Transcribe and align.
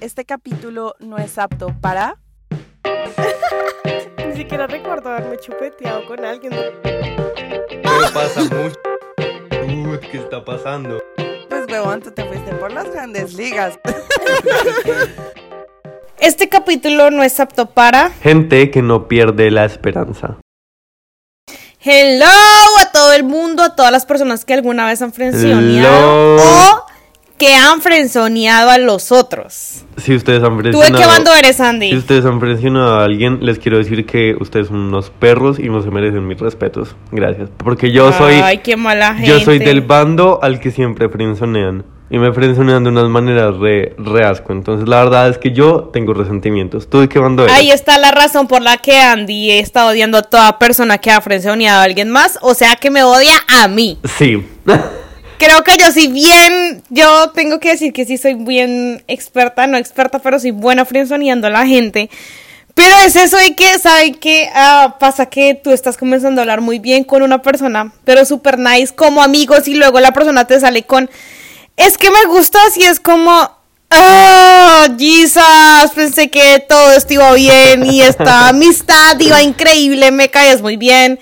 Este 0.00 0.24
capítulo 0.24 0.94
no 1.00 1.18
es 1.18 1.38
apto 1.38 1.74
para... 1.80 2.18
Ni 4.28 4.36
siquiera 4.36 4.68
recuerdo 4.68 5.10
haberme 5.10 5.38
chupeteado 5.38 6.06
con 6.06 6.24
alguien. 6.24 6.52
Pero 6.82 8.12
pasa 8.14 8.42
mucho. 8.42 8.76
Uy, 9.66 9.98
¿qué 10.10 10.18
está 10.18 10.44
pasando? 10.44 11.02
Pues 11.48 11.66
huevón, 11.68 12.00
tú 12.00 12.12
te 12.12 12.24
fuiste 12.24 12.54
por 12.54 12.72
las 12.72 12.90
grandes 12.90 13.34
ligas. 13.34 13.78
Este 16.20 16.48
capítulo 16.48 17.10
no 17.12 17.22
es 17.22 17.38
apto 17.38 17.66
para... 17.66 18.10
Gente 18.10 18.72
que 18.72 18.82
no 18.82 19.06
pierde 19.06 19.52
la 19.52 19.64
esperanza. 19.64 20.36
Hello 21.80 22.26
a 22.80 22.92
todo 22.92 23.12
el 23.12 23.22
mundo, 23.22 23.62
a 23.62 23.76
todas 23.76 23.92
las 23.92 24.04
personas 24.04 24.44
que 24.44 24.54
alguna 24.54 24.84
vez 24.86 25.00
han 25.00 25.12
Hello. 25.16 25.16
frenzoneado 25.16 26.36
o 26.36 26.87
que 27.38 27.54
han 27.54 27.80
frenzoneado 27.80 28.70
a 28.70 28.78
los 28.78 29.12
otros. 29.12 29.84
Si 29.96 30.14
ustedes 30.14 30.42
han 30.42 30.56
¿Tú 30.56 30.62
presionado... 30.62 30.92
de 30.92 30.98
qué 30.98 31.06
bando 31.06 31.32
eres, 31.34 31.60
Andy? 31.60 31.90
Si 31.90 31.96
ustedes 31.96 32.24
han 32.24 32.40
presionado 32.40 32.96
a 32.96 33.04
alguien, 33.04 33.38
les 33.40 33.58
quiero 33.58 33.78
decir 33.78 34.04
que 34.04 34.36
ustedes 34.38 34.68
son 34.68 34.78
unos 34.78 35.10
perros 35.10 35.58
y 35.58 35.68
no 35.68 35.82
se 35.82 35.90
merecen 35.90 36.26
mis 36.26 36.38
respetos. 36.38 36.96
Gracias. 37.10 37.48
Porque 37.56 37.90
yo 37.92 38.12
soy... 38.12 38.34
Ay, 38.34 38.58
qué 38.58 38.76
mala 38.76 39.14
gente. 39.14 39.28
Yo 39.28 39.40
soy 39.40 39.58
del 39.58 39.80
bando 39.80 40.40
al 40.42 40.60
que 40.60 40.70
siempre 40.70 41.08
frenzonean. 41.08 41.84
Y 42.10 42.18
me 42.18 42.32
frenzonean 42.32 42.84
de 42.84 42.90
unas 42.90 43.08
maneras 43.08 43.56
re, 43.58 43.94
re 43.98 44.24
asco. 44.24 44.52
Entonces, 44.52 44.88
la 44.88 45.04
verdad 45.04 45.28
es 45.28 45.36
que 45.36 45.52
yo 45.52 45.90
tengo 45.92 46.14
resentimientos. 46.14 46.88
¿Tú 46.88 47.00
de 47.00 47.08
qué 47.08 47.18
bando 47.18 47.44
eres? 47.44 47.54
Ahí 47.54 47.70
está 47.70 47.98
la 47.98 48.10
razón 48.10 48.48
por 48.48 48.62
la 48.62 48.78
que 48.78 48.98
Andy 48.98 49.50
está 49.50 49.86
odiando 49.86 50.16
a 50.16 50.22
toda 50.22 50.58
persona 50.58 50.98
que 50.98 51.10
ha 51.10 51.20
frenzoneado 51.20 51.80
a 51.80 51.84
alguien 51.84 52.08
más. 52.08 52.38
O 52.40 52.54
sea, 52.54 52.76
que 52.76 52.90
me 52.90 53.04
odia 53.04 53.34
a 53.46 53.68
mí. 53.68 53.98
Sí. 54.04 54.42
Creo 55.38 55.62
que 55.62 55.76
yo 55.76 55.92
sí 55.92 56.08
bien, 56.08 56.82
yo 56.90 57.30
tengo 57.30 57.60
que 57.60 57.70
decir 57.70 57.92
que 57.92 58.04
sí 58.04 58.18
soy 58.18 58.34
bien 58.34 59.04
experta, 59.06 59.68
no 59.68 59.76
experta, 59.76 60.18
pero 60.18 60.40
soy 60.40 60.50
buena 60.50 60.82
a 60.82 61.50
la 61.50 61.66
gente. 61.66 62.10
Pero 62.74 62.96
es 63.04 63.16
eso 63.16 63.36
de 63.36 63.54
que, 63.54 63.78
¿saben 63.78 64.14
qué? 64.14 64.50
Ah, 64.52 64.96
pasa 64.98 65.26
que 65.26 65.54
tú 65.54 65.72
estás 65.72 65.96
comenzando 65.96 66.40
a 66.40 66.42
hablar 66.42 66.60
muy 66.60 66.78
bien 66.78 67.04
con 67.04 67.22
una 67.22 67.42
persona, 67.42 67.92
pero 68.04 68.24
súper 68.24 68.58
nice 68.58 68.94
como 68.94 69.22
amigos 69.22 69.68
y 69.68 69.74
luego 69.74 70.00
la 70.00 70.12
persona 70.12 70.44
te 70.44 70.58
sale 70.60 70.82
con, 70.82 71.08
es 71.76 71.98
que 71.98 72.10
me 72.10 72.24
gustas 72.26 72.76
y 72.76 72.84
es 72.84 72.98
como, 72.98 73.50
ah, 73.90 74.88
Jesus, 74.98 75.92
pensé 75.94 76.30
que 76.30 76.64
todo 76.68 76.92
esto 76.92 77.14
iba 77.14 77.32
bien 77.34 77.86
y 77.86 78.02
esta 78.02 78.48
amistad 78.50 79.18
iba 79.20 79.40
increíble, 79.42 80.10
me 80.10 80.30
caes 80.30 80.62
muy 80.62 80.76
bien, 80.76 81.18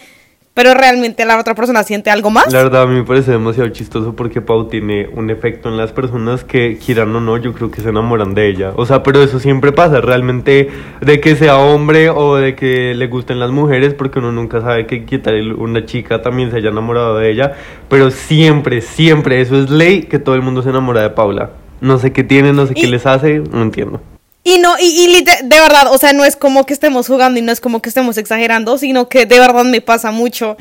pero 0.57 0.73
realmente 0.73 1.27
la 1.27 1.39
otra 1.39 1.55
persona 1.55 1.83
siente 1.83 2.09
algo 2.09 2.31
más. 2.31 2.51
La 2.51 2.63
verdad 2.63 2.85
a 2.85 2.87
mí 2.87 2.95
me 2.95 3.05
parece 3.05 3.31
demasiado 3.33 3.69
chistoso 3.69 4.17
porque 4.17 4.41
Pau 4.41 4.69
tiene 4.69 5.07
un 5.15 5.29
efecto 5.29 5.69
en 5.69 5.77
las 5.77 5.93
personas 5.93 6.45
que 6.45 6.79
quieran 6.79 7.15
o 7.15 7.21
no, 7.21 7.37
yo 7.37 7.53
creo 7.53 7.71
que 7.71 7.83
se 7.83 7.91
enamoran 7.91 8.33
de 8.33 8.49
ella. 8.49 8.73
O 8.77 8.87
sea, 8.87 9.03
pero 9.03 9.23
eso 9.23 9.39
siempre 9.39 9.73
pasa, 9.73 10.01
realmente 10.01 10.71
de 11.03 11.21
que 11.21 11.37
sea 11.37 11.59
hombre 11.59 12.09
o 12.09 12.37
de 12.37 12.55
que 12.55 12.95
le 12.95 13.07
gusten 13.07 13.39
las 13.39 13.51
mujeres, 13.51 13.93
porque 13.93 14.19
uno 14.19 14.33
nunca 14.33 14.63
sabe 14.63 14.87
que 14.87 15.05
qué 15.05 15.19
tal 15.19 15.53
una 15.53 15.85
chica 15.85 16.23
también 16.23 16.51
se 16.51 16.57
haya 16.57 16.71
enamorado 16.71 17.19
de 17.19 17.31
ella, 17.31 17.53
pero 17.91 18.11
siempre, 18.11 18.81
siempre, 18.81 19.43
eso 19.43 19.57
es 19.63 19.69
ley 19.69 20.05
que 20.05 20.19
todo 20.19 20.37
el 20.37 20.41
mundo 20.41 20.63
se 20.63 20.71
enamora 20.71 21.03
de 21.03 21.11
Paula. 21.11 21.51
No 21.83 21.99
sé 21.99 22.15
qué 22.15 22.25
tiene, 22.25 22.55
no 22.55 22.67
sé 22.67 22.73
qué 22.73 22.87
Y- 22.87 22.91
les 22.91 23.05
hace, 23.05 23.41
no 23.41 23.61
entiendo. 23.61 24.01
Y 24.47 24.59
no, 24.61 24.77
y, 24.79 24.85
y 24.85 25.25
de 25.25 25.61
verdad, 25.61 25.93
o 25.93 25.99
sea, 25.99 26.13
no 26.13 26.25
es 26.25 26.37
como 26.37 26.65
que 26.67 26.73
estemos 26.73 27.09
jugando 27.09 27.41
y 27.41 27.43
no 27.43 27.51
es 27.51 27.61
como 27.61 27.83
que 27.83 27.89
estemos 27.89 28.17
exagerando, 28.17 28.79
sino 28.79 29.09
que 29.09 29.27
de 29.27 29.41
verdad 29.41 29.65
me 29.65 29.81
pasa 29.81 30.13
mucho 30.13 30.57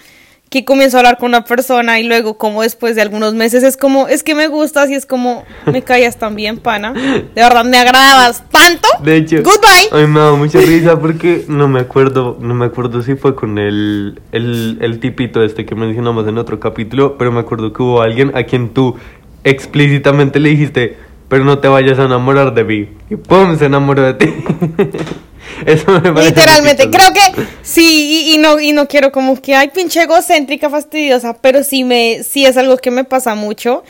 que 0.50 0.66
comienzo 0.66 0.98
a 0.98 1.02
hablar 1.02 1.20
con 1.20 1.30
una 1.30 1.44
persona 1.44 2.00
y 2.00 2.04
luego 2.08 2.36
como 2.40 2.64
después 2.64 2.96
de 2.96 3.04
algunos 3.04 3.36
meses 3.36 3.62
es 3.62 3.78
como, 3.78 4.08
es 4.08 4.24
que 4.24 4.34
me 4.34 4.48
gustas 4.48 4.90
y 4.90 4.96
es 4.96 5.06
como, 5.06 5.44
me 5.72 5.84
callas 5.84 6.18
tan 6.18 6.36
bien, 6.36 6.58
pana. 6.58 6.94
De 6.94 7.30
verdad, 7.36 7.64
me 7.64 7.78
agradabas 7.78 8.44
tanto. 8.50 8.88
De 9.04 9.18
hecho, 9.18 9.44
Goodbye. 9.44 9.90
a 9.92 9.98
mí 9.98 10.08
me 10.12 10.20
da 10.20 10.32
mucha 10.32 10.60
risa 10.62 11.00
porque 11.00 11.46
no 11.48 11.68
me 11.68 11.80
acuerdo, 11.80 12.40
no 12.42 12.56
me 12.56 12.66
acuerdo 12.66 13.04
si 13.04 13.14
fue 13.14 13.36
con 13.36 13.60
el, 13.60 14.20
el, 14.32 14.80
el 14.82 15.00
tipito 15.00 15.44
este 15.44 15.64
que 15.64 15.76
mencionamos 15.76 16.28
en 16.28 16.40
otro 16.40 16.60
capítulo, 16.60 17.20
pero 17.20 17.32
me 17.32 17.42
acuerdo 17.42 17.72
que 17.72 17.84
hubo 17.84 18.02
alguien 18.02 18.36
a 18.36 18.46
quien 18.46 18.70
tú 18.70 18.96
explícitamente 19.44 20.40
le 20.40 20.50
dijiste, 20.50 20.98
pero 21.36 21.44
no 21.44 21.60
te 21.60 21.68
vayas 21.68 22.00
a 22.00 22.04
enamorar 22.04 22.54
de 22.54 22.64
mí. 22.64 22.90
Y 23.10 23.18
¡pum! 23.18 23.60
se 23.60 23.66
enamoró 23.66 24.04
de 24.04 24.14
ti. 24.14 24.26
Eso 25.66 25.92
me 25.92 26.14
parece 26.14 26.30
Literalmente, 26.34 26.90
creo 26.90 27.12
que 27.12 27.44
sí, 27.62 28.30
y, 28.30 28.36
y 28.36 28.38
no, 28.38 28.58
y 28.58 28.72
no 28.72 28.88
quiero 28.88 29.12
como 29.12 29.42
que, 29.42 29.54
ay, 29.54 29.68
pinche 29.68 30.04
egocéntrica, 30.04 30.70
fastidiosa, 30.70 31.34
pero 31.42 31.62
sí 31.66 31.84
me, 31.84 32.24
sí 32.24 32.46
es 32.46 32.56
algo 32.56 32.78
que 32.78 32.90
me 32.90 33.04
pasa 33.04 33.36
mucho. 33.36 33.84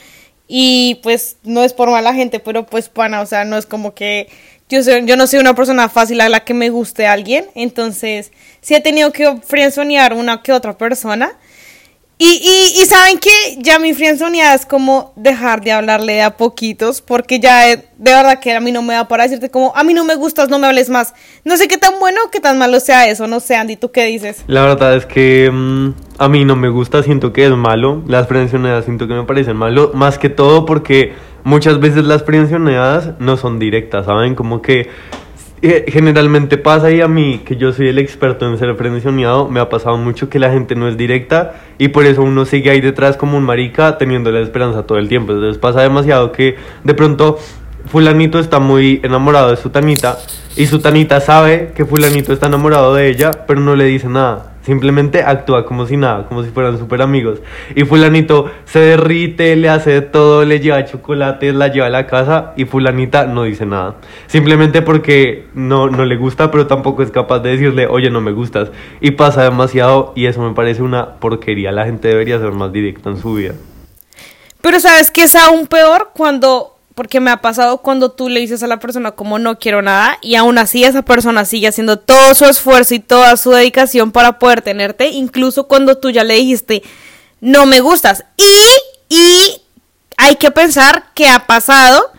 Y 0.48 1.00
pues 1.04 1.38
no 1.44 1.64
es 1.64 1.74
por 1.74 1.92
mala 1.92 2.16
gente, 2.16 2.40
pero 2.40 2.66
pues 2.66 2.90
pana, 2.90 3.22
o 3.22 3.28
sea, 3.28 3.46
no 3.46 3.58
es 3.58 3.68
como 3.68 3.94
que 3.94 4.28
yo 4.68 4.82
soy, 4.82 5.06
yo 5.06 5.16
no 5.16 5.28
soy 5.28 5.38
una 5.38 5.54
persona 5.54 5.88
fácil 5.88 6.22
a 6.22 6.30
la 6.30 6.40
que 6.40 6.56
me 6.56 6.72
guste 6.72 7.06
alguien. 7.06 7.46
Entonces, 7.54 8.32
sí 8.62 8.74
he 8.74 8.82
tenido 8.82 9.12
que 9.12 9.38
frienzonear 9.46 10.16
una 10.16 10.42
que 10.42 10.52
otra 10.52 10.80
persona. 10.80 11.38
Y, 12.18 12.28
y, 12.28 12.82
y 12.82 12.86
saben 12.86 13.20
que 13.20 13.30
ya 13.58 13.78
mi 13.78 13.94
frienzoneada 13.94 14.56
es 14.56 14.66
como 14.66 15.12
dejar 15.18 15.62
de 15.62 15.74
hablarle 15.74 16.22
a 16.22 16.38
poquitos, 16.38 17.02
porque 17.02 17.42
ya 17.42 17.66
de 17.68 17.84
verdad 17.98 18.40
que 18.40 18.54
a 18.54 18.62
mí 18.62 18.72
no 18.72 18.82
me 18.82 18.94
da 18.94 19.06
para 19.10 19.24
decirte 19.24 19.50
como, 19.50 19.76
a 19.76 19.84
mí 19.84 19.94
no 19.94 20.06
me 20.06 20.16
gustas, 20.16 20.48
no 20.48 20.58
me 20.58 20.68
hables 20.68 20.90
más. 20.90 21.14
No 21.44 21.58
sé 21.58 21.68
qué 21.68 21.78
tan 21.78 22.00
bueno 22.00 22.22
o 22.26 22.32
qué 22.32 22.40
tan 22.40 22.58
malo 22.58 22.80
sea 22.80 23.10
eso, 23.10 23.28
no 23.28 23.42
sé, 23.42 23.58
Andy, 23.58 23.76
¿tú 23.76 23.92
qué 23.92 24.06
dices? 24.06 24.46
La 24.48 24.62
verdad 24.62 24.96
es 24.96 25.06
que 25.06 25.52
mm, 25.52 25.90
a 26.18 26.30
mí 26.30 26.46
no 26.46 26.56
me 26.56 26.70
gusta, 26.70 27.04
siento 27.04 27.34
que 27.34 27.46
es 27.46 27.52
malo. 27.52 28.02
Las 28.08 28.30
frenzoneadas 28.30 28.86
siento 28.86 29.10
que 29.10 29.14
me 29.14 29.24
parecen 29.24 29.58
malo, 29.58 29.92
más 29.94 30.18
que 30.18 30.30
todo 30.30 30.66
porque 30.66 31.14
muchas 31.44 31.82
veces 31.82 32.06
las 32.06 32.24
frenzoneadas 32.24 33.20
no 33.20 33.36
son 33.36 33.60
directas, 33.60 34.06
¿saben? 34.06 34.36
Como 34.36 34.62
que 34.62 34.90
generalmente 35.62 36.58
pasa 36.58 36.92
y 36.92 37.02
a 37.02 37.08
mí, 37.08 37.42
que 37.46 37.56
yo 37.56 37.72
soy 37.72 37.88
el 37.88 37.98
experto 37.98 38.48
en 38.48 38.58
ser 38.58 38.76
frenzoneado, 38.76 39.48
me 39.50 39.60
ha 39.60 39.70
pasado 39.70 39.98
mucho 39.98 40.30
que 40.30 40.40
la 40.40 40.52
gente 40.52 40.76
no 40.76 40.88
es 40.88 40.98
directa 40.98 41.56
y 41.78 41.88
por 41.88 42.06
eso 42.06 42.22
uno 42.22 42.46
sigue 42.46 42.70
ahí 42.70 42.82
detrás 42.82 43.18
como 43.18 43.38
un 43.38 43.44
marica 43.44 43.98
teniendo 43.98 44.32
la 44.32 44.42
esperanza 44.42 44.84
todo 44.84 44.98
el 44.98 45.08
tiempo. 45.08 45.34
Entonces 45.34 45.58
pasa 45.58 45.82
demasiado 45.82 46.32
que 46.32 46.56
de 46.84 46.94
pronto 46.94 47.40
fulanito 47.86 48.40
está 48.40 48.60
muy 48.60 49.00
enamorado 49.04 49.52
de 49.52 49.58
su 49.58 49.70
tanita 49.70 50.18
y 50.56 50.66
su 50.66 50.80
tanita 50.80 51.20
sabe 51.22 51.72
que 51.76 51.86
fulanito 51.86 52.34
está 52.34 52.48
enamorado 52.48 52.94
de 52.94 53.10
ella, 53.10 53.46
pero 53.48 53.60
no 53.62 53.76
le 53.76 53.86
dice 53.86 54.08
nada. 54.08 54.55
Simplemente 54.66 55.22
actúa 55.22 55.64
como 55.64 55.86
si 55.86 55.96
nada, 55.96 56.26
como 56.26 56.44
si 56.44 56.50
fueran 56.50 56.80
súper 56.80 57.04
amigos. 57.04 57.40
Y 57.76 57.84
fulanito 57.84 58.50
se 58.66 58.80
derrite, 58.80 59.56
le 59.56 59.70
hace 59.70 60.02
todo, 60.02 60.44
le 60.44 60.60
lleva 60.60 60.84
chocolates, 60.86 61.54
la 61.54 61.68
lleva 61.68 61.86
a 61.86 61.92
la 61.92 62.08
casa 62.08 62.54
y 62.58 62.66
fulanita 62.66 63.28
no 63.28 63.44
dice 63.44 63.68
nada. 63.68 63.98
Simplemente 64.26 64.82
porque 64.82 65.46
no, 65.54 65.92
no 65.92 66.04
le 66.04 66.16
gusta, 66.16 66.50
pero 66.50 66.66
tampoco 66.66 67.04
es 67.04 67.12
capaz 67.12 67.42
de 67.42 67.52
decirle, 67.52 67.86
oye, 67.86 68.10
no 68.10 68.22
me 68.22 68.32
gustas. 68.32 68.72
Y 69.02 69.12
pasa 69.12 69.44
demasiado 69.44 70.14
y 70.16 70.26
eso 70.26 70.42
me 70.42 70.56
parece 70.56 70.82
una 70.82 71.20
porquería. 71.20 71.72
La 71.72 71.86
gente 71.86 72.08
debería 72.08 72.40
ser 72.40 72.52
más 72.52 72.74
directa 72.74 73.12
en 73.12 73.18
su 73.18 73.36
vida. 73.36 73.54
Pero 74.62 74.80
sabes 74.80 75.12
que 75.12 75.26
es 75.26 75.36
aún 75.36 75.68
peor 75.68 76.10
cuando, 76.16 76.75
porque 76.96 77.20
me 77.20 77.30
ha 77.30 77.42
pasado 77.42 77.80
cuando 77.80 78.12
tú 78.12 78.30
le 78.30 78.40
dices 78.40 78.64
a 78.64 78.68
la 78.68 78.80
persona 78.80 79.12
como 79.12 79.38
no 79.38 79.60
quiero 79.60 79.82
nada 79.82 80.18
y 80.22 80.36
aún 80.36 80.58
así 80.58 80.84
esa 80.84 81.04
persona 81.04 81.46
sigue 81.46 81.68
haciendo 81.68 82.00
todo 82.00 82.34
su 82.34 82.46
esfuerzo 82.46 82.96
y 82.96 83.00
toda 83.00 83.38
su 83.38 83.52
dedicación 83.52 84.12
para 84.12 84.40
poder 84.40 84.62
tenerte, 84.62 85.10
incluso 85.10 85.68
cuando 85.68 85.98
tú 85.98 86.10
ya 86.10 86.24
le 86.24 86.36
dijiste 86.36 86.82
no 87.42 87.66
me 87.66 87.80
gustas. 87.82 88.24
Y, 88.38 88.56
y 89.10 89.62
hay 90.18 90.36
que 90.38 90.52
pensar 90.52 91.12
que 91.14 91.28
ha 91.28 91.46
pasado 91.46 92.12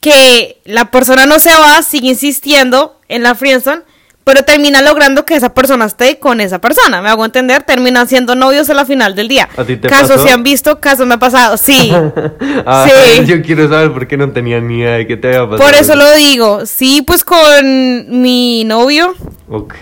que 0.00 0.60
la 0.64 0.90
persona 0.90 1.26
no 1.26 1.38
se 1.38 1.50
va, 1.50 1.82
sigue 1.82 2.08
insistiendo 2.08 2.98
en 3.08 3.22
la 3.22 3.34
friendzone, 3.34 3.82
pero 4.24 4.42
termina 4.44 4.80
logrando 4.82 5.24
que 5.24 5.34
esa 5.34 5.54
persona 5.54 5.86
esté 5.86 6.18
con 6.18 6.40
esa 6.40 6.60
persona. 6.60 7.00
Me 7.02 7.08
hago 7.08 7.24
entender, 7.24 7.62
terminan 7.64 8.06
siendo 8.06 8.34
novios 8.34 8.68
a 8.70 8.74
la 8.74 8.84
final 8.84 9.14
del 9.14 9.28
día. 9.28 9.48
¿A 9.56 9.64
ti 9.64 9.76
te 9.76 9.88
casos 9.88 10.10
pasó? 10.16 10.22
se 10.26 10.30
han 10.30 10.42
visto, 10.42 10.78
casos 10.80 11.06
me 11.06 11.14
ha 11.14 11.18
pasado, 11.18 11.56
sí. 11.56 11.92
Ah, 12.66 12.86
Sí. 12.88 13.24
Yo 13.26 13.42
quiero 13.42 13.68
saber 13.68 13.92
por 13.92 14.06
qué 14.06 14.16
no 14.16 14.30
tenía 14.30 14.60
ni 14.60 14.78
idea 14.80 14.92
de 14.98 15.06
qué 15.06 15.16
te 15.16 15.28
había 15.28 15.48
pasado. 15.50 15.58
Por 15.70 15.74
eso 15.74 15.94
lo 15.96 16.12
digo. 16.14 16.66
Sí, 16.66 17.02
pues 17.02 17.24
con 17.24 18.20
mi 18.22 18.64
novio, 18.64 19.14
Ok. 19.48 19.74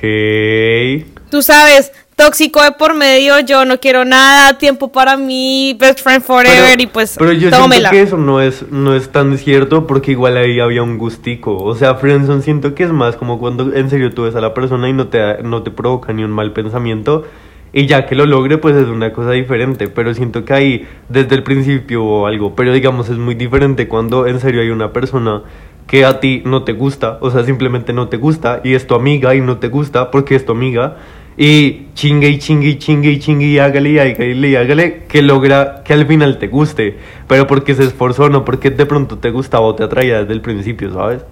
tú 1.31 1.43
sabes, 1.43 1.93
tóxico 2.19 2.61
de 2.63 2.73
por 2.73 2.95
medio, 2.95 3.39
yo 3.41 3.65
no 3.65 3.79
quiero 3.79 4.05
nada, 4.05 4.59
tiempo 4.59 4.91
para 4.91 5.17
mí, 5.17 5.77
best 5.79 6.01
friend 6.03 6.23
forever 6.23 6.73
Pero- 6.73 6.83
y 6.83 6.87
pues 6.89 7.15
pero 7.17 7.33
yo 7.33 7.49
tómela. 7.51 7.91
siento 7.91 7.91
que 7.91 8.03
eso 8.03 8.17
no 8.19 8.41
es, 8.43 8.65
no 8.73 8.95
es 8.97 9.09
tan 9.11 9.39
cierto 9.39 9.87
porque 9.87 10.11
igual 10.11 10.37
ahí 10.37 10.59
había 10.59 10.83
un 10.83 10.99
gustico. 10.99 11.57
O 11.57 11.77
sea, 11.77 11.95
Friendzone 11.95 12.43
siento 12.43 12.75
que 12.75 12.83
es 12.83 12.93
más 12.93 13.15
como 13.17 13.39
cuando 13.39 13.73
en 13.73 13.89
serio 13.89 14.13
tú 14.13 14.25
ves 14.25 14.35
a 14.35 14.41
la 14.41 14.53
persona 14.53 14.89
y 14.89 14.93
no 14.93 15.07
te, 15.07 15.43
no 15.45 15.63
te 15.63 15.71
provoca 15.71 16.13
ni 16.13 16.25
un 16.25 16.33
mal 16.33 16.53
pensamiento. 16.53 17.25
Y 17.73 17.87
ya 17.87 18.07
que 18.07 18.15
lo 18.15 18.25
logre, 18.27 18.59
pues 18.59 18.75
es 18.77 18.89
una 18.89 19.13
cosa 19.13 19.31
diferente. 19.33 19.89
Pero 19.89 20.13
siento 20.15 20.45
que 20.45 20.55
ahí 20.55 20.89
desde 21.09 21.37
el 21.37 21.43
principio 21.45 22.03
o 22.03 22.27
algo. 22.27 22.57
Pero 22.57 22.73
digamos, 22.73 23.11
es 23.11 23.19
muy 23.19 23.35
diferente 23.37 23.87
cuando 23.87 24.27
en 24.27 24.41
serio 24.41 24.63
hay 24.63 24.71
una 24.71 24.93
persona 24.93 25.43
que 25.87 26.05
a 26.07 26.19
ti 26.19 26.43
no 26.47 26.65
te 26.65 26.73
gusta. 26.73 27.19
O 27.21 27.31
sea, 27.31 27.45
simplemente 27.45 27.93
no 27.93 28.09
te 28.09 28.17
gusta. 28.17 28.63
Y 28.65 28.73
es 28.75 28.87
tu 28.87 28.95
amiga 28.95 29.35
y 29.35 29.43
no 29.43 29.59
te 29.59 29.69
gusta 29.69 30.11
porque 30.11 30.35
es 30.35 30.47
tu 30.47 30.53
amiga. 30.53 30.97
Y 31.41 31.87
chingue 31.95 32.29
y 32.29 32.39
chingue 32.39 32.69
y 32.71 32.79
chingue 32.79 33.11
y 33.13 33.19
chingue 33.21 33.47
y 33.47 33.59
hágale 33.61 33.91
y 33.91 33.99
hágale 34.01 34.49
y 34.49 34.57
hágale 34.57 35.05
que 35.09 35.23
logra 35.23 35.85
que 35.85 35.93
al 35.93 36.05
final 36.05 36.37
te 36.39 36.49
guste. 36.49 36.99
Pero 37.29 37.47
porque 37.47 37.77
se 37.77 37.85
esforzó, 37.85 38.29
no 38.29 38.45
porque 38.45 38.71
de 38.71 38.85
pronto 38.87 39.19
te 39.19 39.31
gustaba 39.31 39.65
o 39.65 39.75
te 39.77 39.85
atraía 39.85 40.19
desde 40.21 40.33
el 40.33 40.41
principio, 40.41 40.93
¿sabes? 40.93 41.25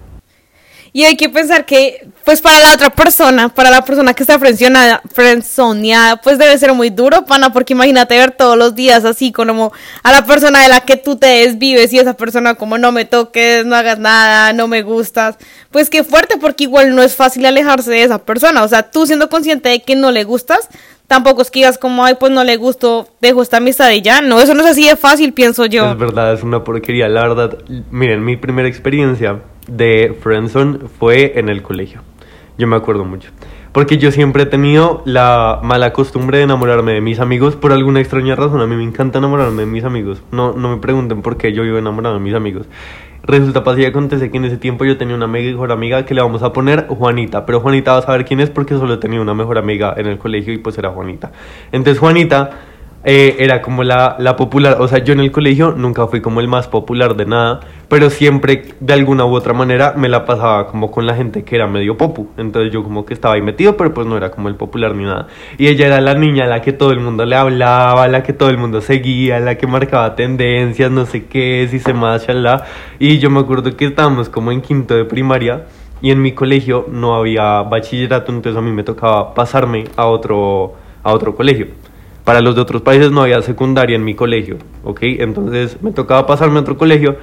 Y 0.93 1.03
hay 1.03 1.15
que 1.15 1.29
pensar 1.29 1.65
que, 1.65 2.07
pues 2.23 2.41
para 2.41 2.59
la 2.59 2.73
otra 2.73 2.89
persona, 2.89 3.49
para 3.49 3.69
la 3.69 3.83
persona 3.83 4.13
que 4.13 4.23
está 4.23 4.39
frencionada, 4.39 5.01
frenzoneada, 5.13 6.17
pues 6.17 6.37
debe 6.37 6.57
ser 6.57 6.73
muy 6.73 6.89
duro, 6.89 7.25
pana, 7.25 7.51
porque 7.51 7.73
imagínate 7.73 8.17
ver 8.17 8.31
todos 8.31 8.57
los 8.57 8.75
días 8.75 9.05
así 9.05 9.31
como 9.31 9.71
a 10.03 10.11
la 10.11 10.25
persona 10.25 10.63
de 10.63 10.69
la 10.69 10.81
que 10.81 10.97
tú 10.97 11.15
te 11.15 11.27
desvives 11.27 11.93
y 11.93 11.99
esa 11.99 12.15
persona 12.15 12.55
como 12.55 12.77
no 12.77 12.91
me 12.91 13.05
toques, 13.05 13.65
no 13.65 13.75
hagas 13.75 13.99
nada, 13.99 14.53
no 14.53 14.67
me 14.67 14.81
gustas. 14.81 15.37
Pues 15.71 15.89
qué 15.89 16.03
fuerte, 16.03 16.37
porque 16.37 16.63
igual 16.63 16.95
no 16.95 17.03
es 17.03 17.15
fácil 17.15 17.45
alejarse 17.45 17.91
de 17.91 18.03
esa 18.03 18.19
persona. 18.19 18.63
O 18.63 18.67
sea, 18.67 18.89
tú 18.89 19.05
siendo 19.05 19.29
consciente 19.29 19.69
de 19.69 19.81
que 19.81 19.95
no 19.95 20.11
le 20.11 20.23
gustas, 20.23 20.69
tampoco 21.07 21.41
es 21.41 21.51
que 21.51 21.59
digas 21.59 21.77
como, 21.77 22.03
ay, 22.03 22.15
pues 22.19 22.31
no 22.31 22.43
le 22.43 22.57
gustó, 22.57 23.07
dejo 23.21 23.41
esta 23.41 23.57
amistad 23.57 23.91
y 23.91 24.01
ya. 24.01 24.21
No, 24.21 24.39
eso 24.39 24.53
no 24.53 24.63
es 24.63 24.71
así 24.71 24.87
de 24.87 24.95
fácil, 24.95 25.33
pienso 25.33 25.65
yo. 25.65 25.91
Es 25.91 25.97
verdad, 25.97 26.33
es 26.33 26.43
una 26.43 26.63
porquería. 26.63 27.07
La 27.07 27.21
verdad, 27.21 27.57
miren, 27.91 28.23
mi 28.23 28.37
primera 28.37 28.67
experiencia 28.67 29.41
de 29.67 30.15
Friendzone 30.19 30.79
fue 30.99 31.39
en 31.39 31.49
el 31.49 31.61
colegio. 31.61 32.01
Yo 32.57 32.67
me 32.67 32.75
acuerdo 32.75 33.05
mucho. 33.05 33.29
Porque 33.71 33.97
yo 33.97 34.11
siempre 34.11 34.43
he 34.43 34.45
tenido 34.47 35.03
la 35.05 35.59
mala 35.61 35.93
costumbre 35.93 36.39
de 36.39 36.45
enamorarme 36.45 36.93
de 36.93 37.01
mis 37.01 37.19
amigos 37.19 37.55
por 37.55 37.71
alguna 37.71 37.99
extraña 37.99 38.35
razón. 38.35 38.59
A 38.61 38.65
mí 38.65 38.75
me 38.75 38.83
encanta 38.83 39.19
enamorarme 39.19 39.61
de 39.63 39.65
mis 39.67 39.83
amigos. 39.83 40.23
No, 40.31 40.53
no 40.53 40.69
me 40.69 40.77
pregunten 40.77 41.21
por 41.21 41.37
qué 41.37 41.53
yo 41.53 41.61
vivo 41.61 41.77
enamorado 41.77 42.15
de 42.15 42.21
mis 42.21 42.33
amigos. 42.33 42.65
Resulta, 43.21 43.63
pasa 43.63 43.81
y 43.81 43.85
acontece 43.85 44.31
que 44.31 44.37
en 44.37 44.45
ese 44.45 44.57
tiempo 44.57 44.85
yo 44.85 44.97
tenía 44.97 45.13
una 45.13 45.27
mejor 45.27 45.71
amiga 45.71 46.05
que 46.05 46.13
le 46.15 46.21
vamos 46.21 46.43
a 46.43 46.53
poner 46.53 46.87
Juanita. 46.87 47.45
Pero 47.45 47.59
Juanita 47.59 47.91
va 47.91 47.99
a 47.99 48.01
saber 48.01 48.25
quién 48.25 48.39
es 48.39 48.49
porque 48.49 48.73
solo 48.75 48.99
tenía 48.99 49.21
una 49.21 49.33
mejor 49.33 49.57
amiga 49.57 49.93
en 49.97 50.07
el 50.07 50.17
colegio 50.17 50.53
y 50.53 50.57
pues 50.57 50.77
era 50.77 50.89
Juanita. 50.89 51.31
Entonces 51.71 51.99
Juanita 51.99 52.49
eh, 53.09 53.37
era 53.39 53.61
como 53.61 53.85
la, 53.85 54.17
la, 54.19 54.35
popular, 54.35 54.75
o 54.81 54.87
sea, 54.89 54.99
yo 54.99 55.13
en 55.13 55.21
el 55.21 55.31
colegio 55.31 55.71
nunca 55.71 56.07
fui 56.07 56.19
como 56.19 56.41
el 56.41 56.49
más 56.49 56.67
popular 56.67 57.15
de 57.15 57.25
nada, 57.25 57.61
pero 57.87 58.09
siempre 58.09 58.75
de 58.81 58.93
alguna 58.93 59.23
u 59.23 59.33
otra 59.33 59.53
manera 59.53 59.93
me 59.95 60.09
la 60.09 60.25
pasaba 60.25 60.67
como 60.67 60.91
con 60.91 61.05
la 61.05 61.15
gente 61.15 61.45
que 61.45 61.55
era 61.55 61.67
medio 61.67 61.95
popu, 61.95 62.27
entonces 62.35 62.73
yo 62.73 62.83
como 62.83 63.05
que 63.05 63.13
estaba 63.13 63.35
ahí 63.35 63.41
metido, 63.41 63.77
pero 63.77 63.93
pues 63.93 64.05
no 64.05 64.17
era 64.17 64.29
como 64.29 64.49
el 64.49 64.55
popular 64.55 64.93
ni 64.93 65.05
nada. 65.05 65.27
Y 65.57 65.67
ella 65.67 65.87
era 65.87 66.01
la 66.01 66.15
niña 66.15 66.43
a 66.43 66.47
la 66.47 66.61
que 66.61 66.73
todo 66.73 66.91
el 66.91 66.99
mundo 66.99 67.25
le 67.25 67.37
hablaba, 67.37 68.09
la 68.09 68.23
que 68.23 68.33
todo 68.33 68.49
el 68.49 68.57
mundo 68.57 68.81
seguía, 68.81 69.39
la 69.39 69.55
que 69.55 69.67
marcaba 69.67 70.13
tendencias, 70.17 70.91
no 70.91 71.05
sé 71.05 71.27
qué, 71.27 71.65
si 71.71 71.79
se 71.79 71.93
más, 71.93 72.27
la 72.27 72.65
Y 72.99 73.19
yo 73.19 73.29
me 73.29 73.39
acuerdo 73.39 73.77
que 73.77 73.85
estábamos 73.85 74.27
como 74.27 74.51
en 74.51 74.59
quinto 74.59 74.95
de 74.95 75.05
primaria 75.05 75.67
y 76.01 76.11
en 76.11 76.21
mi 76.21 76.33
colegio 76.33 76.87
no 76.91 77.15
había 77.15 77.61
bachillerato, 77.61 78.33
entonces 78.33 78.59
a 78.59 78.61
mí 78.61 78.71
me 78.73 78.83
tocaba 78.83 79.33
pasarme 79.33 79.85
a 79.95 80.07
otro, 80.07 80.75
a 81.03 81.13
otro 81.13 81.33
colegio. 81.33 81.67
Para 82.27 82.41
los 82.41 82.55
de 82.55 82.61
otros 82.61 82.81
países 82.81 83.09
no 83.09 83.21
había 83.21 83.41
secundaria 83.41 83.95
en 83.95 84.03
mi 84.03 84.13
colegio, 84.13 84.57
¿ok? 84.83 84.99
Entonces 85.01 85.81
me 85.81 85.93
tocaba 85.93 86.27
pasarme 86.27 86.57
a 86.57 86.59
otro 86.59 86.77
colegio. 86.77 87.15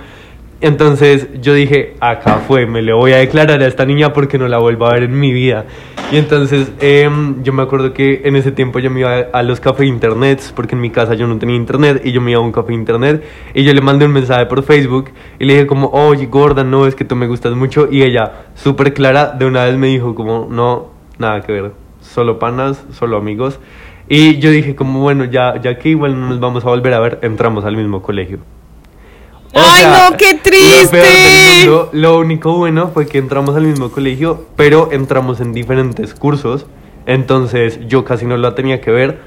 Entonces 0.62 1.28
yo 1.42 1.52
dije, 1.52 1.92
acá 2.00 2.36
fue, 2.48 2.64
me 2.64 2.80
le 2.80 2.94
voy 2.94 3.12
a 3.12 3.18
declarar 3.18 3.60
a 3.60 3.66
esta 3.66 3.84
niña 3.84 4.14
porque 4.14 4.38
no 4.38 4.48
la 4.48 4.56
vuelvo 4.56 4.86
a 4.86 4.94
ver 4.94 5.02
en 5.02 5.20
mi 5.20 5.30
vida. 5.30 5.66
Y 6.10 6.16
entonces 6.16 6.72
em, 6.80 7.42
yo 7.42 7.52
me 7.52 7.62
acuerdo 7.62 7.92
que 7.92 8.22
en 8.24 8.34
ese 8.34 8.50
tiempo 8.50 8.78
yo 8.78 8.90
me 8.90 9.00
iba 9.00 9.14
a 9.30 9.42
los 9.42 9.60
cafés 9.60 9.86
internet, 9.88 10.40
porque 10.56 10.74
en 10.74 10.80
mi 10.80 10.88
casa 10.88 11.12
yo 11.12 11.26
no 11.26 11.36
tenía 11.36 11.56
internet, 11.56 12.00
y 12.02 12.12
yo 12.12 12.22
me 12.22 12.30
iba 12.30 12.40
a 12.40 12.42
un 12.42 12.52
café 12.52 12.72
internet, 12.72 13.22
y 13.52 13.62
yo 13.62 13.74
le 13.74 13.82
mandé 13.82 14.06
un 14.06 14.12
mensaje 14.12 14.46
por 14.46 14.62
Facebook, 14.62 15.10
y 15.38 15.44
le 15.44 15.52
dije 15.52 15.66
como, 15.66 15.88
oye, 15.88 16.24
gorda, 16.28 16.64
no, 16.64 16.86
es 16.86 16.94
que 16.94 17.04
tú 17.04 17.14
me 17.14 17.26
gustas 17.26 17.52
mucho, 17.52 17.88
y 17.90 18.04
ella, 18.04 18.46
súper 18.54 18.94
clara, 18.94 19.32
de 19.38 19.44
una 19.44 19.66
vez 19.66 19.76
me 19.76 19.88
dijo 19.88 20.14
como, 20.14 20.48
no, 20.50 20.86
nada 21.18 21.42
que 21.42 21.52
ver, 21.52 21.72
solo 22.00 22.38
panas, 22.38 22.82
solo 22.90 23.18
amigos. 23.18 23.60
Y 24.08 24.38
yo 24.38 24.50
dije 24.50 24.74
como, 24.74 25.00
bueno, 25.00 25.24
ya, 25.24 25.60
ya 25.60 25.78
que 25.78 25.90
igual 25.90 26.18
no 26.18 26.28
nos 26.28 26.40
vamos 26.40 26.64
a 26.64 26.68
volver 26.68 26.92
a 26.94 27.00
ver, 27.00 27.18
entramos 27.22 27.64
al 27.64 27.76
mismo 27.76 28.02
colegio. 28.02 28.38
¡Ay, 29.54 29.84
no, 29.86 30.16
qué 30.16 30.34
triste! 30.34 31.66
Lo, 31.66 31.88
lo 31.92 32.18
único 32.18 32.52
bueno 32.56 32.88
fue 32.88 33.06
que 33.06 33.18
entramos 33.18 33.54
al 33.56 33.62
mismo 33.62 33.90
colegio, 33.90 34.46
pero 34.56 34.90
entramos 34.92 35.40
en 35.40 35.52
diferentes 35.52 36.14
cursos. 36.14 36.66
Entonces 37.06 37.80
yo 37.86 38.04
casi 38.04 38.26
no 38.26 38.36
la 38.36 38.54
tenía 38.54 38.80
que 38.80 38.90
ver. 38.90 39.18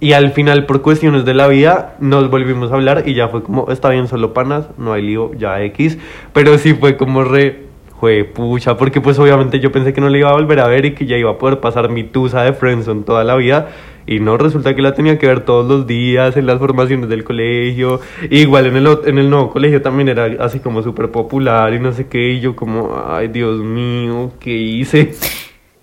Y 0.00 0.12
al 0.12 0.32
final, 0.32 0.66
por 0.66 0.82
cuestiones 0.82 1.24
de 1.24 1.34
la 1.34 1.46
vida, 1.46 1.96
nos 2.00 2.28
volvimos 2.30 2.72
a 2.72 2.74
hablar 2.74 3.04
y 3.06 3.14
ya 3.14 3.28
fue 3.28 3.42
como, 3.42 3.70
está 3.70 3.90
bien, 3.90 4.08
solo 4.08 4.34
panas, 4.34 4.66
no 4.76 4.92
hay 4.92 5.02
lío, 5.02 5.32
ya 5.34 5.62
X. 5.62 5.98
Pero 6.32 6.58
sí 6.58 6.74
fue 6.74 6.96
como 6.96 7.22
re, 7.22 7.64
fue 8.00 8.24
pucha, 8.24 8.76
porque 8.76 9.00
pues 9.00 9.18
obviamente 9.18 9.60
yo 9.60 9.72
pensé 9.72 9.92
que 9.92 10.00
no 10.00 10.08
le 10.08 10.18
iba 10.18 10.30
a 10.30 10.34
volver 10.34 10.60
a 10.60 10.68
ver 10.68 10.84
y 10.84 10.94
que 10.94 11.06
ya 11.06 11.16
iba 11.16 11.30
a 11.30 11.38
poder 11.38 11.60
pasar 11.60 11.88
mi 11.88 12.04
tusa 12.04 12.42
de 12.42 12.52
Friendson 12.52 13.04
toda 13.04 13.24
la 13.24 13.36
vida. 13.36 13.68
Y 14.06 14.20
no, 14.20 14.36
resulta 14.36 14.74
que 14.74 14.82
la 14.82 14.94
tenía 14.94 15.18
que 15.18 15.26
ver 15.26 15.44
todos 15.44 15.66
los 15.66 15.86
días 15.86 16.36
en 16.36 16.46
las 16.46 16.58
formaciones 16.58 17.08
del 17.08 17.24
colegio. 17.24 18.00
Igual 18.30 18.66
en 18.66 18.76
el, 18.76 18.98
en 19.06 19.18
el 19.18 19.30
nuevo 19.30 19.50
colegio 19.50 19.80
también 19.80 20.08
era 20.08 20.44
así 20.44 20.58
como 20.58 20.82
súper 20.82 21.10
popular 21.10 21.72
y 21.72 21.80
no 21.80 21.92
sé 21.92 22.06
qué. 22.06 22.32
Y 22.32 22.40
yo 22.40 22.54
como, 22.54 23.02
ay 23.06 23.28
Dios 23.28 23.60
mío, 23.60 24.32
¿qué 24.38 24.50
hice? 24.50 25.14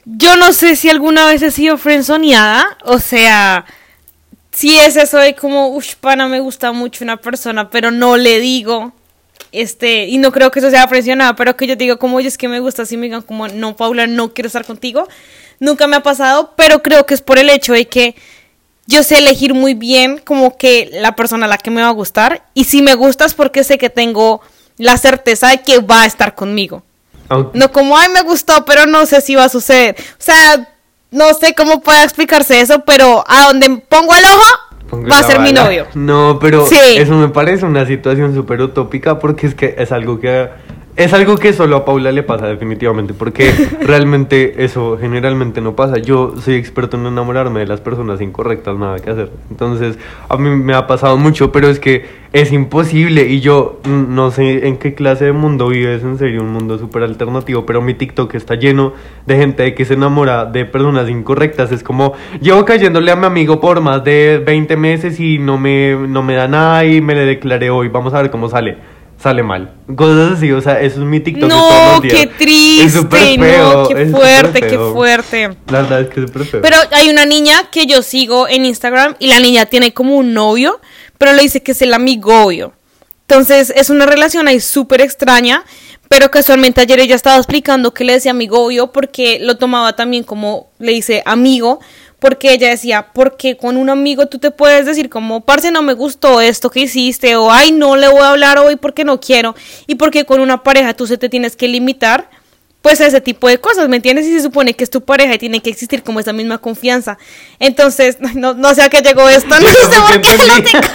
Yo 0.05 0.35
no 0.35 0.53
sé 0.53 0.75
si 0.75 0.89
alguna 0.89 1.25
vez 1.25 1.41
he 1.41 1.51
sido 1.51 1.77
frenzoneada. 1.77 2.77
O 2.85 2.99
sea, 2.99 3.65
si 4.51 4.77
es 4.77 4.95
eso 4.97 5.17
de 5.17 5.35
como, 5.35 5.69
uff, 5.69 5.95
pana, 5.95 6.27
me 6.27 6.39
gusta 6.39 6.71
mucho 6.71 7.03
una 7.03 7.17
persona, 7.17 7.69
pero 7.71 7.89
no 7.89 8.17
le 8.17 8.39
digo. 8.39 8.93
Este, 9.51 10.05
y 10.05 10.17
no 10.17 10.31
creo 10.31 10.51
que 10.51 10.59
eso 10.59 10.69
sea 10.69 10.87
frenzoneada, 10.87 11.35
pero 11.35 11.57
que 11.57 11.67
yo 11.67 11.75
digo, 11.75 11.97
como, 11.97 12.17
oye, 12.17 12.27
es 12.27 12.37
que 12.37 12.47
me 12.47 12.59
gusta, 12.59 12.83
así 12.83 12.95
me 12.95 13.07
digan, 13.07 13.21
como, 13.21 13.47
no, 13.47 13.75
Paula, 13.75 14.07
no 14.07 14.33
quiero 14.33 14.47
estar 14.47 14.63
contigo 14.63 15.07
nunca 15.61 15.87
me 15.87 15.95
ha 15.95 16.03
pasado, 16.03 16.51
pero 16.57 16.81
creo 16.81 17.05
que 17.05 17.13
es 17.13 17.21
por 17.21 17.39
el 17.39 17.49
hecho 17.49 17.71
de 17.71 17.87
que 17.87 18.15
yo 18.87 19.03
sé 19.03 19.19
elegir 19.19 19.53
muy 19.53 19.75
bien 19.75 20.17
como 20.17 20.57
que 20.57 20.89
la 20.91 21.15
persona 21.15 21.45
a 21.45 21.49
la 21.49 21.57
que 21.57 21.71
me 21.71 21.81
va 21.81 21.87
a 21.87 21.91
gustar 21.91 22.43
y 22.53 22.65
si 22.65 22.81
me 22.81 22.95
gusta 22.95 23.23
es 23.23 23.33
porque 23.33 23.63
sé 23.63 23.77
que 23.77 23.89
tengo 23.89 24.41
la 24.77 24.97
certeza 24.97 25.49
de 25.49 25.61
que 25.61 25.79
va 25.79 26.01
a 26.01 26.05
estar 26.05 26.35
conmigo. 26.35 26.83
No 27.53 27.71
como, 27.71 27.97
ay, 27.97 28.09
me 28.13 28.23
gustó, 28.23 28.65
pero 28.65 28.85
no 28.87 29.05
sé 29.05 29.21
si 29.21 29.35
va 29.35 29.45
a 29.45 29.49
suceder. 29.49 29.95
O 29.97 30.15
sea, 30.17 30.67
no 31.11 31.33
sé 31.33 31.53
cómo 31.55 31.79
puede 31.79 32.03
explicarse 32.03 32.59
eso, 32.59 32.83
pero 32.83 33.23
a 33.25 33.43
donde 33.43 33.69
pongo 33.87 34.13
el 34.13 34.25
ojo, 34.25 35.05
va 35.09 35.19
a 35.19 35.23
ser 35.23 35.39
mi 35.39 35.53
novio. 35.53 35.87
No, 35.93 36.39
pero 36.41 36.67
eso 36.67 37.13
me 37.13 37.29
parece 37.29 37.65
una 37.65 37.85
situación 37.85 38.35
súper 38.35 38.61
utópica 38.61 39.19
porque 39.19 39.47
es 39.47 39.55
que 39.55 39.75
es 39.77 39.93
algo 39.93 40.19
que 40.19 40.49
es 40.95 41.13
algo 41.13 41.37
que 41.37 41.53
solo 41.53 41.77
a 41.77 41.85
Paula 41.85 42.11
le 42.11 42.21
pasa 42.23 42.47
definitivamente, 42.47 43.13
porque 43.13 43.51
realmente 43.81 44.63
eso 44.63 44.97
generalmente 44.99 45.61
no 45.61 45.75
pasa. 45.75 45.97
Yo 45.97 46.33
soy 46.39 46.55
experto 46.55 46.97
en 46.97 47.05
enamorarme 47.05 47.61
de 47.61 47.67
las 47.67 47.79
personas 47.79 48.19
incorrectas, 48.21 48.77
nada 48.77 48.99
que 48.99 49.09
hacer. 49.09 49.31
Entonces, 49.49 49.97
a 50.27 50.37
mí 50.37 50.49
me 50.49 50.73
ha 50.73 50.87
pasado 50.87 51.17
mucho, 51.17 51.51
pero 51.51 51.69
es 51.69 51.79
que 51.79 52.05
es 52.33 52.51
imposible 52.51 53.27
y 53.27 53.41
yo 53.41 53.79
no 53.85 54.31
sé 54.31 54.67
en 54.67 54.77
qué 54.77 54.93
clase 54.93 55.25
de 55.25 55.31
mundo 55.33 55.69
vives, 55.69 56.03
en 56.03 56.17
serio, 56.17 56.41
un 56.41 56.51
mundo 56.51 56.77
súper 56.77 57.03
alternativo, 57.03 57.65
pero 57.65 57.81
mi 57.81 57.93
TikTok 57.93 58.35
está 58.35 58.55
lleno 58.55 58.93
de 59.25 59.37
gente 59.37 59.73
que 59.73 59.85
se 59.85 59.93
enamora 59.93 60.45
de 60.45 60.65
personas 60.65 61.09
incorrectas. 61.09 61.71
Es 61.71 61.83
como, 61.83 62.13
llevo 62.41 62.65
cayéndole 62.65 63.11
a 63.11 63.15
mi 63.15 63.25
amigo 63.25 63.59
por 63.59 63.81
más 63.81 64.03
de 64.03 64.41
20 64.45 64.75
meses 64.77 65.19
y 65.19 65.39
no 65.39 65.57
me, 65.57 65.95
no 65.95 66.21
me 66.21 66.35
da 66.35 66.47
nada 66.47 66.85
y 66.85 67.01
me 67.01 67.15
le 67.15 67.25
declaré 67.25 67.69
hoy, 67.69 67.87
vamos 67.87 68.13
a 68.13 68.21
ver 68.21 68.29
cómo 68.29 68.49
sale 68.49 69.00
sale 69.21 69.43
mal. 69.43 69.71
Cosas 69.95 70.37
así, 70.37 70.51
o 70.51 70.61
sea, 70.61 70.81
eso 70.81 70.99
es 70.99 71.05
mi 71.05 71.19
TikTok 71.19 71.49
no, 71.49 71.55
de 71.55 71.61
todos 71.61 71.91
los 71.93 72.01
días. 72.01 72.13
qué 72.13 72.27
triste, 72.27 72.99
es 72.99 73.07
feo, 73.07 73.73
no, 73.73 73.87
qué 73.87 74.05
fuerte, 74.07 74.61
qué 74.61 74.77
fuerte. 74.77 75.49
La 75.67 75.81
verdad 75.81 76.01
es 76.01 76.09
que 76.09 76.21
es 76.21 76.27
súper 76.27 76.45
feo. 76.45 76.61
Pero 76.61 76.77
hay 76.91 77.09
una 77.09 77.25
niña 77.25 77.69
que 77.71 77.85
yo 77.85 78.01
sigo 78.01 78.47
en 78.47 78.65
Instagram 78.65 79.15
y 79.19 79.27
la 79.27 79.39
niña 79.39 79.65
tiene 79.65 79.93
como 79.93 80.15
un 80.15 80.33
novio, 80.33 80.79
pero 81.17 81.33
le 81.33 81.43
dice 81.43 81.61
que 81.61 81.73
es 81.73 81.81
el 81.81 81.93
amigovio. 81.93 82.73
Entonces, 83.27 83.71
es 83.75 83.89
una 83.89 84.05
relación 84.05 84.47
ahí 84.47 84.59
súper 84.59 85.01
extraña, 85.01 85.63
pero 86.09 86.29
casualmente 86.29 86.81
ayer 86.81 86.99
ella 86.99 87.15
estaba 87.15 87.37
explicando 87.37 87.93
que 87.93 88.03
le 88.03 88.13
decía 88.13 88.31
amigovio 88.31 88.91
porque 88.91 89.39
lo 89.39 89.55
tomaba 89.55 89.95
también 89.95 90.23
como, 90.23 90.69
le 90.79 90.91
dice 90.91 91.23
amigo, 91.25 91.79
porque 92.21 92.53
ella 92.53 92.69
decía, 92.69 93.07
porque 93.13 93.57
con 93.57 93.77
un 93.77 93.89
amigo 93.89 94.27
tú 94.27 94.37
te 94.37 94.51
puedes 94.51 94.85
decir 94.85 95.09
como, 95.09 95.41
parce, 95.41 95.71
no 95.71 95.81
me 95.81 95.93
gustó 95.93 96.39
esto 96.39 96.69
que 96.69 96.81
hiciste, 96.81 97.35
o 97.35 97.51
ay, 97.51 97.71
no 97.71 97.95
le 97.95 98.07
voy 98.09 98.19
a 98.19 98.29
hablar 98.29 98.59
hoy 98.59 98.75
porque 98.75 99.03
no 99.03 99.19
quiero, 99.19 99.55
y 99.87 99.95
porque 99.95 100.23
con 100.23 100.39
una 100.39 100.61
pareja 100.61 100.93
tú 100.93 101.07
se 101.07 101.17
te 101.17 101.29
tienes 101.29 101.55
que 101.55 101.67
limitar, 101.67 102.29
pues 102.81 102.99
ese 102.99 103.21
tipo 103.21 103.47
de 103.47 103.59
cosas, 103.59 103.87
¿me 103.89 103.97
entiendes? 103.97 104.25
Y 104.25 104.33
se 104.33 104.41
supone 104.41 104.73
que 104.73 104.83
es 104.83 104.89
tu 104.89 105.01
pareja 105.01 105.35
y 105.35 105.37
tiene 105.37 105.61
que 105.61 105.69
existir 105.69 106.01
como 106.01 106.19
esa 106.19 106.33
misma 106.33 106.57
confianza. 106.57 107.17
Entonces, 107.59 108.17
no, 108.35 108.53
no 108.55 108.73
sé 108.73 108.81
a 108.81 108.89
qué 108.89 109.01
llegó 109.01 109.29
esto, 109.29 109.49
no 109.49 109.69
sé 109.69 110.01
por 110.01 110.21
qué 110.21 110.37
lo 110.47 110.63
tengo. 110.63 110.87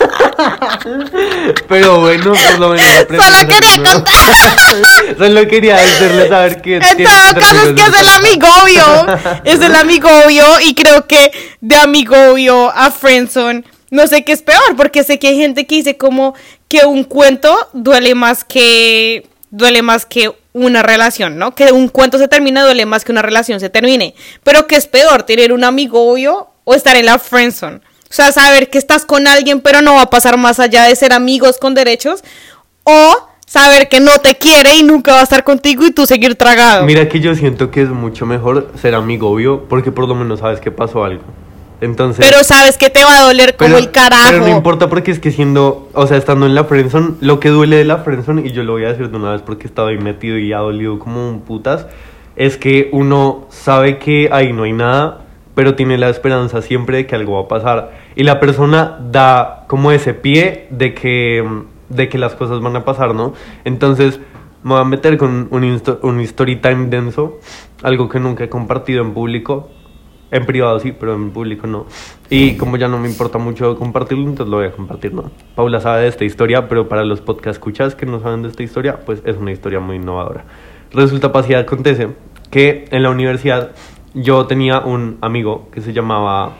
Pero 1.68 2.00
bueno, 2.00 2.32
por 2.32 2.58
lo 2.58 2.68
menos 2.70 3.06
Solo 3.08 3.48
quería 3.48 3.76
contar. 3.76 4.34
Solo 5.18 5.48
quería 5.48 5.76
hacerle 5.76 6.28
saber 6.28 6.60
que... 6.60 6.76
En 6.76 7.04
todo 7.04 7.40
caso 7.40 7.68
es 7.68 7.74
que 7.74 7.82
es 7.82 8.00
el 8.00 8.08
amigo 8.08 8.46
obvio. 8.62 9.06
Es 9.44 9.60
el 9.60 9.74
amigo 9.76 10.08
obvio 10.24 10.44
y 10.62 10.74
creo 10.74 11.06
que 11.06 11.30
de 11.60 11.76
amigo 11.76 12.16
obvio 12.30 12.70
a 12.70 12.90
Friendzone 12.90 13.64
no 13.90 14.06
sé 14.08 14.24
qué 14.24 14.32
es 14.32 14.42
peor, 14.42 14.76
porque 14.76 15.04
sé 15.04 15.18
que 15.18 15.28
hay 15.28 15.38
gente 15.38 15.66
que 15.66 15.76
dice 15.76 15.96
como 15.96 16.34
que 16.68 16.84
un 16.84 17.04
cuento 17.04 17.56
duele 17.72 18.14
más 18.14 18.44
que 18.44 19.28
duele 19.50 19.82
más 19.82 20.04
que 20.04 20.32
una 20.56 20.82
relación, 20.82 21.36
¿no? 21.36 21.54
Que 21.54 21.70
un 21.70 21.88
cuento 21.88 22.18
se 22.18 22.28
termina 22.28 22.64
duele 22.64 22.86
más 22.86 23.04
que 23.04 23.12
una 23.12 23.22
relación 23.22 23.60
se 23.60 23.68
termine. 23.68 24.14
Pero 24.42 24.66
¿qué 24.66 24.76
es 24.76 24.86
peor? 24.86 25.25
¿Tener 25.25 25.52
un 25.52 25.64
amigo 25.64 26.10
obvio 26.10 26.48
o 26.64 26.75
estar 26.75 26.96
en 26.96 27.06
la 27.06 27.18
friendzone? 27.18 27.76
O 27.76 28.14
sea, 28.14 28.32
saber 28.32 28.70
que 28.70 28.78
estás 28.78 29.04
con 29.04 29.26
alguien 29.26 29.60
pero 29.60 29.82
no 29.82 29.94
va 29.94 30.02
a 30.02 30.10
pasar 30.10 30.38
más 30.38 30.58
allá 30.58 30.84
de 30.84 30.96
ser 30.96 31.12
amigos 31.12 31.58
con 31.58 31.75
derechos. 31.75 32.25
O 32.84 33.28
saber 33.46 33.88
que 33.88 34.00
no 34.00 34.18
te 34.18 34.36
quiere 34.36 34.76
y 34.76 34.82
nunca 34.82 35.12
va 35.12 35.20
a 35.20 35.25
estar 35.25 35.44
contigo 35.44 35.84
y 35.84 35.90
tú 35.90 36.06
seguir 36.06 36.34
tragado. 36.36 36.84
Mira 36.84 37.08
que 37.08 37.20
yo 37.20 37.34
siento 37.34 37.70
que 37.70 37.82
es 37.82 37.88
mucho 37.90 38.25
mejor 38.26 38.72
ser 38.80 38.94
amigo 38.94 39.30
obvio 39.30 39.64
porque 39.68 39.92
por 39.92 40.08
lo 40.08 40.14
menos 40.14 40.40
sabes 40.40 40.60
que 40.60 40.70
pasó 40.70 41.04
algo. 41.04 41.22
Entonces, 41.80 42.25
pero 42.26 42.42
sabes 42.42 42.78
que 42.78 42.88
te 42.88 43.04
va 43.04 43.18
a 43.18 43.23
doler 43.23 43.56
como 43.56 43.75
pero- 43.75 43.78
el 43.78 43.90
carajo. 43.90 44.30
Pero 44.30 44.47
no 44.47 44.56
importa 44.56 44.88
porque 44.88 45.11
es 45.11 45.18
que 45.18 45.30
siendo, 45.30 45.88
o 45.92 46.06
sea, 46.06 46.16
estando 46.16 46.47
en 46.47 46.54
la 46.54 46.64
friendzone, 46.64 47.14
lo 47.21 47.38
que 47.38 47.50
duele 47.50 47.76
de 47.76 47.85
la 47.85 47.99
friendzone, 47.99 48.47
y 48.47 48.52
yo 48.52 48.62
lo 48.62 48.73
voy 48.73 48.85
a 48.85 48.88
decir 48.88 49.11
de 49.11 49.16
una 49.16 49.33
vez 49.33 49.42
porque 49.42 49.64
he 49.64 49.68
estado 49.68 49.88
ahí 49.88 49.99
metido 49.99 50.38
y 50.38 50.52
ha 50.52 50.59
dolido 50.59 50.99
como 50.99 51.28
un 51.28 51.40
putas, 51.40 51.87
es 52.35 52.56
que 52.56 52.88
uno 52.92 53.47
sabe 53.50 53.99
que 53.99 54.28
ahí 54.33 54.52
no 54.52 54.62
hay 54.62 54.73
nada, 54.73 55.23
pero 55.54 55.75
tiene 55.75 55.97
la 55.99 56.09
esperanza 56.09 56.61
siempre 56.62 56.99
de 56.99 57.06
que 57.06 57.14
algo 57.14 57.35
va 57.35 57.42
a 57.42 57.49
pasar. 57.49 57.92
Y 58.14 58.25
la 58.25 58.40
persona 58.40 58.99
da 59.11 59.64
como 59.68 59.90
ese 59.92 60.14
pie 60.14 60.66
de 60.71 60.95
que, 60.95 61.47
de 61.88 62.09
que 62.09 62.18
las 62.18 62.35
cosas 62.35 62.61
van 62.61 62.76
a 62.76 62.85
pasar, 62.85 63.14
¿no? 63.14 63.35
Entonces, 63.64 64.21
me 64.62 64.73
voy 64.73 64.80
a 64.80 64.85
meter 64.85 65.16
con 65.16 65.49
un, 65.50 65.83
un 66.02 66.21
story 66.21 66.56
time 66.56 66.87
denso, 66.88 67.38
algo 67.83 68.09
que 68.09 68.18
nunca 68.18 68.45
he 68.45 68.49
compartido 68.49 69.02
en 69.02 69.14
público. 69.14 69.71
En 70.30 70.45
privado 70.45 70.80
sí, 70.80 70.92
pero 70.92 71.14
en 71.14 71.30
público 71.30 71.66
no. 71.66 71.87
Y 72.30 72.56
como 72.56 72.76
ya 72.76 72.88
no 72.88 72.99
me 72.99 73.09
importa 73.09 73.38
mucho 73.38 73.76
compartirlo, 73.76 74.25
entonces 74.25 74.50
lo 74.50 74.56
voy 74.59 74.66
a 74.66 74.73
compartir, 74.73 75.14
¿no? 75.14 75.30
Paula 75.54 75.80
sabe 75.80 76.02
de 76.02 76.09
esta 76.09 76.25
historia, 76.25 76.68
pero 76.68 76.88
para 76.88 77.04
los 77.04 77.21
podcast 77.21 77.56
escuchas 77.56 77.95
que 77.95 78.06
no 78.06 78.21
saben 78.21 78.42
de 78.42 78.49
esta 78.49 78.62
historia, 78.62 79.00
pues 79.06 79.23
es 79.25 79.37
una 79.37 79.52
historia 79.52 79.78
muy 79.78 79.97
innovadora. 79.97 80.45
Resulta, 80.92 81.30
pasa 81.30 81.52
y 81.52 81.54
acontece 81.54 82.09
que 82.50 82.87
en 82.90 83.02
la 83.02 83.11
universidad 83.11 83.73
yo 84.14 84.47
tenía 84.47 84.80
un 84.80 85.18
amigo 85.21 85.68
que 85.71 85.80
se 85.80 85.92
llamaba, 85.92 86.56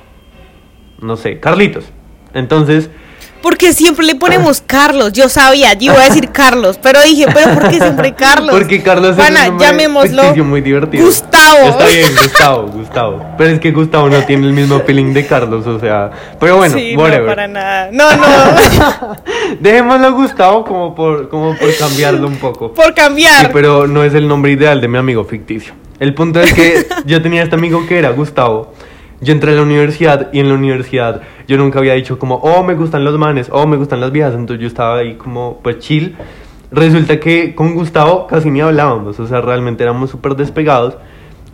no 1.01 1.17
sé, 1.17 1.41
Carlitos. 1.41 1.91
Muy 2.35 3.06
Porque 3.43 3.73
siempre 3.73 4.05
le 4.05 4.15
ponemos 4.15 4.63
Carlos. 4.67 5.13
Yo 5.13 5.29
sabía, 5.29 5.75
yo 5.75 5.93
iba 5.93 6.03
a 6.03 6.05
decir 6.09 6.31
Carlos, 6.31 6.79
pero 6.83 7.01
dije, 7.03 7.27
pero 7.33 7.55
¿por 7.55 7.69
qué 7.69 7.81
siempre 7.81 8.15
Carlos? 8.15 8.51
Porque 8.51 8.83
Carlos 8.83 9.11
es 9.11 9.17
Juana, 9.17 9.51
un 9.51 9.59
llamémoslo 9.59 10.35
muy 10.45 10.61
divertido. 10.61 11.05
Gustavo. 11.07 11.69
Está 11.69 11.87
bien, 11.87 12.09
Gustavo, 12.23 12.63
Gustavo. 12.69 13.25
Pero 13.39 13.51
es 13.51 13.61
que 13.61 13.71
Gustavo 13.73 14.09
no 14.09 14.23
tiene 14.25 14.47
el 14.47 14.53
mismo 14.53 14.81
feeling 14.81 15.13
de 15.13 15.27
Carlos, 15.27 15.67
o 15.67 15.79
sea. 15.79 16.11
Pero 16.41 16.57
bueno, 16.57 16.75
sí, 16.77 16.97
whatever. 16.97 17.21
no, 17.23 17.27
para 17.27 17.49
nada. 17.49 17.89
No, 17.93 18.17
no, 18.17 19.17
Dejémoslo 19.61 20.13
Gustavo 20.13 20.65
como 20.65 20.95
por, 20.95 21.29
como 21.29 21.57
por 21.57 21.77
cambiarlo 21.77 22.27
un 22.27 22.37
poco. 22.37 22.73
por 22.73 22.87
Sí, 22.87 22.93
cambiar. 22.95 23.53
pero 23.53 23.87
no 23.87 24.03
es 24.05 24.15
el 24.15 24.27
nombre 24.29 24.53
ideal 24.53 24.81
de 24.81 24.89
mi 24.89 24.99
amigo 24.99 25.25
ficticio. 25.25 25.75
El 25.99 26.13
punto 26.15 26.41
es 26.41 26.53
que 26.53 26.87
yo 27.07 27.23
tenía 27.23 27.43
este 27.43 27.55
amigo 27.55 27.87
que 27.87 27.99
era 27.99 28.11
Gustavo. 28.11 28.75
Yo 29.21 29.33
entré 29.33 29.53
a 29.53 29.55
la 29.55 29.63
universidad 29.63 30.29
y 30.33 30.41
en 30.41 30.49
la 30.49 30.55
universidad 30.55 31.23
yo 31.49 31.57
nunca 31.57 31.79
había 31.79 31.95
dicho 31.95 32.19
como, 32.19 32.37
oh, 32.37 32.63
me 32.63 32.75
gustan 32.75 33.05
los 33.05 33.19
manes, 33.19 33.49
oh, 33.51 33.67
me 33.67 33.77
gustan 33.77 34.01
las 34.01 34.13
viejas. 34.13 34.35
Entonces 34.35 34.61
yo 34.61 34.67
estaba 34.67 34.99
ahí 34.99 35.15
como, 35.15 35.61
pues 35.63 35.79
chill. 35.79 36.17
Resulta 36.71 37.21
que 37.21 37.55
con 37.55 37.75
Gustavo 37.75 38.27
casi 38.27 38.51
ni 38.51 38.61
hablábamos, 38.61 39.21
o 39.21 39.27
sea, 39.27 39.41
realmente 39.41 39.85
éramos 39.85 40.11
súper 40.11 40.35
despegados. 40.35 40.97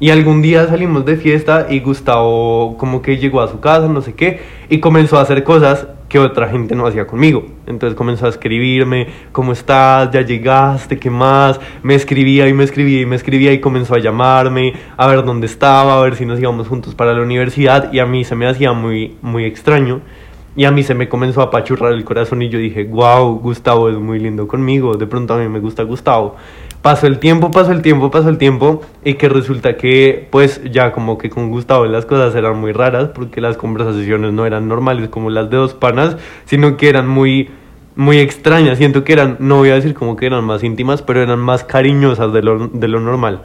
Y 0.00 0.10
algún 0.10 0.42
día 0.42 0.66
salimos 0.66 1.04
de 1.04 1.16
fiesta 1.16 1.68
y 1.70 1.78
Gustavo 1.78 2.76
como 2.76 3.02
que 3.02 3.18
llegó 3.18 3.40
a 3.40 3.48
su 3.48 3.60
casa, 3.60 3.86
no 3.86 4.00
sé 4.00 4.14
qué, 4.14 4.40
y 4.68 4.80
comenzó 4.80 5.18
a 5.18 5.22
hacer 5.22 5.44
cosas 5.44 5.86
que 6.12 6.18
otra 6.18 6.46
gente 6.46 6.74
no 6.74 6.86
hacía 6.86 7.06
conmigo. 7.06 7.46
Entonces 7.66 7.96
comenzó 7.96 8.26
a 8.26 8.28
escribirme, 8.28 9.06
¿cómo 9.32 9.52
estás? 9.52 10.10
¿Ya 10.10 10.20
llegaste? 10.20 10.98
¿Qué 10.98 11.08
más? 11.08 11.58
Me 11.82 11.94
escribía 11.94 12.46
y 12.48 12.52
me 12.52 12.64
escribía 12.64 13.00
y 13.00 13.06
me 13.06 13.16
escribía 13.16 13.50
y 13.50 13.60
comenzó 13.60 13.94
a 13.94 13.98
llamarme, 13.98 14.74
a 14.98 15.06
ver 15.06 15.24
dónde 15.24 15.46
estaba, 15.46 15.98
a 15.98 16.02
ver 16.02 16.14
si 16.16 16.26
nos 16.26 16.38
íbamos 16.38 16.68
juntos 16.68 16.94
para 16.94 17.14
la 17.14 17.22
universidad 17.22 17.90
y 17.94 17.98
a 17.98 18.04
mí 18.04 18.24
se 18.24 18.34
me 18.34 18.46
hacía 18.46 18.74
muy, 18.74 19.16
muy 19.22 19.46
extraño. 19.46 20.02
Y 20.54 20.66
a 20.66 20.70
mí 20.70 20.82
se 20.82 20.94
me 20.94 21.08
comenzó 21.08 21.40
a 21.40 21.44
apachurrar 21.44 21.94
el 21.94 22.04
corazón 22.04 22.42
y 22.42 22.50
yo 22.50 22.58
dije, 22.58 22.84
wow, 22.84 23.38
Gustavo 23.38 23.88
es 23.88 23.96
muy 23.96 24.18
lindo 24.18 24.46
conmigo, 24.46 24.98
de 24.98 25.06
pronto 25.06 25.32
a 25.32 25.38
mí 25.38 25.48
me 25.48 25.60
gusta 25.60 25.82
Gustavo. 25.82 26.36
Pasó 26.82 27.06
el 27.06 27.20
tiempo, 27.20 27.52
pasó 27.52 27.70
el 27.70 27.80
tiempo, 27.80 28.10
pasó 28.10 28.28
el 28.28 28.38
tiempo 28.38 28.82
y 29.04 29.14
que 29.14 29.28
resulta 29.28 29.76
que 29.76 30.26
pues 30.30 30.60
ya 30.70 30.90
como 30.92 31.16
que 31.16 31.30
con 31.30 31.48
Gustavo 31.48 31.86
las 31.86 32.04
cosas 32.06 32.34
eran 32.34 32.58
muy 32.60 32.72
raras 32.72 33.10
porque 33.14 33.40
las 33.40 33.56
conversaciones 33.56 34.32
no 34.32 34.44
eran 34.46 34.66
normales 34.66 35.08
como 35.08 35.30
las 35.30 35.48
de 35.48 35.58
dos 35.58 35.74
panas, 35.74 36.16
sino 36.44 36.76
que 36.76 36.88
eran 36.88 37.06
muy 37.08 37.50
muy 37.94 38.18
extrañas, 38.18 38.78
siento 38.78 39.04
que 39.04 39.12
eran, 39.12 39.36
no 39.38 39.58
voy 39.58 39.68
a 39.70 39.74
decir 39.74 39.94
como 39.94 40.16
que 40.16 40.26
eran 40.26 40.42
más 40.44 40.64
íntimas, 40.64 41.02
pero 41.02 41.22
eran 41.22 41.38
más 41.38 41.62
cariñosas 41.62 42.32
de 42.32 42.42
lo, 42.42 42.68
de 42.68 42.88
lo 42.88 43.00
normal. 43.00 43.42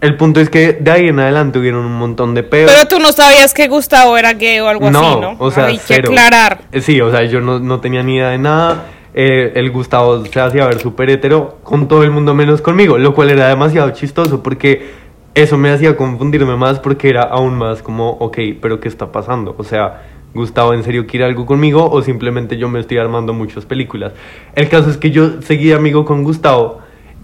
El 0.00 0.16
punto 0.16 0.40
es 0.40 0.48
que 0.50 0.72
de 0.72 0.90
ahí 0.90 1.08
en 1.08 1.18
adelante 1.20 1.58
hubieron 1.58 1.84
un 1.84 1.98
montón 1.98 2.34
de 2.34 2.42
peos. 2.42 2.70
Pero 2.72 2.88
tú 2.88 2.98
no 3.00 3.12
sabías 3.12 3.52
que 3.54 3.68
Gustavo 3.68 4.16
era 4.16 4.32
gay 4.34 4.58
o 4.60 4.68
algo 4.68 4.86
así, 4.86 4.92
¿no? 5.20 5.36
o 5.38 5.50
sea, 5.50 5.66
Hay 5.66 5.76
que 5.78 5.82
cero. 5.84 6.08
aclarar. 6.10 6.60
Eh, 6.72 6.80
Sí, 6.80 7.00
o 7.00 7.10
sea, 7.10 7.22
yo 7.24 7.40
no, 7.40 7.58
no 7.58 7.80
tenía 7.80 8.02
ni 8.02 8.16
idea 8.16 8.30
de 8.30 8.38
nada. 8.38 8.86
Eh, 9.14 9.52
el 9.56 9.70
Gustavo 9.70 10.24
se 10.24 10.40
hacía 10.40 10.66
ver 10.66 10.78
súper 10.80 11.10
hetero 11.10 11.58
con 11.62 11.86
todo 11.86 12.02
el 12.02 12.10
mundo 12.10 12.34
menos 12.34 12.62
conmigo, 12.62 12.96
lo 12.96 13.14
cual 13.14 13.30
era 13.30 13.48
demasiado 13.48 13.90
chistoso 13.90 14.42
porque 14.42 14.90
eso 15.34 15.58
me 15.58 15.70
hacía 15.70 15.96
confundirme 15.96 16.56
más 16.56 16.78
porque 16.78 17.10
era 17.10 17.22
aún 17.22 17.56
más 17.56 17.82
como, 17.82 18.10
ok, 18.10 18.38
pero 18.60 18.80
¿qué 18.80 18.88
está 18.88 19.12
pasando? 19.12 19.54
O 19.58 19.64
sea, 19.64 20.02
Gustavo 20.34 20.72
en 20.72 20.82
serio 20.82 21.06
quiere 21.06 21.26
algo 21.26 21.44
conmigo 21.44 21.90
o 21.90 22.00
simplemente 22.02 22.56
yo 22.56 22.68
me 22.68 22.80
estoy 22.80 22.98
armando 22.98 23.34
muchas 23.34 23.66
películas. 23.66 24.12
El 24.54 24.68
caso 24.68 24.88
es 24.88 24.96
que 24.96 25.10
yo 25.10 25.42
seguí 25.42 25.72
amigo 25.72 26.04
con 26.04 26.24
Gustavo 26.24 26.80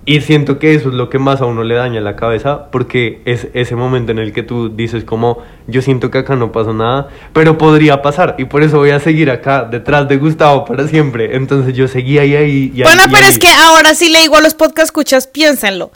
y 0.09 0.23
siento 0.23 0.59
que 0.59 0.75
eso 0.75 0.89
es 0.89 0.95
lo 0.95 1.11
que 1.11 1.19
más 1.19 1.43
a 1.43 1.45
uno 1.45 1.63
le 1.65 1.75
daña 1.75 2.01
la 2.01 2.17
cabeza, 2.17 2.71
porque 2.71 3.21
es 3.27 3.49
ese 3.53 3.77
momento 3.77 4.11
en 4.11 4.19
el 4.19 4.33
que 4.33 4.43
tú 4.43 4.71
dices 4.71 5.05
como, 5.05 5.43
yo 5.67 5.83
siento 5.83 6.11
que 6.11 6.17
acá 6.17 6.35
no 6.35 6.51
pasó 6.51 6.73
nada, 6.73 7.09
pero 7.35 7.59
podría 7.59 8.01
pasar, 8.01 8.35
y 8.39 8.47
por 8.47 8.63
eso 8.63 8.79
voy 8.79 8.89
a 8.89 9.01
seguir 9.01 9.31
acá, 9.31 9.69
detrás 9.71 10.09
de 10.09 10.17
Gustavo 10.17 10.65
para 10.65 10.89
siempre. 10.89 11.37
Entonces 11.37 11.75
yo 11.75 11.89
seguía 11.89 12.23
ahí, 12.23 12.35
ahí, 12.35 12.73
y 12.75 12.81
ahí, 12.81 12.85
Bueno, 12.85 13.03
y 13.07 13.13
pero 13.13 13.27
ahí. 13.27 13.33
es 13.33 13.39
que 13.39 13.49
ahora 13.49 13.95
sí 13.95 14.09
le 14.09 14.21
digo 14.21 14.37
a 14.37 14.41
los 14.41 14.55
podcast 14.55 14.87
escuchas, 14.87 15.27
piénsenlo. 15.27 15.91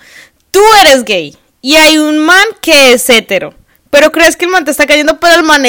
Tú 0.50 0.61
eres 0.83 1.04
gay 1.07 1.35
y 1.62 1.76
hay 1.76 1.97
un 1.97 2.19
man 2.19 2.45
que 2.61 2.92
es 2.92 3.09
hetero. 3.09 3.54
Pero 3.94 4.11
crees 4.11 4.38
que 4.38 4.46
el 4.46 4.50
man 4.50 4.64
te 4.64 4.70
está 4.70 4.87
cayendo, 4.87 5.18
pero 5.20 5.34
el 5.34 5.42
man. 5.44 5.64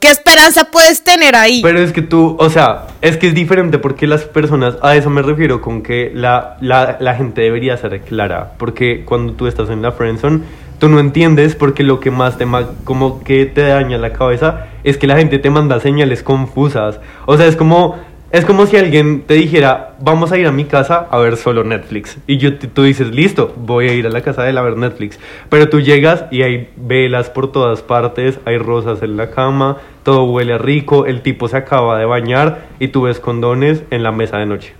¿Qué 0.00 0.08
esperanza 0.08 0.64
puedes 0.72 1.04
tener 1.04 1.36
ahí? 1.36 1.60
Pero 1.62 1.78
es 1.78 1.92
que 1.92 2.02
tú, 2.02 2.36
o 2.36 2.50
sea, 2.50 2.88
es 3.00 3.16
que 3.16 3.28
es 3.28 3.34
diferente 3.34 3.78
porque 3.78 4.08
las 4.08 4.24
personas, 4.24 4.74
a 4.82 4.96
eso 4.96 5.08
me 5.08 5.22
refiero 5.22 5.60
con 5.60 5.80
que 5.80 6.10
la, 6.12 6.56
la, 6.60 6.96
la 6.98 7.14
gente 7.14 7.42
debería 7.42 7.76
ser 7.76 8.00
clara, 8.00 8.54
porque 8.58 9.04
cuando 9.04 9.34
tú 9.34 9.46
estás 9.46 9.70
en 9.70 9.82
la 9.82 9.92
friendzone, 9.92 10.40
tú 10.80 10.88
no 10.88 10.98
entiendes 10.98 11.54
porque 11.54 11.84
lo 11.84 12.00
que 12.00 12.10
más 12.10 12.38
te, 12.38 12.46
como 12.82 13.22
que 13.22 13.46
te 13.46 13.62
daña 13.62 13.98
la 13.98 14.12
cabeza 14.12 14.66
es 14.82 14.96
que 14.96 15.06
la 15.06 15.16
gente 15.16 15.38
te 15.38 15.48
manda 15.48 15.78
señales 15.78 16.24
confusas. 16.24 16.98
O 17.26 17.36
sea, 17.36 17.46
es 17.46 17.54
como, 17.54 18.00
es 18.32 18.44
como 18.44 18.66
si 18.66 18.76
alguien 18.76 19.22
te 19.22 19.34
dijera, 19.34 19.96
vamos 20.00 20.30
a 20.30 20.38
ir 20.38 20.46
a 20.46 20.52
mi 20.52 20.64
casa 20.64 21.08
a 21.10 21.18
ver 21.18 21.36
solo 21.36 21.64
Netflix. 21.64 22.16
Y 22.28 22.38
yo, 22.38 22.56
tú 22.56 22.84
dices, 22.84 23.10
listo, 23.10 23.52
voy 23.56 23.88
a 23.88 23.92
ir 23.92 24.06
a 24.06 24.10
la 24.10 24.20
casa 24.20 24.44
de 24.44 24.50
él 24.50 24.58
a 24.58 24.62
ver 24.62 24.76
Netflix. 24.76 25.18
Pero 25.48 25.68
tú 25.68 25.80
llegas 25.80 26.24
y 26.30 26.42
hay 26.42 26.70
velas 26.76 27.28
por 27.28 27.50
todas 27.50 27.82
partes, 27.82 28.38
hay 28.44 28.58
rosas 28.58 29.02
en 29.02 29.16
la 29.16 29.30
cama, 29.30 29.78
todo 30.04 30.24
huele 30.24 30.58
rico, 30.58 31.06
el 31.06 31.22
tipo 31.22 31.48
se 31.48 31.56
acaba 31.56 31.98
de 31.98 32.04
bañar 32.04 32.68
y 32.78 32.88
tú 32.88 33.02
ves 33.02 33.18
condones 33.18 33.82
en 33.90 34.04
la 34.04 34.12
mesa 34.12 34.38
de 34.38 34.46
noche. 34.46 34.74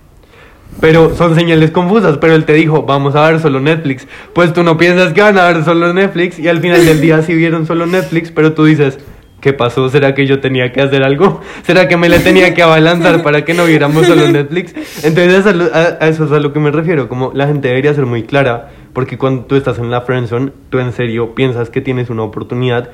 Pero 0.79 1.13
son 1.15 1.35
señales 1.35 1.71
confusas, 1.71 2.17
pero 2.19 2.33
él 2.33 2.45
te 2.45 2.53
dijo, 2.53 2.83
vamos 2.83 3.15
a 3.15 3.29
ver 3.29 3.41
solo 3.41 3.59
Netflix. 3.59 4.07
Pues 4.33 4.53
tú 4.53 4.63
no 4.63 4.77
piensas 4.77 5.11
que 5.11 5.21
van 5.21 5.37
a 5.37 5.47
ver 5.47 5.65
solo 5.65 5.93
Netflix 5.93 6.39
y 6.39 6.47
al 6.47 6.61
final 6.61 6.85
del 6.85 7.01
día 7.01 7.21
sí 7.21 7.35
vieron 7.35 7.65
solo 7.65 7.85
Netflix, 7.85 8.31
pero 8.31 8.53
tú 8.53 8.63
dices, 8.63 8.97
¿qué 9.41 9.51
pasó? 9.53 9.89
¿Será 9.89 10.15
que 10.15 10.25
yo 10.25 10.39
tenía 10.39 10.71
que 10.71 10.81
hacer 10.81 11.03
algo? 11.03 11.41
¿Será 11.63 11.87
que 11.87 11.97
me 11.97 12.07
le 12.07 12.19
tenía 12.19 12.53
que 12.53 12.61
abalanzar 12.63 13.21
para 13.23 13.43
que 13.43 13.53
no 13.53 13.65
viéramos 13.65 14.05
solo 14.07 14.27
Netflix? 14.29 14.73
Entonces 15.03 15.45
a, 15.45 15.51
lo- 15.53 15.73
a- 15.73 15.97
a 15.99 16.07
eso 16.07 16.25
es 16.25 16.31
a 16.31 16.39
lo 16.39 16.53
que 16.53 16.59
me 16.59 16.71
refiero, 16.71 17.09
como 17.09 17.31
la 17.33 17.47
gente 17.47 17.67
debería 17.67 17.93
ser 17.93 18.05
muy 18.05 18.23
clara, 18.23 18.69
porque 18.93 19.17
cuando 19.17 19.43
tú 19.45 19.55
estás 19.55 19.77
en 19.79 19.91
la 19.91 20.01
friendzone, 20.01 20.51
tú 20.69 20.79
en 20.79 20.93
serio 20.93 21.35
piensas 21.35 21.69
que 21.69 21.81
tienes 21.81 22.09
una 22.09 22.23
oportunidad 22.23 22.89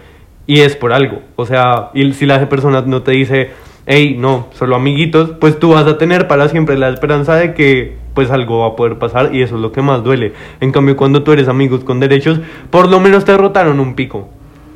y 0.47 0.61
es 0.61 0.75
por 0.75 0.93
algo. 0.93 1.21
O 1.35 1.45
sea, 1.45 1.89
y 1.93 2.13
si 2.13 2.25
la 2.25 2.47
persona 2.49 2.81
no 2.85 3.01
te 3.03 3.11
dice, 3.11 3.51
hey, 3.85 4.15
no, 4.17 4.47
solo 4.53 4.75
amiguitos, 4.77 5.31
pues 5.39 5.59
tú 5.59 5.71
vas 5.73 5.85
a 5.87 5.97
tener 5.97 6.27
para 6.27 6.47
siempre 6.49 6.77
la 6.77 6.89
esperanza 6.89 7.35
de 7.35 7.53
que 7.53 7.97
pues 8.13 8.31
algo 8.31 8.59
va 8.61 8.67
a 8.69 8.75
poder 8.75 8.97
pasar 8.97 9.35
y 9.35 9.41
eso 9.43 9.55
es 9.55 9.61
lo 9.61 9.71
que 9.71 9.81
más 9.81 10.03
duele. 10.03 10.33
En 10.61 10.71
cambio, 10.71 10.95
cuando 10.97 11.21
tú 11.23 11.33
eres 11.33 11.47
amigos 11.49 11.83
con 11.83 11.99
derechos, 11.99 12.39
por 12.71 12.89
lo 12.89 12.99
menos 12.99 13.25
te 13.25 13.31
derrotaron 13.33 13.79
un 13.79 13.93
pico. 13.95 14.29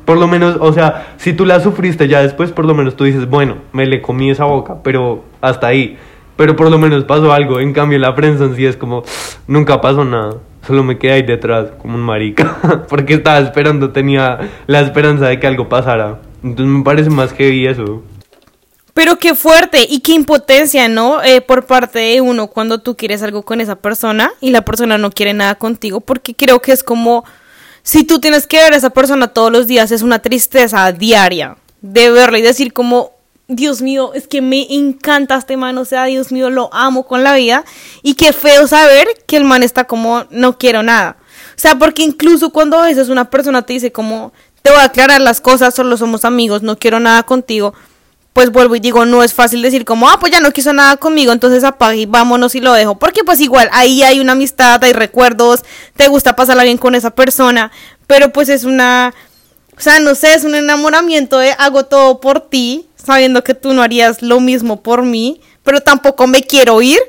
Por 0.04 0.18
lo 0.18 0.26
menos, 0.26 0.56
o 0.60 0.72
sea, 0.72 1.14
si 1.16 1.32
tú 1.32 1.44
la 1.44 1.60
sufriste 1.60 2.08
ya 2.08 2.22
después, 2.22 2.50
por 2.50 2.64
lo 2.64 2.74
menos 2.74 2.96
tú 2.96 3.04
dices, 3.04 3.28
bueno, 3.28 3.56
me 3.72 3.86
le 3.86 4.02
comí 4.02 4.30
esa 4.30 4.44
boca, 4.44 4.76
pero 4.82 5.24
hasta 5.40 5.68
ahí. 5.68 5.96
Pero 6.36 6.56
por 6.56 6.70
lo 6.70 6.78
menos 6.78 7.04
pasó 7.04 7.32
algo. 7.32 7.60
En 7.60 7.72
cambio, 7.72 7.98
la 7.98 8.14
prensa 8.14 8.44
en 8.44 8.56
sí 8.56 8.66
es 8.66 8.76
como, 8.76 9.04
nunca 9.46 9.80
pasó 9.80 10.04
nada. 10.04 10.36
Solo 10.66 10.82
me 10.82 10.98
quedé 10.98 11.12
ahí 11.12 11.22
detrás, 11.22 11.68
como 11.80 11.94
un 11.94 12.02
marica. 12.02 12.84
Porque 12.88 13.14
estaba 13.14 13.38
esperando, 13.38 13.90
tenía 13.90 14.50
la 14.66 14.80
esperanza 14.80 15.28
de 15.28 15.38
que 15.38 15.46
algo 15.46 15.68
pasara. 15.68 16.20
Entonces 16.42 16.74
me 16.74 16.82
parece 16.82 17.10
más 17.10 17.32
heavy 17.32 17.66
eso. 17.66 18.02
Pero 18.94 19.18
qué 19.18 19.34
fuerte 19.34 19.86
y 19.88 20.00
qué 20.00 20.12
impotencia, 20.12 20.88
¿no? 20.88 21.22
Eh, 21.22 21.40
por 21.40 21.64
parte 21.64 21.98
de 21.98 22.20
uno 22.20 22.48
cuando 22.48 22.80
tú 22.80 22.94
quieres 22.94 23.22
algo 23.22 23.42
con 23.42 23.60
esa 23.60 23.76
persona 23.76 24.30
y 24.40 24.50
la 24.50 24.62
persona 24.62 24.98
no 24.98 25.10
quiere 25.10 25.32
nada 25.32 25.54
contigo, 25.54 26.00
porque 26.00 26.34
creo 26.34 26.60
que 26.60 26.72
es 26.72 26.82
como 26.82 27.24
si 27.82 28.04
tú 28.04 28.20
tienes 28.20 28.46
que 28.46 28.58
ver 28.58 28.72
a 28.72 28.76
esa 28.76 28.90
persona 28.90 29.28
todos 29.28 29.50
los 29.50 29.66
días, 29.66 29.90
es 29.90 30.02
una 30.02 30.20
tristeza 30.20 30.90
diaria 30.92 31.56
de 31.80 32.10
verla 32.10 32.38
y 32.38 32.42
decir 32.42 32.72
como 32.72 33.12
Dios 33.48 33.82
mío, 33.82 34.12
es 34.14 34.26
que 34.26 34.40
me 34.40 34.66
encanta 34.70 35.36
este 35.36 35.56
man, 35.56 35.76
o 35.78 35.84
sea, 35.84 36.04
Dios 36.04 36.32
mío, 36.32 36.48
lo 36.48 36.72
amo 36.72 37.06
con 37.06 37.22
la 37.22 37.34
vida. 37.34 37.64
Y 38.02 38.14
qué 38.14 38.32
feo 38.32 38.66
saber 38.66 39.08
que 39.26 39.36
el 39.36 39.44
man 39.44 39.62
está 39.62 39.84
como, 39.84 40.24
no 40.30 40.58
quiero 40.58 40.82
nada. 40.82 41.16
O 41.56 41.60
sea, 41.60 41.76
porque 41.76 42.02
incluso 42.02 42.50
cuando 42.50 42.78
a 42.78 42.86
veces 42.86 43.08
una 43.08 43.28
persona 43.30 43.62
te 43.62 43.74
dice 43.74 43.92
como, 43.92 44.32
te 44.62 44.70
voy 44.70 44.80
a 44.80 44.84
aclarar 44.84 45.20
las 45.20 45.40
cosas, 45.40 45.74
solo 45.74 45.96
somos 45.96 46.24
amigos, 46.24 46.62
no 46.62 46.78
quiero 46.78 47.00
nada 47.00 47.24
contigo, 47.24 47.74
pues 48.32 48.50
vuelvo 48.50 48.76
y 48.76 48.80
digo, 48.80 49.04
no 49.04 49.22
es 49.22 49.34
fácil 49.34 49.60
decir 49.62 49.84
como, 49.84 50.08
ah, 50.08 50.18
pues 50.18 50.32
ya 50.32 50.40
no 50.40 50.52
quiso 50.52 50.72
nada 50.72 50.96
conmigo, 50.96 51.32
entonces 51.32 51.64
apague 51.64 51.98
y 51.98 52.06
vámonos 52.06 52.54
y 52.54 52.60
lo 52.60 52.72
dejo. 52.72 52.98
Porque 52.98 53.24
pues 53.24 53.40
igual, 53.40 53.68
ahí 53.72 54.02
hay 54.02 54.20
una 54.20 54.32
amistad, 54.32 54.82
hay 54.82 54.92
recuerdos, 54.92 55.62
te 55.96 56.08
gusta 56.08 56.34
pasarla 56.34 56.64
bien 56.64 56.78
con 56.78 56.94
esa 56.94 57.10
persona, 57.10 57.70
pero 58.06 58.32
pues 58.32 58.48
es 58.48 58.64
una, 58.64 59.12
o 59.76 59.80
sea, 59.80 60.00
no 60.00 60.14
sé, 60.14 60.34
es 60.34 60.44
un 60.44 60.54
enamoramiento 60.54 61.38
de 61.38 61.52
hago 61.52 61.84
todo 61.84 62.20
por 62.20 62.40
ti, 62.40 62.86
sabiendo 62.96 63.44
que 63.44 63.54
tú 63.54 63.74
no 63.74 63.82
harías 63.82 64.22
lo 64.22 64.40
mismo 64.40 64.82
por 64.82 65.02
mí, 65.02 65.40
pero 65.62 65.80
tampoco 65.80 66.26
me 66.26 66.42
quiero 66.42 66.80
ir, 66.80 67.00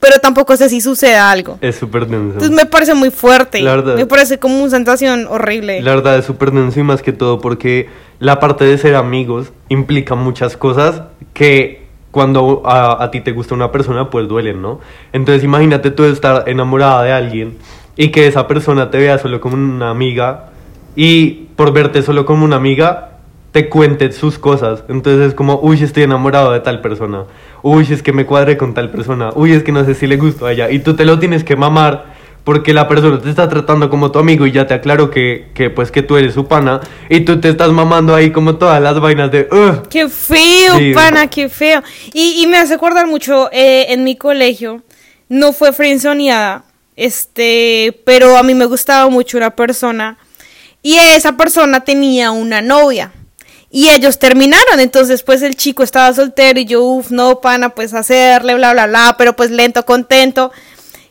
pero 0.00 0.18
tampoco 0.20 0.56
sé 0.56 0.68
si 0.68 0.80
suceda 0.80 1.30
algo. 1.30 1.58
Es 1.60 1.76
súper 1.76 2.06
denso. 2.06 2.34
Entonces 2.34 2.50
me 2.50 2.66
parece 2.66 2.94
muy 2.94 3.10
fuerte. 3.10 3.60
La 3.60 3.76
verdad. 3.76 3.96
Me 3.96 4.06
parece 4.06 4.38
como 4.38 4.58
una 4.60 4.70
sensación 4.70 5.26
horrible. 5.28 5.82
La 5.82 5.94
verdad 5.94 6.18
es 6.18 6.24
súper 6.24 6.52
denso 6.52 6.78
y 6.78 6.82
más 6.82 7.02
que 7.02 7.12
todo 7.12 7.40
porque 7.40 7.88
la 8.20 8.38
parte 8.38 8.64
de 8.64 8.78
ser 8.78 8.94
amigos 8.94 9.52
implica 9.68 10.14
muchas 10.14 10.56
cosas 10.56 11.02
que 11.34 11.86
cuando 12.10 12.62
a, 12.64 13.02
a 13.02 13.10
ti 13.10 13.20
te 13.20 13.32
gusta 13.32 13.54
una 13.54 13.70
persona 13.72 14.08
pues 14.10 14.28
duelen, 14.28 14.62
¿no? 14.62 14.80
Entonces 15.12 15.44
imagínate 15.44 15.90
tú 15.90 16.04
estar 16.04 16.48
enamorada 16.48 17.02
de 17.02 17.12
alguien 17.12 17.58
y 17.96 18.10
que 18.10 18.26
esa 18.26 18.46
persona 18.46 18.90
te 18.90 18.98
vea 18.98 19.18
solo 19.18 19.40
como 19.40 19.56
una 19.56 19.90
amiga 19.90 20.50
y 20.94 21.48
por 21.56 21.72
verte 21.72 22.02
solo 22.02 22.24
como 22.24 22.44
una 22.44 22.56
amiga 22.56 23.17
te 23.52 23.68
cuente 23.68 24.12
sus 24.12 24.38
cosas. 24.38 24.84
Entonces 24.88 25.28
es 25.28 25.34
como, 25.34 25.58
uy, 25.62 25.82
estoy 25.82 26.02
enamorado 26.04 26.52
de 26.52 26.60
tal 26.60 26.80
persona. 26.80 27.24
Uy, 27.62 27.86
es 27.90 28.02
que 28.02 28.12
me 28.12 28.26
cuadré 28.26 28.56
con 28.56 28.74
tal 28.74 28.90
persona. 28.90 29.30
Uy, 29.34 29.52
es 29.52 29.62
que 29.62 29.72
no 29.72 29.84
sé 29.84 29.94
si 29.94 30.06
le 30.06 30.16
gusto 30.16 30.46
a 30.46 30.52
ella. 30.52 30.70
Y 30.70 30.80
tú 30.80 30.94
te 30.94 31.04
lo 31.04 31.18
tienes 31.18 31.44
que 31.44 31.56
mamar 31.56 32.16
porque 32.44 32.72
la 32.72 32.88
persona 32.88 33.20
te 33.20 33.28
está 33.28 33.48
tratando 33.48 33.90
como 33.90 34.10
tu 34.10 34.18
amigo 34.18 34.46
y 34.46 34.52
ya 34.52 34.66
te 34.66 34.72
aclaro 34.72 35.10
que, 35.10 35.48
que 35.54 35.68
pues 35.68 35.90
que 35.90 36.02
tú 36.02 36.16
eres 36.16 36.32
su 36.32 36.46
pana 36.46 36.80
y 37.10 37.20
tú 37.20 37.40
te 37.40 37.50
estás 37.50 37.70
mamando 37.72 38.14
ahí 38.14 38.30
como 38.30 38.56
todas 38.56 38.80
las 38.80 38.98
vainas 39.00 39.30
de 39.30 39.48
"Ugh". 39.52 39.86
Qué 39.90 40.08
feo, 40.08 40.78
Sí. 40.78 40.92
pana, 40.94 41.26
qué 41.26 41.50
feo. 41.50 41.82
Y, 42.14 42.42
y 42.42 42.46
me 42.46 42.56
hace 42.56 42.72
acordar 42.74 43.06
mucho 43.06 43.50
eh, 43.52 43.86
en 43.92 44.02
mi 44.02 44.16
colegio, 44.16 44.80
no 45.28 45.52
fue 45.52 45.72
friendzoneada, 45.74 46.64
este, 46.96 48.00
pero 48.06 48.36
a 48.38 48.42
mí 48.42 48.54
me 48.54 48.64
gustaba 48.66 49.10
mucho 49.10 49.36
una 49.36 49.50
persona 49.50 50.16
y 50.82 50.96
esa 50.96 51.36
persona 51.36 51.80
tenía 51.80 52.30
una 52.30 52.62
novia. 52.62 53.12
Y 53.70 53.90
ellos 53.90 54.18
terminaron, 54.18 54.80
entonces 54.80 55.22
pues 55.22 55.42
el 55.42 55.54
chico 55.54 55.82
estaba 55.82 56.14
soltero 56.14 56.58
y 56.58 56.64
yo, 56.64 56.82
uff, 56.82 57.10
no, 57.10 57.40
pana, 57.40 57.68
pues 57.70 57.92
hacerle, 57.92 58.54
bla, 58.54 58.72
bla, 58.72 58.86
bla, 58.86 59.16
pero 59.18 59.36
pues 59.36 59.50
lento, 59.50 59.84
contento. 59.84 60.50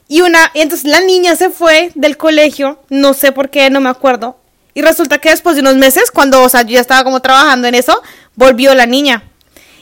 Y 0.07 0.21
una, 0.21 0.51
y 0.53 0.61
entonces 0.61 0.89
la 0.89 1.01
niña 1.01 1.35
se 1.35 1.49
fue 1.49 1.91
del 1.93 2.17
colegio, 2.17 2.79
no 2.89 3.13
sé 3.13 3.31
por 3.31 3.49
qué, 3.49 3.69
no 3.69 3.79
me 3.79 3.89
acuerdo. 3.89 4.37
Y 4.73 4.81
resulta 4.81 5.19
que 5.19 5.29
después 5.29 5.55
de 5.55 5.61
unos 5.61 5.75
meses, 5.75 6.11
cuando, 6.11 6.41
o 6.41 6.49
sea, 6.49 6.61
yo 6.61 6.73
ya 6.75 6.81
estaba 6.81 7.03
como 7.03 7.19
trabajando 7.19 7.67
en 7.67 7.75
eso, 7.75 8.01
volvió 8.35 8.73
la 8.73 8.85
niña. 8.85 9.23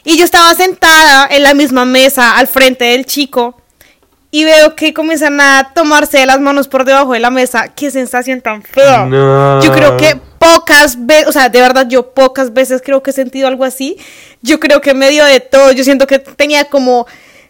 Y 0.03 0.17
yo 0.17 0.25
estaba 0.25 0.53
sentada 0.53 1.27
en 1.29 1.43
la 1.43 1.53
misma 1.53 1.85
mesa 1.85 2.37
al 2.37 2.47
frente 2.47 2.85
del 2.85 3.05
chico 3.05 3.61
y 4.31 4.43
veo 4.43 4.75
que 4.75 4.93
comienzan 4.93 5.39
a 5.39 5.71
tomarse 5.73 6.25
las 6.25 6.39
manos 6.39 6.67
por 6.67 6.85
debajo 6.85 7.13
de 7.13 7.19
la 7.19 7.29
mesa. 7.29 7.69
Qué 7.69 7.89
sensación 7.89 8.41
tan 8.41 8.63
fea. 8.63 9.05
No. 9.05 9.61
Yo 9.61 9.71
creo 9.71 9.97
que 9.97 10.19
pocas 10.45 11.05
veces, 11.05 11.27
o 11.27 11.31
sea, 11.31 11.49
de 11.49 11.59
verdad 11.59 11.87
yo 11.87 12.11
pocas 12.13 12.53
veces 12.53 12.81
creo 12.83 13.01
que 13.01 13.09
he 13.09 13.13
sentido 13.13 13.47
algo 13.47 13.63
así. 13.63 13.97
Yo 14.41 14.59
creo 14.59 14.79
que 14.79 14.91
en 14.91 14.99
medio 14.99 15.25
de 15.25 15.39
todo, 15.39 15.71
yo 15.71 15.83
siento 15.83 16.05
que 16.05 16.19
tenía 16.19 16.65
como 16.65 17.07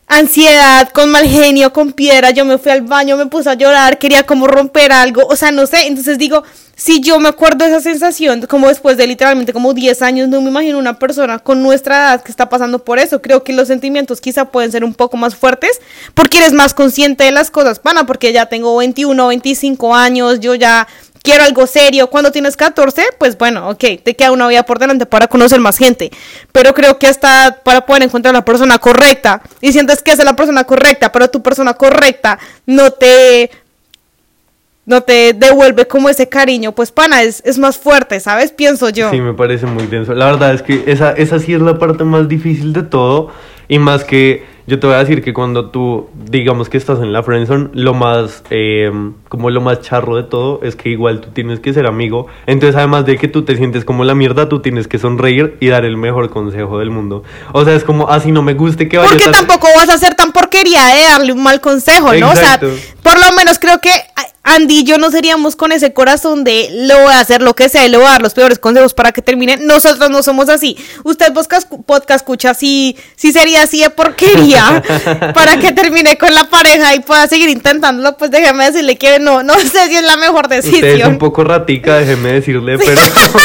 ansiedad, 0.08 0.90
con 0.90 1.10
mal 1.10 1.25
genio, 1.28 1.74
con 1.74 1.92
piedra, 1.92 2.30
yo 2.30 2.46
me 2.46 2.58
fui 2.58 2.72
al 2.72 2.84
baño, 2.84 3.18
me 3.18 3.25
puse 3.25 3.50
a 3.50 3.56
llorar, 3.56 3.98
quería 3.98 4.24
como 4.24 4.46
romper 4.46 4.92
algo, 4.92 5.25
o 5.28 5.36
sea, 5.36 5.52
no 5.52 5.66
sé, 5.66 5.88
entonces 5.88 6.20
digo, 6.20 6.44
si 6.75 7.02
yo 7.02 7.20
me 7.20 7.30
acuerdo 7.30 7.66
de 7.66 7.72
esa 7.72 7.82
sensación, 7.82 8.46
como 8.48 8.67
después 8.67 8.98
de 8.98 9.08
literalmente 9.08 9.52
como 9.52 9.74
10 9.74 10.02
años, 10.04 10.30
no 10.30 10.41
me 10.41 10.52
imagino 10.52 10.78
una 10.78 11.00
persona 11.00 11.39
con 11.39 11.63
nuestra 11.63 11.96
edad 11.96 12.24
que 12.24 12.30
está 12.30 12.50
pasando 12.50 12.86
por 12.86 13.00
eso, 13.00 13.19
creo 13.19 13.43
que 13.43 13.54
los 13.54 13.67
sentimientos 13.67 14.22
quizá 14.22 14.46
pueden 14.46 14.72
ser 14.72 14.84
un 14.84 14.93
poco 14.93 15.17
más 15.17 15.36
fuertes, 15.36 15.82
porque 16.13 16.38
eres 16.38 16.54
más 16.54 16.76
consciente 16.76 17.24
de 17.24 17.32
las 17.32 17.50
cosas, 17.50 17.80
pana, 17.80 18.06
porque 18.06 18.32
ya 18.32 18.46
tengo 18.46 18.78
21, 18.78 19.28
25 19.28 19.96
años, 19.96 20.39
yo 20.39 20.54
ya 20.54 20.88
quiero 21.26 21.44
algo 21.44 21.68
serio. 21.68 22.08
Cuando 22.08 22.32
tienes 22.32 22.56
14, 22.56 23.04
pues 23.18 23.38
bueno, 23.38 23.70
ok, 23.70 23.84
te 24.02 24.16
queda 24.16 24.32
una 24.32 24.48
vida 24.48 24.64
por 24.64 24.80
delante 24.80 25.06
para 25.06 25.28
conocer 25.28 25.60
más 25.60 25.78
gente. 25.78 26.12
Pero 26.54 26.74
creo 26.74 26.98
que 26.98 27.08
hasta 27.08 27.60
para 27.64 27.86
poder 27.86 28.04
encontrar 28.04 28.34
la 28.34 28.46
persona 28.46 28.78
correcta 28.78 29.42
y 29.60 29.74
sientes 29.74 30.02
que 30.02 30.12
es 30.12 30.24
la 30.24 30.36
persona 30.36 30.64
correcta, 30.64 31.12
pero 31.12 31.30
tu 31.30 31.42
persona 31.44 31.74
correcta 31.74 32.40
no 32.66 32.92
te 32.92 33.50
no 34.86 35.02
te 35.02 35.34
devuelve 35.34 35.88
como 35.88 36.10
ese 36.10 36.30
cariño, 36.30 36.72
pues 36.72 36.92
pana, 36.92 37.24
es, 37.24 37.42
es 37.44 37.58
más 37.58 37.76
fuerte, 37.76 38.20
¿sabes? 38.20 38.52
Pienso 38.52 38.90
yo. 38.90 39.10
Sí, 39.10 39.20
me 39.20 39.34
parece 39.34 39.66
muy 39.66 39.88
denso. 39.88 40.14
La 40.14 40.28
verdad 40.28 40.54
es 40.54 40.62
que 40.62 40.84
esa, 40.86 41.12
esa 41.14 41.40
sí 41.40 41.56
es 41.56 41.62
la 41.62 41.80
parte 41.80 42.04
más 42.04 42.30
difícil 42.30 42.72
de 42.72 42.84
todo. 42.84 43.32
Y 43.68 43.80
más 43.80 44.04
que 44.04 44.46
yo 44.67 44.80
te 44.80 44.88
voy 44.88 44.95
a 44.95 44.99
decir 44.99 45.23
que 45.23 45.32
cuando 45.34 45.69
tú, 45.69 46.10
digamos 46.30 46.69
que 46.69 46.78
estás 46.78 46.99
en 46.99 47.13
la 47.13 47.21
friendzone, 47.21 47.69
lo 47.73 47.93
más, 47.93 48.43
eh, 48.49 48.91
como 49.30 49.49
lo 49.51 49.62
más 49.62 49.82
charro 49.82 50.15
de 50.15 50.23
todo 50.23 50.60
es 50.63 50.75
que 50.75 50.89
igual 50.89 51.21
tú 51.21 51.30
tienes 51.34 51.60
que 51.60 51.71
ser 51.73 51.86
amigo. 51.86 52.25
Entonces, 52.47 52.75
además 52.75 53.06
de 53.06 53.17
que 53.17 53.28
tú 53.28 53.43
te 53.43 53.56
sientes 53.58 53.86
como 53.86 54.04
la 54.04 54.15
mierda, 54.15 54.49
tú 54.49 54.62
tienes 54.62 54.88
que 54.88 54.97
sonreír 54.97 55.56
y 55.60 55.67
dar 55.67 55.86
el 55.86 55.97
mejor 55.97 56.30
consejo 56.32 56.80
del 56.80 56.89
mundo. 56.89 57.23
O 57.51 57.63
sea, 57.63 57.75
es 57.75 57.84
como, 57.84 58.10
así 58.10 58.32
no 58.32 58.41
me 58.41 58.56
guste 58.56 58.88
que 58.88 58.97
vaya 58.97 59.10
Porque 59.10 59.25
a 59.25 59.32
estar- 59.32 59.45
tampoco 59.45 59.67
vas 59.75 59.89
a 59.89 59.97
ser 59.99 60.15
tan 60.15 60.32
porquería 60.32 60.84
de 60.88 61.01
darle 61.04 61.32
un 61.34 61.43
mal 61.43 61.62
consejo, 61.62 62.13
¿no? 62.13 62.30
Exacto. 62.32 62.67
O 62.67 62.71
sea, 62.75 62.95
por 63.04 63.19
lo 63.23 63.36
menos 63.36 63.60
creo 63.60 63.80
que 63.80 63.91
Andy 64.47 64.79
y 64.79 64.84
yo 64.84 64.97
no 64.99 65.10
seríamos 65.10 65.55
con 65.55 65.71
ese 65.71 65.91
corazón 65.91 66.43
de 66.43 66.69
lo 66.71 66.99
voy 67.01 67.13
a 67.13 67.19
hacer 67.19 67.41
lo 67.41 67.55
que 67.55 67.67
sea 67.67 67.86
y 67.86 67.89
le 67.89 67.97
voy 67.97 68.05
a 68.05 68.12
dar 68.12 68.21
los 68.21 68.34
peores 68.36 68.60
consejos 68.60 68.93
para 68.93 69.12
que 69.12 69.21
termine. 69.23 69.58
Nosotros 69.58 70.10
no 70.12 70.21
somos 70.21 70.49
así. 70.49 70.77
Usted 71.03 71.34
podcast, 71.34 71.67
podcast 71.86 72.21
escucha 72.21 72.53
si, 72.53 72.95
si 73.15 73.31
sería 73.31 73.63
así 73.63 73.81
de 73.81 73.89
porquería 73.89 74.84
para 75.34 75.58
que 75.58 75.71
termine 75.71 76.17
con 76.17 76.34
la 76.34 76.43
pareja 76.45 76.93
y 76.93 76.99
pueda 76.99 77.27
seguir 77.27 77.49
intentándolo, 77.49 78.15
pues 78.17 78.29
déjeme 78.29 78.65
decirle 78.65 78.97
que 78.97 79.17
no, 79.19 79.41
no 79.41 79.55
sé 79.60 79.88
si 79.89 79.95
es 79.95 80.03
la 80.03 80.15
mejor 80.17 80.45
Usted 80.45 80.60
es 80.60 80.65
un 80.65 80.71
decisión. 80.81 81.17
poco 81.17 81.43
ratica, 81.43 81.97
déjeme 81.97 82.34
decirle, 82.34 82.77
pero, 82.77 83.01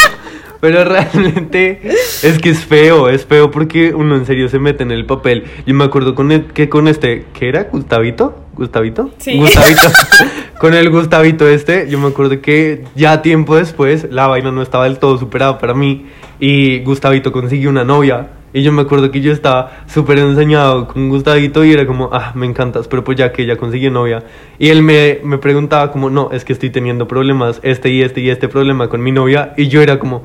pero 0.61 0.85
realmente 0.85 1.81
es 2.23 2.39
que 2.39 2.51
es 2.51 2.59
feo, 2.59 3.09
es 3.09 3.25
feo 3.25 3.51
porque 3.51 3.95
uno 3.95 4.17
en 4.17 4.27
serio 4.27 4.49
se 4.51 4.59
mete 4.59 4.83
en 4.83 4.91
el 4.91 5.07
papel. 5.07 5.45
Yo 5.67 5.75
me 5.75 5.85
acuerdo 5.85 6.15
con 6.15 6.31
el- 6.31 6.45
que 6.53 6.69
con 6.69 6.89
este, 6.89 7.25
¿qué 7.39 7.49
era? 7.49 7.65
¿Gustavito? 7.73 8.45
¿Gustavito? 8.61 9.11
Sí. 9.17 9.39
Gustavito. 9.39 9.81
con 10.61 10.75
el 10.75 10.91
Gustavito 10.91 11.49
este, 11.49 11.89
yo 11.89 11.99
me 11.99 12.09
acuerdo 12.09 12.43
que 12.43 12.85
ya 12.95 13.23
tiempo 13.23 13.57
después 13.57 14.09
la 14.11 14.27
vaina 14.27 14.53
no 14.53 14.61
estaba 14.61 14.85
del 14.85 14.99
todo 14.99 15.17
superada 15.17 15.57
para 15.57 15.73
mí 15.73 16.05
y 16.39 16.81
Gustavito 16.81 17.33
consiguió 17.33 17.71
una 17.71 17.85
novia. 17.85 18.29
Y 18.53 18.63
yo 18.63 18.71
me 18.71 18.83
acuerdo 18.83 19.11
que 19.11 19.23
yo 19.23 19.33
estaba 19.33 19.85
súper 19.87 20.19
enseñado 20.19 20.89
con 20.89 21.09
Gustavito 21.09 21.65
y 21.65 21.73
era 21.73 21.87
como, 21.87 22.11
ah, 22.13 22.33
me 22.35 22.45
encantas, 22.45 22.87
pero 22.87 23.03
pues 23.03 23.17
ya 23.17 23.33
que 23.33 23.45
ella 23.45 23.57
consiguió 23.57 23.91
novia. 23.91 24.25
Y 24.59 24.69
él 24.69 24.83
me, 24.83 25.21
me 25.25 25.39
preguntaba 25.39 25.91
como, 25.91 26.11
no, 26.11 26.31
es 26.31 26.45
que 26.45 26.53
estoy 26.53 26.69
teniendo 26.69 27.09
problemas, 27.09 27.61
este 27.63 27.89
y 27.89 28.03
este 28.03 28.21
y 28.21 28.29
este 28.29 28.49
problema 28.49 28.89
con 28.89 29.03
mi 29.03 29.13
novia. 29.13 29.55
Y 29.57 29.69
yo 29.69 29.81
era 29.81 29.99
como, 29.99 30.23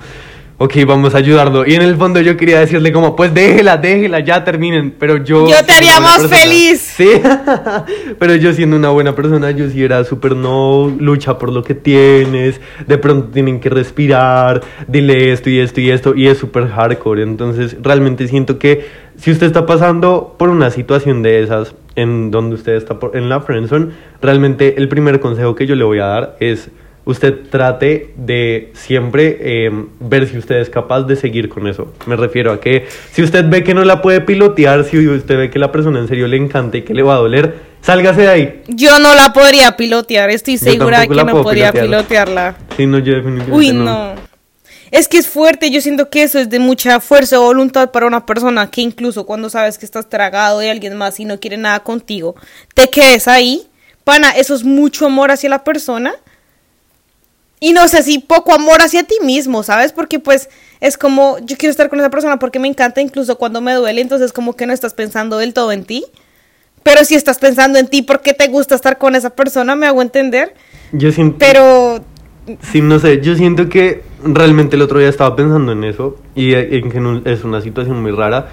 ok, 0.57 0.73
vamos 0.87 1.13
a 1.15 1.17
ayudarlo. 1.17 1.65
Y 1.67 1.75
en 1.75 1.81
el 1.81 1.95
fondo 1.97 2.21
yo 2.21 2.37
quería 2.37 2.59
decirle 2.59 2.91
como, 2.91 3.15
pues 3.15 3.33
déjela, 3.33 3.77
déjela, 3.77 4.19
ya 4.21 4.43
terminen. 4.43 4.91
Pero 4.97 5.17
yo... 5.23 5.47
Yo 5.49 5.65
te 5.65 5.73
haría 5.73 5.99
más 5.99 6.19
persona- 6.21 6.37
feliz. 6.37 6.81
Sí, 6.95 7.09
pero 8.19 8.35
yo 8.35 8.53
siendo 8.53 8.75
una 8.77 8.89
buena 8.89 9.13
persona, 9.15 9.51
yo 9.51 9.69
sí 9.69 9.83
era 9.83 10.03
súper 10.05 10.35
no, 10.35 10.93
lucha 10.97 11.37
por 11.37 11.51
lo 11.51 11.63
que 11.63 11.73
tienes, 11.75 12.61
de 12.87 12.97
pronto 12.97 13.29
tienen 13.33 13.59
que 13.59 13.69
respirar, 13.69 14.61
dile 14.87 15.31
esto 15.33 15.49
y 15.49 15.59
esto 15.59 15.81
y 15.81 15.91
esto, 15.91 16.15
y 16.15 16.27
es 16.27 16.37
súper 16.37 16.67
hardcore. 16.69 17.23
Entonces, 17.23 17.75
realmente 17.81 18.27
siento 18.27 18.57
que 18.59 18.85
si 19.17 19.31
usted 19.31 19.47
está 19.47 19.65
pasando 19.65 20.35
por 20.37 20.49
una 20.49 20.69
situación 20.71 21.21
de 21.21 21.41
esas, 21.43 21.75
en 21.95 22.31
donde 22.31 22.55
usted 22.55 22.75
está 22.75 22.99
por- 22.99 23.15
en 23.15 23.29
la 23.29 23.41
friendzone, 23.41 23.87
realmente 24.21 24.75
el 24.77 24.87
primer 24.89 25.19
consejo 25.19 25.55
que 25.55 25.65
yo 25.65 25.75
le 25.75 25.83
voy 25.83 25.99
a 25.99 26.05
dar 26.05 26.37
es 26.39 26.69
usted 27.05 27.35
trate 27.49 28.13
de 28.17 28.71
siempre 28.73 29.37
eh, 29.39 29.71
ver 29.99 30.27
si 30.27 30.37
usted 30.37 30.57
es 30.57 30.69
capaz 30.69 31.03
de 31.03 31.15
seguir 31.15 31.49
con 31.49 31.67
eso. 31.67 31.93
Me 32.05 32.15
refiero 32.15 32.51
a 32.51 32.59
que 32.59 32.87
si 33.11 33.23
usted 33.23 33.45
ve 33.47 33.63
que 33.63 33.73
no 33.73 33.85
la 33.85 34.01
puede 34.01 34.21
pilotear, 34.21 34.83
si 34.83 35.07
usted 35.07 35.37
ve 35.37 35.49
que 35.49 35.59
la 35.59 35.71
persona 35.71 35.99
en 35.99 36.07
serio 36.07 36.27
le 36.27 36.37
encanta 36.37 36.77
y 36.77 36.81
que 36.81 36.93
le 36.93 37.03
va 37.03 37.15
a 37.15 37.17
doler, 37.17 37.55
sálgase 37.81 38.21
de 38.21 38.27
ahí. 38.27 38.61
Yo 38.67 38.99
no 38.99 39.13
la 39.15 39.31
podría 39.33 39.77
pilotear, 39.77 40.31
estoy 40.31 40.57
segura 40.57 41.01
de 41.01 41.07
que 41.07 41.15
no 41.15 41.43
podría 41.43 41.71
pilotear. 41.71 42.25
pilotearla. 42.25 42.55
Sí, 42.75 42.85
no, 42.85 42.99
yo 42.99 43.13
definitivamente 43.13 43.53
Uy, 43.53 43.71
no. 43.71 44.13
Es 44.91 45.07
que 45.07 45.17
es 45.17 45.27
fuerte, 45.27 45.71
yo 45.71 45.81
siento 45.81 46.09
que 46.09 46.23
eso 46.23 46.39
es 46.39 46.49
de 46.49 46.59
mucha 46.59 46.99
fuerza 46.99 47.39
o 47.39 47.43
voluntad 47.43 47.91
para 47.91 48.05
una 48.05 48.25
persona 48.25 48.69
que 48.69 48.81
incluso 48.81 49.25
cuando 49.25 49.49
sabes 49.49 49.77
que 49.77 49.85
estás 49.85 50.09
tragado 50.09 50.59
de 50.59 50.69
alguien 50.69 50.95
más 50.95 51.19
y 51.19 51.25
no 51.25 51.39
quiere 51.39 51.57
nada 51.57 51.81
contigo, 51.81 52.35
te 52.73 52.89
quedes 52.89 53.27
ahí. 53.27 53.67
Pana, 54.03 54.31
eso 54.31 54.53
es 54.53 54.63
mucho 54.63 55.07
amor 55.07 55.31
hacia 55.31 55.49
la 55.49 55.63
persona. 55.63 56.13
Y 57.65 57.73
no 57.73 57.87
sé 57.87 58.03
si 58.03 58.19
poco 58.19 58.53
amor 58.53 58.83
hacia 58.83 59.01
ti 59.05 59.15
mismo, 59.23 59.63
¿sabes? 59.63 59.91
Porque 59.91 60.19
pues 60.19 60.51
es 60.81 60.99
como, 60.99 61.39
yo 61.39 61.57
quiero 61.57 61.71
estar 61.71 61.89
con 61.89 61.99
esa 61.99 62.11
persona 62.11 62.37
porque 62.37 62.59
me 62.59 62.67
encanta 62.67 63.01
incluso 63.01 63.39
cuando 63.39 63.59
me 63.59 63.73
duele, 63.73 64.01
entonces 64.01 64.31
como 64.33 64.55
que 64.55 64.67
no 64.67 64.73
estás 64.73 64.93
pensando 64.93 65.39
del 65.39 65.55
todo 65.55 65.71
en 65.71 65.83
ti. 65.83 66.05
Pero 66.83 67.03
si 67.03 67.15
estás 67.15 67.39
pensando 67.39 67.79
en 67.79 67.87
ti, 67.87 68.03
¿por 68.03 68.21
qué 68.21 68.35
te 68.35 68.49
gusta 68.49 68.75
estar 68.75 68.99
con 68.99 69.15
esa 69.15 69.31
persona? 69.31 69.75
¿Me 69.75 69.87
hago 69.87 70.03
entender? 70.03 70.53
Yo 70.91 71.11
siento... 71.11 71.37
Pero... 71.39 72.05
Sí, 72.71 72.81
no 72.81 72.99
sé, 72.99 73.19
yo 73.21 73.33
siento 73.33 73.67
que 73.67 74.03
realmente 74.23 74.75
el 74.75 74.83
otro 74.83 74.99
día 74.99 75.09
estaba 75.09 75.35
pensando 75.35 75.71
en 75.71 75.85
eso 75.85 76.19
y 76.35 76.53
en 76.53 76.91
que 76.91 77.31
es 77.31 77.43
una 77.43 77.61
situación 77.61 77.99
muy 77.99 78.11
rara 78.11 78.49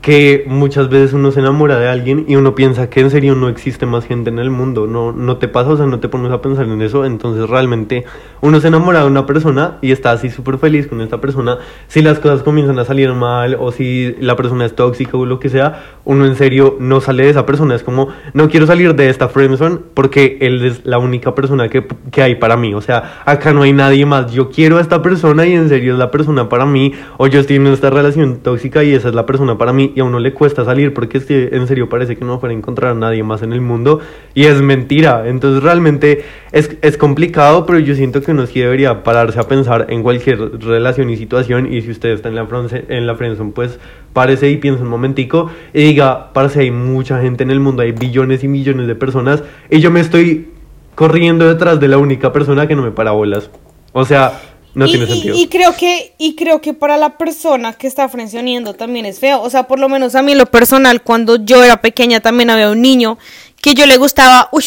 que 0.00 0.44
muchas 0.46 0.88
veces 0.88 1.12
uno 1.12 1.30
se 1.32 1.40
enamora 1.40 1.78
de 1.78 1.88
alguien 1.88 2.24
y 2.28 2.36
uno 2.36 2.54
piensa 2.54 2.88
que 2.88 3.00
en 3.00 3.10
serio 3.10 3.34
no 3.34 3.48
existe 3.48 3.84
más 3.84 4.06
gente 4.06 4.30
en 4.30 4.38
el 4.38 4.50
mundo, 4.50 4.86
no, 4.86 5.12
no 5.12 5.36
te 5.36 5.48
pasa, 5.48 5.70
o 5.70 5.76
sea, 5.76 5.86
no 5.86 6.00
te 6.00 6.08
pones 6.08 6.32
a 6.32 6.40
pensar 6.40 6.66
en 6.66 6.80
eso, 6.80 7.04
entonces 7.04 7.48
realmente 7.48 8.04
uno 8.40 8.60
se 8.60 8.68
enamora 8.68 9.00
de 9.00 9.06
una 9.06 9.26
persona 9.26 9.76
y 9.82 9.92
está 9.92 10.12
así 10.12 10.30
súper 10.30 10.58
feliz 10.58 10.86
con 10.86 11.00
esta 11.02 11.20
persona, 11.20 11.58
si 11.88 12.00
las 12.00 12.18
cosas 12.18 12.42
comienzan 12.42 12.78
a 12.78 12.84
salir 12.84 13.12
mal 13.12 13.56
o 13.60 13.70
si 13.70 14.14
la 14.18 14.34
persona 14.36 14.64
es 14.64 14.74
tóxica 14.74 15.16
o 15.16 15.26
lo 15.26 15.38
que 15.38 15.50
sea, 15.50 15.84
uno 16.04 16.24
en 16.24 16.36
serio 16.36 16.76
no 16.80 17.00
sale 17.00 17.24
de 17.24 17.30
esa 17.30 17.44
persona, 17.44 17.74
es 17.74 17.82
como, 17.82 18.08
no 18.32 18.48
quiero 18.48 18.66
salir 18.66 18.94
de 18.94 19.10
esta 19.10 19.28
friendzone 19.28 19.78
porque 19.92 20.38
él 20.40 20.64
es 20.64 20.86
la 20.86 20.98
única 20.98 21.34
persona 21.34 21.68
que, 21.68 21.86
que 22.10 22.22
hay 22.22 22.36
para 22.36 22.56
mí, 22.56 22.72
o 22.72 22.80
sea, 22.80 23.22
acá 23.26 23.52
no 23.52 23.62
hay 23.62 23.74
nadie 23.74 24.06
más, 24.06 24.32
yo 24.32 24.48
quiero 24.48 24.78
a 24.78 24.80
esta 24.80 25.02
persona 25.02 25.46
y 25.46 25.52
en 25.52 25.68
serio 25.68 25.92
es 25.92 25.98
la 25.98 26.10
persona 26.10 26.48
para 26.48 26.64
mí, 26.64 26.92
o 27.18 27.26
yo 27.26 27.40
estoy 27.40 27.56
en 27.56 27.66
esta 27.66 27.90
relación 27.90 28.38
tóxica 28.38 28.82
y 28.82 28.94
esa 28.94 29.08
es 29.08 29.14
la 29.14 29.26
persona 29.26 29.58
para 29.58 29.65
mí 29.72 29.92
y 29.94 30.00
a 30.00 30.04
uno 30.04 30.18
le 30.18 30.32
cuesta 30.32 30.64
salir 30.64 30.94
porque 30.94 31.22
en 31.28 31.66
serio 31.66 31.88
parece 31.88 32.16
que 32.16 32.24
no 32.24 32.38
fuera 32.38 32.54
a 32.54 32.56
encontrar 32.56 32.92
a 32.92 32.94
nadie 32.94 33.22
más 33.22 33.42
en 33.42 33.52
el 33.52 33.60
mundo 33.60 34.00
y 34.34 34.44
es 34.44 34.60
mentira. 34.60 35.28
Entonces 35.28 35.62
realmente 35.62 36.24
es, 36.52 36.76
es 36.82 36.96
complicado, 36.96 37.66
pero 37.66 37.78
yo 37.78 37.94
siento 37.94 38.22
que 38.22 38.32
uno 38.32 38.46
sí 38.46 38.60
debería 38.60 39.02
pararse 39.02 39.40
a 39.40 39.44
pensar 39.44 39.86
en 39.88 40.02
cualquier 40.02 40.38
relación 40.60 41.10
y 41.10 41.16
situación 41.16 41.72
y 41.72 41.82
si 41.82 41.90
usted 41.90 42.10
está 42.10 42.28
en 42.28 42.34
la, 42.34 42.46
en 42.88 43.06
la 43.06 43.14
friendzone, 43.14 43.52
pues 43.52 43.78
párese 44.12 44.50
y 44.50 44.56
piensa 44.56 44.82
un 44.82 44.88
momentico 44.88 45.50
y 45.74 45.82
diga, 45.82 46.32
parce, 46.32 46.60
hay 46.60 46.70
mucha 46.70 47.20
gente 47.20 47.44
en 47.44 47.50
el 47.50 47.60
mundo, 47.60 47.82
hay 47.82 47.92
billones 47.92 48.44
y 48.44 48.48
millones 48.48 48.86
de 48.86 48.94
personas 48.94 49.42
y 49.70 49.80
yo 49.80 49.90
me 49.90 50.00
estoy 50.00 50.48
corriendo 50.94 51.46
detrás 51.46 51.78
de 51.78 51.88
la 51.88 51.98
única 51.98 52.32
persona 52.32 52.66
que 52.66 52.74
no 52.74 52.82
me 52.82 52.90
para 52.90 53.12
bolas. 53.12 53.50
O 53.92 54.04
sea, 54.04 54.40
no 54.76 54.84
y, 54.84 54.90
tiene 54.90 55.06
sentido. 55.06 55.38
Y, 55.38 55.46
creo 55.46 55.74
que, 55.74 56.12
y 56.18 56.36
creo 56.36 56.60
que 56.60 56.74
para 56.74 56.98
la 56.98 57.16
persona 57.16 57.72
que 57.72 57.86
está 57.86 58.10
frencionando 58.10 58.74
también 58.74 59.06
es 59.06 59.18
feo. 59.18 59.40
O 59.40 59.48
sea, 59.48 59.62
por 59.62 59.78
lo 59.78 59.88
menos 59.88 60.14
a 60.14 60.20
mí 60.20 60.34
lo 60.34 60.44
personal, 60.44 61.02
cuando 61.02 61.36
yo 61.42 61.64
era 61.64 61.80
pequeña 61.80 62.20
también 62.20 62.50
había 62.50 62.68
un 62.68 62.82
niño 62.82 63.16
que 63.62 63.72
yo 63.72 63.86
le 63.86 63.96
gustaba, 63.96 64.50
uy, 64.52 64.64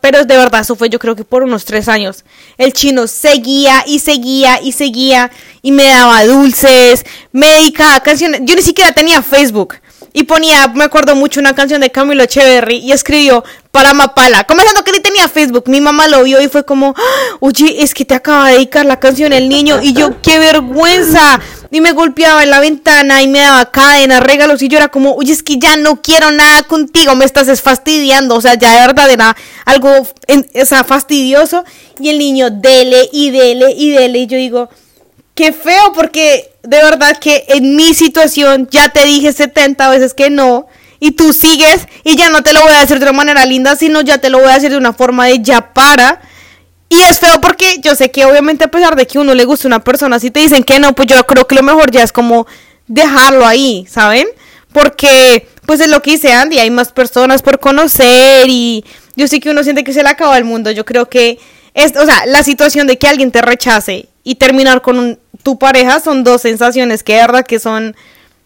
pero 0.00 0.24
de 0.24 0.36
verdad, 0.36 0.62
eso 0.62 0.74
fue 0.74 0.90
yo 0.90 0.98
creo 0.98 1.14
que 1.14 1.22
por 1.22 1.44
unos 1.44 1.64
tres 1.64 1.86
años. 1.86 2.24
El 2.58 2.72
chino 2.72 3.06
seguía 3.06 3.84
y 3.86 4.00
seguía 4.00 4.60
y 4.60 4.72
seguía 4.72 5.30
y 5.62 5.70
me 5.70 5.84
daba 5.84 6.24
dulces, 6.24 7.06
me 7.30 7.46
dedicaba 7.46 8.00
canciones. 8.00 8.40
Yo 8.42 8.56
ni 8.56 8.62
siquiera 8.62 8.90
tenía 8.90 9.22
Facebook 9.22 9.76
y 10.12 10.24
ponía, 10.24 10.68
me 10.68 10.84
acuerdo 10.84 11.14
mucho, 11.16 11.40
una 11.40 11.54
canción 11.54 11.80
de 11.80 11.90
Camilo 11.90 12.22
Echeverry 12.22 12.76
y 12.76 12.92
escribió 12.92 13.42
para 13.70 13.94
Mapala. 13.94 14.44
Comenzando 14.44 14.84
que 14.84 14.92
ni 14.92 15.00
tenía 15.00 15.26
Facebook, 15.28 15.64
mi 15.68 15.80
mamá 15.80 16.06
lo 16.08 16.22
vio 16.24 16.42
y 16.42 16.48
fue 16.48 16.64
como, 16.64 16.94
ah, 16.96 17.36
oye, 17.40 17.82
es 17.82 17.94
que 17.94 18.04
te 18.04 18.14
acaba 18.14 18.48
de 18.48 18.54
dedicar 18.54 18.84
la 18.84 19.00
canción 19.00 19.32
el 19.32 19.48
niño 19.48 19.80
y 19.82 19.94
yo, 19.94 20.20
qué 20.20 20.38
vergüenza. 20.38 21.40
Y 21.70 21.80
me 21.80 21.92
golpeaba 21.92 22.42
en 22.42 22.50
la 22.50 22.60
ventana 22.60 23.22
y 23.22 23.28
me 23.28 23.38
daba 23.38 23.70
cadenas, 23.70 24.22
regalos 24.22 24.60
y 24.60 24.68
yo 24.68 24.76
era 24.76 24.88
como, 24.88 25.14
oye, 25.14 25.32
es 25.32 25.42
que 25.42 25.58
ya 25.58 25.76
no 25.76 26.02
quiero 26.02 26.30
nada 26.30 26.64
contigo, 26.64 27.16
me 27.16 27.24
estás 27.24 27.62
fastidiando, 27.62 28.36
o 28.36 28.40
sea, 28.42 28.54
ya 28.54 28.72
de 28.74 28.86
verdad 28.86 29.10
era 29.10 29.36
algo, 29.64 29.90
o 30.00 30.84
fastidioso. 30.84 31.64
Y 31.98 32.10
el 32.10 32.18
niño, 32.18 32.50
dele 32.50 33.08
y 33.12 33.30
dele 33.30 33.72
y 33.72 33.90
dele 33.92 34.18
y 34.18 34.26
yo 34.26 34.36
digo, 34.36 34.68
qué 35.34 35.52
feo 35.52 35.92
porque 35.94 36.52
de 36.62 36.82
verdad 36.82 37.18
que 37.18 37.44
en 37.48 37.76
mi 37.76 37.94
situación 37.94 38.68
ya 38.70 38.88
te 38.90 39.04
dije 39.04 39.32
70 39.32 39.88
veces 39.90 40.14
que 40.14 40.30
no 40.30 40.66
y 41.00 41.12
tú 41.12 41.32
sigues 41.32 41.88
y 42.04 42.16
ya 42.16 42.30
no 42.30 42.42
te 42.42 42.52
lo 42.52 42.62
voy 42.62 42.72
a 42.72 42.80
decir 42.80 42.98
de 42.98 43.04
una 43.04 43.12
manera 43.12 43.44
linda, 43.44 43.74
sino 43.74 44.02
ya 44.02 44.18
te 44.18 44.30
lo 44.30 44.38
voy 44.38 44.50
a 44.50 44.54
decir 44.54 44.70
de 44.70 44.76
una 44.76 44.92
forma 44.92 45.26
de 45.26 45.42
ya 45.42 45.72
para. 45.72 46.20
Y 46.88 47.00
es 47.00 47.18
feo 47.18 47.40
porque 47.40 47.80
yo 47.82 47.96
sé 47.96 48.10
que 48.10 48.24
obviamente 48.24 48.64
a 48.64 48.70
pesar 48.70 48.94
de 48.94 49.06
que 49.06 49.18
uno 49.18 49.34
le 49.34 49.44
gusta 49.44 49.66
una 49.66 49.82
persona, 49.82 50.20
si 50.20 50.30
te 50.30 50.40
dicen 50.40 50.62
que 50.62 50.78
no, 50.78 50.94
pues 50.94 51.08
yo 51.08 51.24
creo 51.24 51.46
que 51.46 51.54
lo 51.54 51.62
mejor 51.62 51.90
ya 51.90 52.02
es 52.02 52.12
como 52.12 52.46
dejarlo 52.86 53.46
ahí, 53.46 53.86
¿saben? 53.90 54.28
Porque 54.72 55.48
pues 55.66 55.80
es 55.80 55.88
lo 55.88 56.02
que 56.02 56.12
dice 56.12 56.32
Andy, 56.32 56.58
hay 56.58 56.70
más 56.70 56.92
personas 56.92 57.42
por 57.42 57.58
conocer 57.58 58.46
y 58.48 58.84
yo 59.16 59.26
sé 59.26 59.40
que 59.40 59.50
uno 59.50 59.64
siente 59.64 59.84
que 59.84 59.92
se 59.92 60.02
le 60.02 60.08
acaba 60.08 60.36
el 60.38 60.44
mundo, 60.44 60.70
yo 60.70 60.84
creo 60.84 61.08
que 61.08 61.38
es, 61.74 61.96
o 61.96 62.04
sea, 62.04 62.26
la 62.26 62.42
situación 62.42 62.86
de 62.86 62.98
que 62.98 63.06
alguien 63.06 63.32
te 63.32 63.42
rechace 63.42 64.08
y 64.22 64.36
terminar 64.36 64.82
con 64.82 65.18
tu 65.42 65.58
pareja 65.58 66.00
son 66.00 66.24
dos 66.24 66.42
sensaciones 66.42 67.02
que 67.02 67.14
de 67.14 67.20
verdad 67.20 67.46
que 67.46 67.58
son 67.58 67.94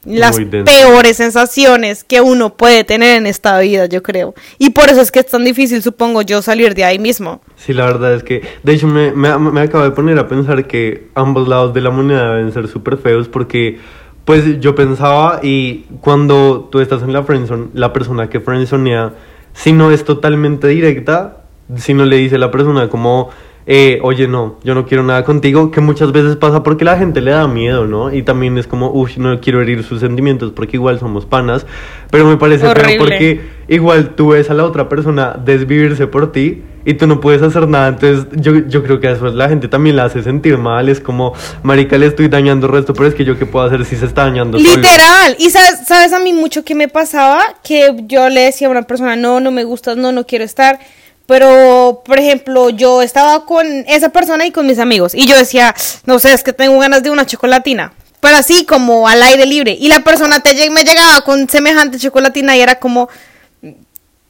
las 0.07 0.39
peores 0.65 1.17
sensaciones 1.17 2.05
que 2.05 2.21
uno 2.21 2.55
puede 2.55 2.85
tener 2.85 3.17
en 3.17 3.27
esta 3.27 3.59
vida, 3.59 3.87
yo 3.87 4.03
creo. 4.03 4.35
Y 4.59 4.71
por 4.71 4.89
eso 4.89 5.01
es 5.01 5.11
que 5.11 5.19
es 5.19 5.27
tan 5.27 5.45
difícil, 5.45 5.83
supongo 5.83 6.23
yo, 6.23 6.43
salir 6.43 6.75
de 6.75 6.85
ahí 6.85 6.99
mismo. 6.99 7.41
Sí, 7.57 7.73
la 7.73 7.87
verdad 7.87 8.15
es 8.15 8.23
que, 8.23 8.43
de 8.63 8.73
hecho, 8.73 8.87
me, 8.87 9.11
me, 9.13 9.37
me 9.39 9.61
acabo 9.63 9.85
de 9.85 9.91
poner 9.91 10.19
a 10.19 10.29
pensar 10.29 10.67
que 10.67 11.09
ambos 11.15 11.49
lados 11.49 11.75
de 11.75 11.81
la 11.81 11.91
moneda 11.91 12.37
deben 12.37 12.53
ser 12.53 12.69
súper 12.69 12.99
feos 12.99 13.29
porque, 13.29 13.81
pues, 14.25 14.61
yo 14.61 14.75
pensaba 14.75 15.41
y 15.43 15.87
cuando 16.01 16.69
tú 16.71 16.81
estás 16.81 17.03
en 17.03 17.13
la 17.13 17.25
friendzone, 17.25 17.69
la 17.75 17.93
persona 17.93 18.29
que 18.29 18.39
friendzonea, 18.39 19.13
si 19.55 19.73
no 19.73 19.91
es 19.91 20.05
totalmente 20.05 20.69
directa, 20.69 21.39
si 21.75 21.95
no 21.95 22.05
le 22.05 22.17
dice 22.17 22.37
a 22.37 22.39
la 22.39 22.53
persona 22.53 22.89
como 22.89 23.31
eh, 23.69 23.99
oye, 24.03 24.29
no, 24.29 24.59
yo 24.63 24.77
no 24.77 24.87
quiero 24.87 25.03
nada 25.03 25.25
contigo, 25.25 25.73
que 25.73 25.81
muchas 25.81 26.13
veces 26.13 26.37
pasa 26.37 26.63
porque 26.63 26.85
la 26.85 26.97
gente 26.97 27.21
le 27.21 27.33
da 27.33 27.49
miedo, 27.49 27.85
¿no? 27.87 28.15
Y 28.15 28.23
también 28.23 28.57
es 28.59 28.69
como, 28.69 28.93
uff, 28.93 29.17
no 29.17 29.41
quiero 29.41 29.61
herir 29.61 29.83
sus 29.83 29.99
sentimientos 30.01 30.53
porque 30.55 30.77
igual 30.77 31.01
somos 31.01 31.27
panas, 31.27 31.67
pero 32.11 32.27
me 32.27 32.37
parece 32.37 32.73
feo 32.73 32.99
porque 32.99 33.41
igual 33.67 34.15
tú 34.15 34.29
ves 34.29 34.51
a 34.51 34.55
la 34.55 34.65
otra 34.65 34.89
persona 34.89 35.37
desvivirse 35.45 36.07
por 36.07 36.31
ti 36.31 36.63
y 36.85 36.95
tú 36.95 37.09
no 37.09 37.21
puedes 37.21 37.43
hacer 37.43 37.67
nada, 37.67 37.89
entonces 37.89 38.27
yo, 38.41 38.55
yo 38.69 38.85
creo 38.85 39.01
que 39.01 39.11
eso 39.11 39.27
la 39.27 39.49
gente 39.49 39.67
también 39.67 39.97
la 39.97 40.05
hace 40.05 40.23
sentir 40.23 40.57
mal, 40.59 40.89
es 40.89 41.01
como, 41.01 41.35
marica, 41.65 41.99
le 41.99 42.07
estoy 42.07 42.29
dañando 42.29 42.69
el 42.69 42.73
resto, 42.73 42.95
pero 42.95 43.09
es 43.09 43.17
que 43.17 43.25
yo 43.25 43.37
qué 43.37 43.47
puedo 43.47 43.67
hacer 43.67 43.85
si 43.85 43.97
se 43.97 44.07
está 44.07 44.23
dañando. 44.23 44.59
Literal, 44.59 45.35
y 45.41 45.51
sabes, 45.51 45.81
sabes 45.89 46.13
a 46.13 46.21
mí 46.21 46.33
mucho 46.33 46.65
que 46.65 46.77
me 46.77 46.87
pasaba, 46.87 47.43
que 47.65 47.97
yo 48.05 48.29
le 48.29 48.43
decía 48.43 48.69
a 48.69 48.71
una 48.71 48.83
persona, 48.83 49.17
no, 49.17 49.41
no 49.41 49.51
me 49.51 49.65
gustas, 49.65 49.97
no, 49.97 50.13
no 50.13 50.25
quiero 50.25 50.45
estar 50.45 50.79
pero, 51.27 52.03
por 52.05 52.19
ejemplo, 52.19 52.71
yo 52.71 53.03
estaba 53.03 53.45
con 53.45 53.67
esa 53.89 54.11
persona 54.11 54.47
y 54.47 54.53
con 54.53 54.67
mis 54.67 54.79
amigos. 54.79 55.13
Y 55.15 55.27
yo 55.27 55.37
decía, 55.37 55.75
no 56.05 56.21
sé, 56.21 56.33
es 56.33 56.45
que 56.45 56.53
tengo 56.53 56.79
ganas 56.79 57.03
de 57.03 57.11
una 57.11 57.27
chocolatina. 57.27 57.93
Pero 58.21 58.37
así 58.37 58.65
como 58.65 59.09
al 59.09 59.23
aire 59.23 59.45
libre. 59.45 59.77
Y 59.79 59.89
la 59.89 60.01
persona 60.01 60.41
te, 60.41 60.71
me 60.71 60.85
llegaba 60.85 61.21
con 61.23 61.49
semejante 61.49 61.99
chocolatina 61.99 62.57
y 62.57 62.61
era 62.61 62.79
como, 62.79 63.09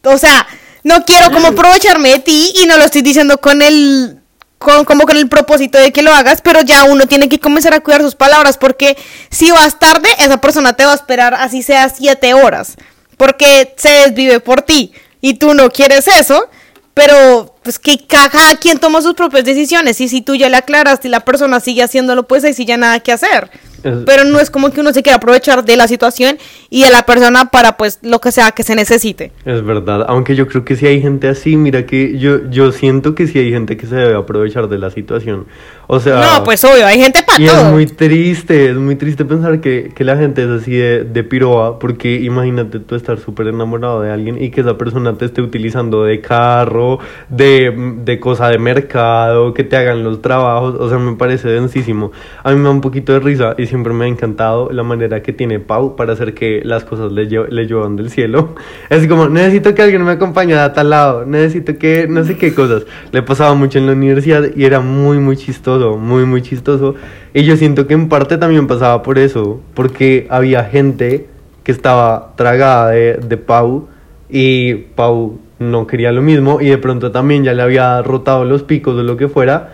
o 0.04 0.18
sea, 0.18 0.46
no 0.84 1.04
quiero 1.04 1.30
como 1.30 1.48
aprovecharme 1.48 2.10
de 2.10 2.18
ti 2.20 2.52
y 2.56 2.66
no 2.66 2.78
lo 2.78 2.84
estoy 2.84 3.02
diciendo 3.02 3.38
con 3.38 3.60
el, 3.60 4.18
con, 4.58 4.86
como 4.86 5.04
con 5.04 5.18
el 5.18 5.28
propósito 5.28 5.78
de 5.78 5.92
que 5.92 6.02
lo 6.02 6.14
hagas, 6.14 6.40
pero 6.40 6.62
ya 6.62 6.84
uno 6.84 7.06
tiene 7.06 7.28
que 7.28 7.38
comenzar 7.38 7.74
a 7.74 7.80
cuidar 7.80 8.00
sus 8.00 8.14
palabras 8.14 8.56
porque 8.56 8.96
si 9.30 9.50
vas 9.50 9.78
tarde, 9.78 10.08
esa 10.18 10.40
persona 10.40 10.74
te 10.74 10.84
va 10.86 10.92
a 10.92 10.96
esperar 10.96 11.34
así 11.34 11.62
sea 11.62 11.90
siete 11.90 12.32
horas. 12.32 12.76
Porque 13.18 13.74
se 13.76 13.88
desvive 13.88 14.40
por 14.40 14.62
ti 14.62 14.92
y 15.20 15.34
tú 15.34 15.54
no 15.54 15.70
quieres 15.70 16.06
eso 16.06 16.48
pero 16.96 17.54
pues 17.62 17.78
que 17.78 17.98
cada 17.98 18.56
quien 18.56 18.78
toma 18.78 19.02
sus 19.02 19.12
propias 19.12 19.44
decisiones 19.44 20.00
y 20.00 20.08
si 20.08 20.22
tú 20.22 20.34
ya 20.34 20.48
le 20.48 20.56
aclaras 20.56 20.98
y 21.04 21.10
la 21.10 21.20
persona 21.20 21.60
sigue 21.60 21.82
haciéndolo, 21.82 22.26
pues 22.26 22.42
ahí 22.42 22.54
sí 22.54 22.64
ya 22.64 22.78
nada 22.78 23.00
que 23.00 23.12
hacer. 23.12 23.50
Pero 23.82 24.24
no 24.24 24.40
es 24.40 24.50
como 24.50 24.70
que 24.70 24.80
uno 24.80 24.92
se 24.92 25.02
quiera 25.02 25.16
aprovechar 25.16 25.64
de 25.64 25.76
la 25.76 25.88
situación 25.88 26.38
y 26.70 26.84
de 26.84 26.90
la 26.90 27.04
persona 27.04 27.50
para 27.50 27.76
pues 27.76 27.98
lo 28.02 28.20
que 28.20 28.32
sea 28.32 28.52
que 28.52 28.62
se 28.62 28.74
necesite. 28.74 29.32
Es 29.44 29.64
verdad, 29.64 30.06
aunque 30.08 30.34
yo 30.34 30.46
creo 30.46 30.64
que 30.64 30.76
si 30.76 30.86
hay 30.86 31.00
gente 31.00 31.28
así, 31.28 31.56
mira 31.56 31.86
que 31.86 32.18
yo, 32.18 32.48
yo 32.50 32.72
siento 32.72 33.14
que 33.14 33.26
si 33.26 33.38
hay 33.38 33.50
gente 33.50 33.76
que 33.76 33.86
se 33.86 33.94
debe 33.94 34.16
aprovechar 34.16 34.68
de 34.68 34.78
la 34.78 34.90
situación. 34.90 35.46
O 35.86 36.00
sea... 36.00 36.20
No, 36.20 36.44
pues 36.44 36.64
obvio, 36.64 36.86
hay 36.86 36.98
gente 36.98 37.22
para 37.24 37.40
y 37.40 37.46
es 37.46 37.64
muy 37.64 37.86
triste, 37.86 38.70
es 38.70 38.76
muy 38.76 38.96
triste 38.96 39.24
pensar 39.24 39.60
que, 39.60 39.92
que 39.94 40.04
la 40.04 40.16
gente 40.16 40.42
es 40.42 40.50
así 40.50 40.72
de, 40.72 41.04
de 41.04 41.24
piroa, 41.24 41.78
porque 41.78 42.14
imagínate 42.20 42.80
tú 42.80 42.94
estar 42.94 43.18
súper 43.18 43.48
enamorado 43.48 44.00
de 44.00 44.10
alguien 44.10 44.42
y 44.42 44.50
que 44.50 44.62
esa 44.62 44.76
persona 44.76 45.16
te 45.16 45.26
esté 45.26 45.42
utilizando 45.42 46.04
de 46.04 46.20
carro, 46.20 46.98
de, 47.28 47.94
de 48.04 48.20
cosa 48.20 48.48
de 48.48 48.58
mercado, 48.58 49.54
que 49.54 49.64
te 49.64 49.76
hagan 49.76 50.02
los 50.02 50.22
trabajos, 50.22 50.74
o 50.78 50.88
sea, 50.88 50.98
me 50.98 51.16
parece 51.16 51.48
densísimo. 51.48 52.12
A 52.42 52.50
mí 52.50 52.56
me 52.56 52.64
da 52.64 52.70
un 52.70 52.80
poquito 52.80 53.12
de 53.12 53.20
risa 53.20 53.54
y 53.58 53.65
siempre 53.66 53.92
me 53.92 54.04
ha 54.04 54.08
encantado 54.08 54.70
la 54.72 54.82
manera 54.82 55.22
que 55.22 55.32
tiene 55.32 55.60
Pau 55.60 55.96
para 55.96 56.12
hacer 56.12 56.34
que 56.34 56.62
las 56.64 56.84
cosas 56.84 57.12
le, 57.12 57.26
le 57.26 57.66
lluevan 57.66 57.96
del 57.96 58.10
cielo. 58.10 58.54
Es 58.90 59.06
como, 59.06 59.28
necesito 59.28 59.74
que 59.74 59.82
alguien 59.82 60.04
me 60.04 60.12
acompañe 60.12 60.54
a 60.54 60.72
tal 60.72 60.90
lado, 60.90 61.24
necesito 61.24 61.76
que 61.78 62.06
no 62.08 62.24
sé 62.24 62.36
qué 62.36 62.54
cosas. 62.54 62.86
Le 63.12 63.22
pasaba 63.22 63.54
mucho 63.54 63.78
en 63.78 63.86
la 63.86 63.92
universidad 63.92 64.44
y 64.54 64.64
era 64.64 64.80
muy, 64.80 65.18
muy 65.18 65.36
chistoso 65.36 65.96
muy, 65.96 66.24
muy 66.24 66.42
chistoso. 66.42 66.94
Y 67.34 67.44
yo 67.44 67.56
siento 67.56 67.86
que 67.86 67.94
en 67.94 68.08
parte 68.08 68.38
también 68.38 68.66
pasaba 68.66 69.02
por 69.02 69.18
eso, 69.18 69.60
porque 69.74 70.26
había 70.30 70.64
gente 70.64 71.26
que 71.62 71.72
estaba 71.72 72.34
tragada 72.36 72.90
de, 72.90 73.14
de 73.14 73.36
Pau 73.36 73.88
y 74.28 74.74
Pau 74.74 75.38
no 75.58 75.86
quería 75.86 76.12
lo 76.12 76.22
mismo 76.22 76.60
y 76.60 76.66
de 76.66 76.78
pronto 76.78 77.10
también 77.10 77.42
ya 77.42 77.54
le 77.54 77.62
había 77.62 78.02
rotado 78.02 78.44
los 78.44 78.62
picos 78.62 78.94
o 78.94 79.02
lo 79.02 79.16
que 79.16 79.28
fuera 79.28 79.70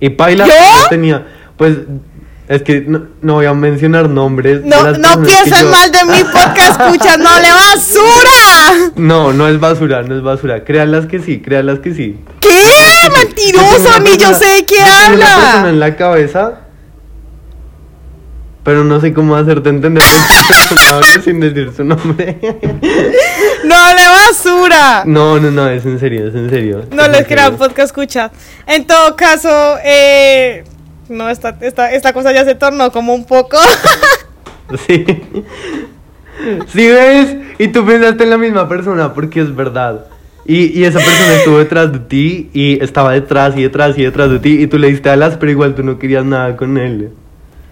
Y 0.00 0.10
Paila 0.10 0.46
tenía, 0.88 1.26
pues, 1.56 1.78
es 2.48 2.62
que 2.62 2.80
no, 2.80 3.02
no 3.20 3.34
voy 3.34 3.46
a 3.46 3.52
mencionar 3.54 4.08
nombres. 4.08 4.62
No, 4.64 4.92
no 4.92 5.22
piensen 5.22 5.64
yo- 5.66 5.70
mal 5.70 5.90
de 5.92 6.04
mi 6.06 6.24
podcast, 6.24 6.80
escucha, 6.80 7.16
no 7.18 7.30
le 7.40 7.50
basura. 7.52 8.90
No, 8.96 9.32
no 9.32 9.48
es 9.48 9.60
basura, 9.60 10.02
no 10.02 10.16
es 10.16 10.22
basura. 10.22 10.64
Créanlas 10.64 11.06
que 11.06 11.18
sí, 11.20 11.40
créanlas 11.40 11.78
que 11.80 11.94
sí. 11.94 12.18
¿Qué? 12.40 12.48
Mentiroso, 13.24 14.00
ni 14.00 14.16
yo 14.16 14.32
sé 14.34 14.46
de 14.46 14.64
qué 14.66 14.76
tengo 14.76 15.16
Una 15.16 15.26
persona 15.26 15.54
habla. 15.58 15.70
en 15.70 15.80
la 15.80 15.96
cabeza, 15.96 16.60
pero 18.64 18.84
no 18.84 19.00
sé 19.00 19.12
cómo 19.14 19.34
hacerte 19.36 19.68
entender 19.70 20.02
de 20.02 21.20
sin 21.24 21.40
decir 21.40 21.72
su 21.76 21.84
nombre. 21.84 22.38
No 23.64 23.74
le 23.94 24.08
basura. 24.08 25.02
No, 25.04 25.38
no, 25.40 25.50
no, 25.50 25.68
es 25.68 25.84
en 25.84 25.98
serio, 25.98 26.28
es 26.28 26.34
en 26.34 26.48
serio. 26.48 26.84
No 26.92 27.02
es 27.02 27.08
les 27.10 27.20
en 27.20 27.24
crea 27.26 27.44
serio. 27.46 27.58
podcast 27.58 27.86
escucha. 27.90 28.30
En 28.66 28.86
todo 28.86 29.14
caso, 29.16 29.76
eh, 29.84 30.64
no, 31.08 31.28
esta, 31.28 31.56
esta, 31.60 31.92
esta 31.92 32.12
cosa 32.12 32.32
ya 32.32 32.44
se 32.44 32.54
tornó 32.54 32.90
como 32.92 33.14
un 33.14 33.24
poco. 33.24 33.56
Sí. 34.86 35.02
Sí, 36.66 36.86
ves, 36.88 37.36
y 37.58 37.68
tú 37.68 37.86
pensaste 37.86 38.24
en 38.24 38.30
la 38.30 38.36
misma 38.36 38.68
persona, 38.68 39.14
porque 39.14 39.40
es 39.40 39.56
verdad. 39.56 40.06
Y, 40.44 40.78
y 40.78 40.84
esa 40.84 40.98
persona 40.98 41.34
estuvo 41.34 41.58
detrás 41.58 41.90
de 41.90 41.98
ti 42.00 42.50
y 42.52 42.82
estaba 42.82 43.12
detrás 43.12 43.56
y 43.56 43.62
detrás 43.62 43.98
y 43.98 44.04
detrás 44.04 44.30
de 44.30 44.38
ti 44.38 44.62
y 44.62 44.66
tú 44.66 44.78
le 44.78 44.88
diste 44.88 45.08
alas, 45.10 45.38
pero 45.38 45.50
igual 45.52 45.74
tú 45.74 45.82
no 45.82 45.98
querías 45.98 46.24
nada 46.24 46.56
con 46.56 46.76
él. 46.76 47.10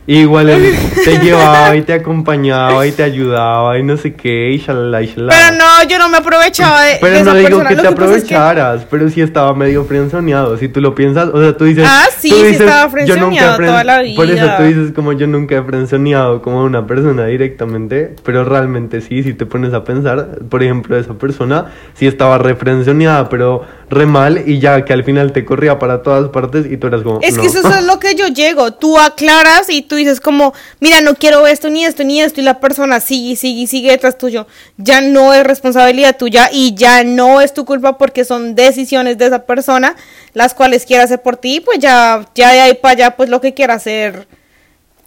Igual 0.09 0.49
él 0.51 0.75
te 1.05 1.19
llevaba 1.19 1.75
y 1.75 1.83
te 1.83 1.93
acompañaba 1.95 2.87
y 2.87 2.93
te 2.93 3.03
ayudaba 3.03 3.77
y 3.77 3.83
no 3.83 3.97
sé 3.97 4.15
qué, 4.15 4.51
y 4.53 4.59
shalala 4.59 5.03
y 5.03 5.07
shalala. 5.09 5.33
Pero 5.35 5.57
no, 5.59 5.89
yo 5.89 5.99
no 5.99 6.09
me 6.09 6.19
aprovechaba 6.19 6.83
de, 6.83 6.99
Pero 7.01 7.13
de 7.17 7.25
no 7.25 7.31
esa 7.31 7.39
digo 7.39 7.49
persona. 7.59 7.69
que 7.71 7.75
Lo 7.77 7.83
te 7.83 7.89
que 7.89 7.95
pasa 7.97 8.17
es 8.17 8.25
que- 8.25 8.35
aprovecharas, 8.37 8.87
pero 8.89 9.11
sí 9.11 9.21
estaba 9.21 9.53
medio 9.55 9.85
frenzoneado. 9.85 10.57
Si 10.59 10.69
tú 10.69 10.81
lo 10.81 10.95
piensas, 10.95 11.29
o 11.33 11.41
sea, 11.43 11.57
tú 11.57 11.65
dices. 11.65 11.85
Ah, 11.87 12.05
sí, 12.17 12.31
tú 12.31 12.37
sí 12.37 12.43
dices, 12.45 12.61
estaba 12.61 12.83
yo 13.05 13.17
nunca 13.17 13.55
he 13.55 13.57
frenzoneado 13.57 13.57
toda 13.57 13.85
la 13.85 13.97
Por 14.15 14.27
eso 14.27 14.35
vida. 14.45 14.57
tú 14.59 14.63
dices, 14.63 14.93
como 14.95 15.13
yo 15.13 15.27
nunca 15.27 15.57
he 15.57 15.63
frenzoneado 15.63 16.41
como 16.41 16.63
una 16.63 16.87
persona 16.87 17.27
directamente, 17.27 18.15
pero 18.23 18.45
realmente 18.45 19.01
sí, 19.01 19.25
si 19.25 19.35
te 19.35 19.45
pones 19.45 19.75
a 19.75 19.83
pensar, 19.83 20.39
por 20.49 20.63
ejemplo, 20.63 20.97
esa 20.97 21.15
persona 21.15 21.73
sí 21.95 22.07
estaba 22.07 22.39
re 22.39 22.55
frenzoneada, 22.55 23.29
pero 23.29 23.63
re 23.91 24.07
mal, 24.07 24.43
y 24.47 24.61
ya 24.61 24.85
que 24.85 24.93
al 24.93 25.03
final 25.03 25.33
te 25.33 25.45
corría 25.45 25.79
para 25.81 26.03
todas 26.03 26.29
partes 26.29 26.67
y 26.71 26.77
tú 26.77 26.87
eras 26.87 27.03
como. 27.03 27.21
Es 27.23 27.35
no. 27.35 27.43
que 27.43 27.49
eso 27.49 27.59
es 27.69 27.85
lo 27.85 27.99
que 27.99 28.15
yo 28.15 28.29
llego. 28.29 28.73
Tú 28.73 28.99
aclaras 28.99 29.69
y 29.69 29.83
tú 29.83 29.96
dices 29.97 30.21
como, 30.21 30.55
mira, 30.81 31.01
no 31.01 31.15
quiero 31.15 31.47
esto, 31.47 31.69
ni 31.69 31.85
esto, 31.85 32.05
ni 32.05 32.21
esto. 32.21 32.41
Y 32.41 32.45
la 32.45 32.61
persona 32.61 33.01
sigue, 33.01 33.37
sigue, 33.37 33.67
sigue 33.67 33.91
detrás 33.91 34.17
tuyo. 34.19 34.47
Ya 34.77 35.01
no 35.01 35.35
es 35.35 35.45
responsabilidad 35.45 36.17
tuya 36.17 36.49
y 36.53 36.75
ya 36.75 37.03
no 37.05 37.41
es 37.41 37.53
tu 37.53 37.65
culpa 37.65 37.99
porque 37.99 38.25
son 38.25 38.55
decisiones 38.55 39.19
de 39.19 39.27
esa 39.27 39.45
persona 39.45 39.97
las 40.33 40.55
cuales 40.55 40.87
quiere 40.87 41.03
hacer 41.03 41.23
por 41.23 41.37
ti. 41.37 41.61
Pues 41.61 41.79
ya, 41.79 42.25
ya 42.35 42.53
de 42.53 42.61
ahí 42.61 42.75
para 42.75 42.93
allá, 42.93 43.17
pues 43.17 43.29
lo 43.29 43.41
que 43.41 43.55
quiera 43.55 43.75
hacer 43.75 44.29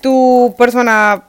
tu 0.02 0.54
persona 0.58 1.29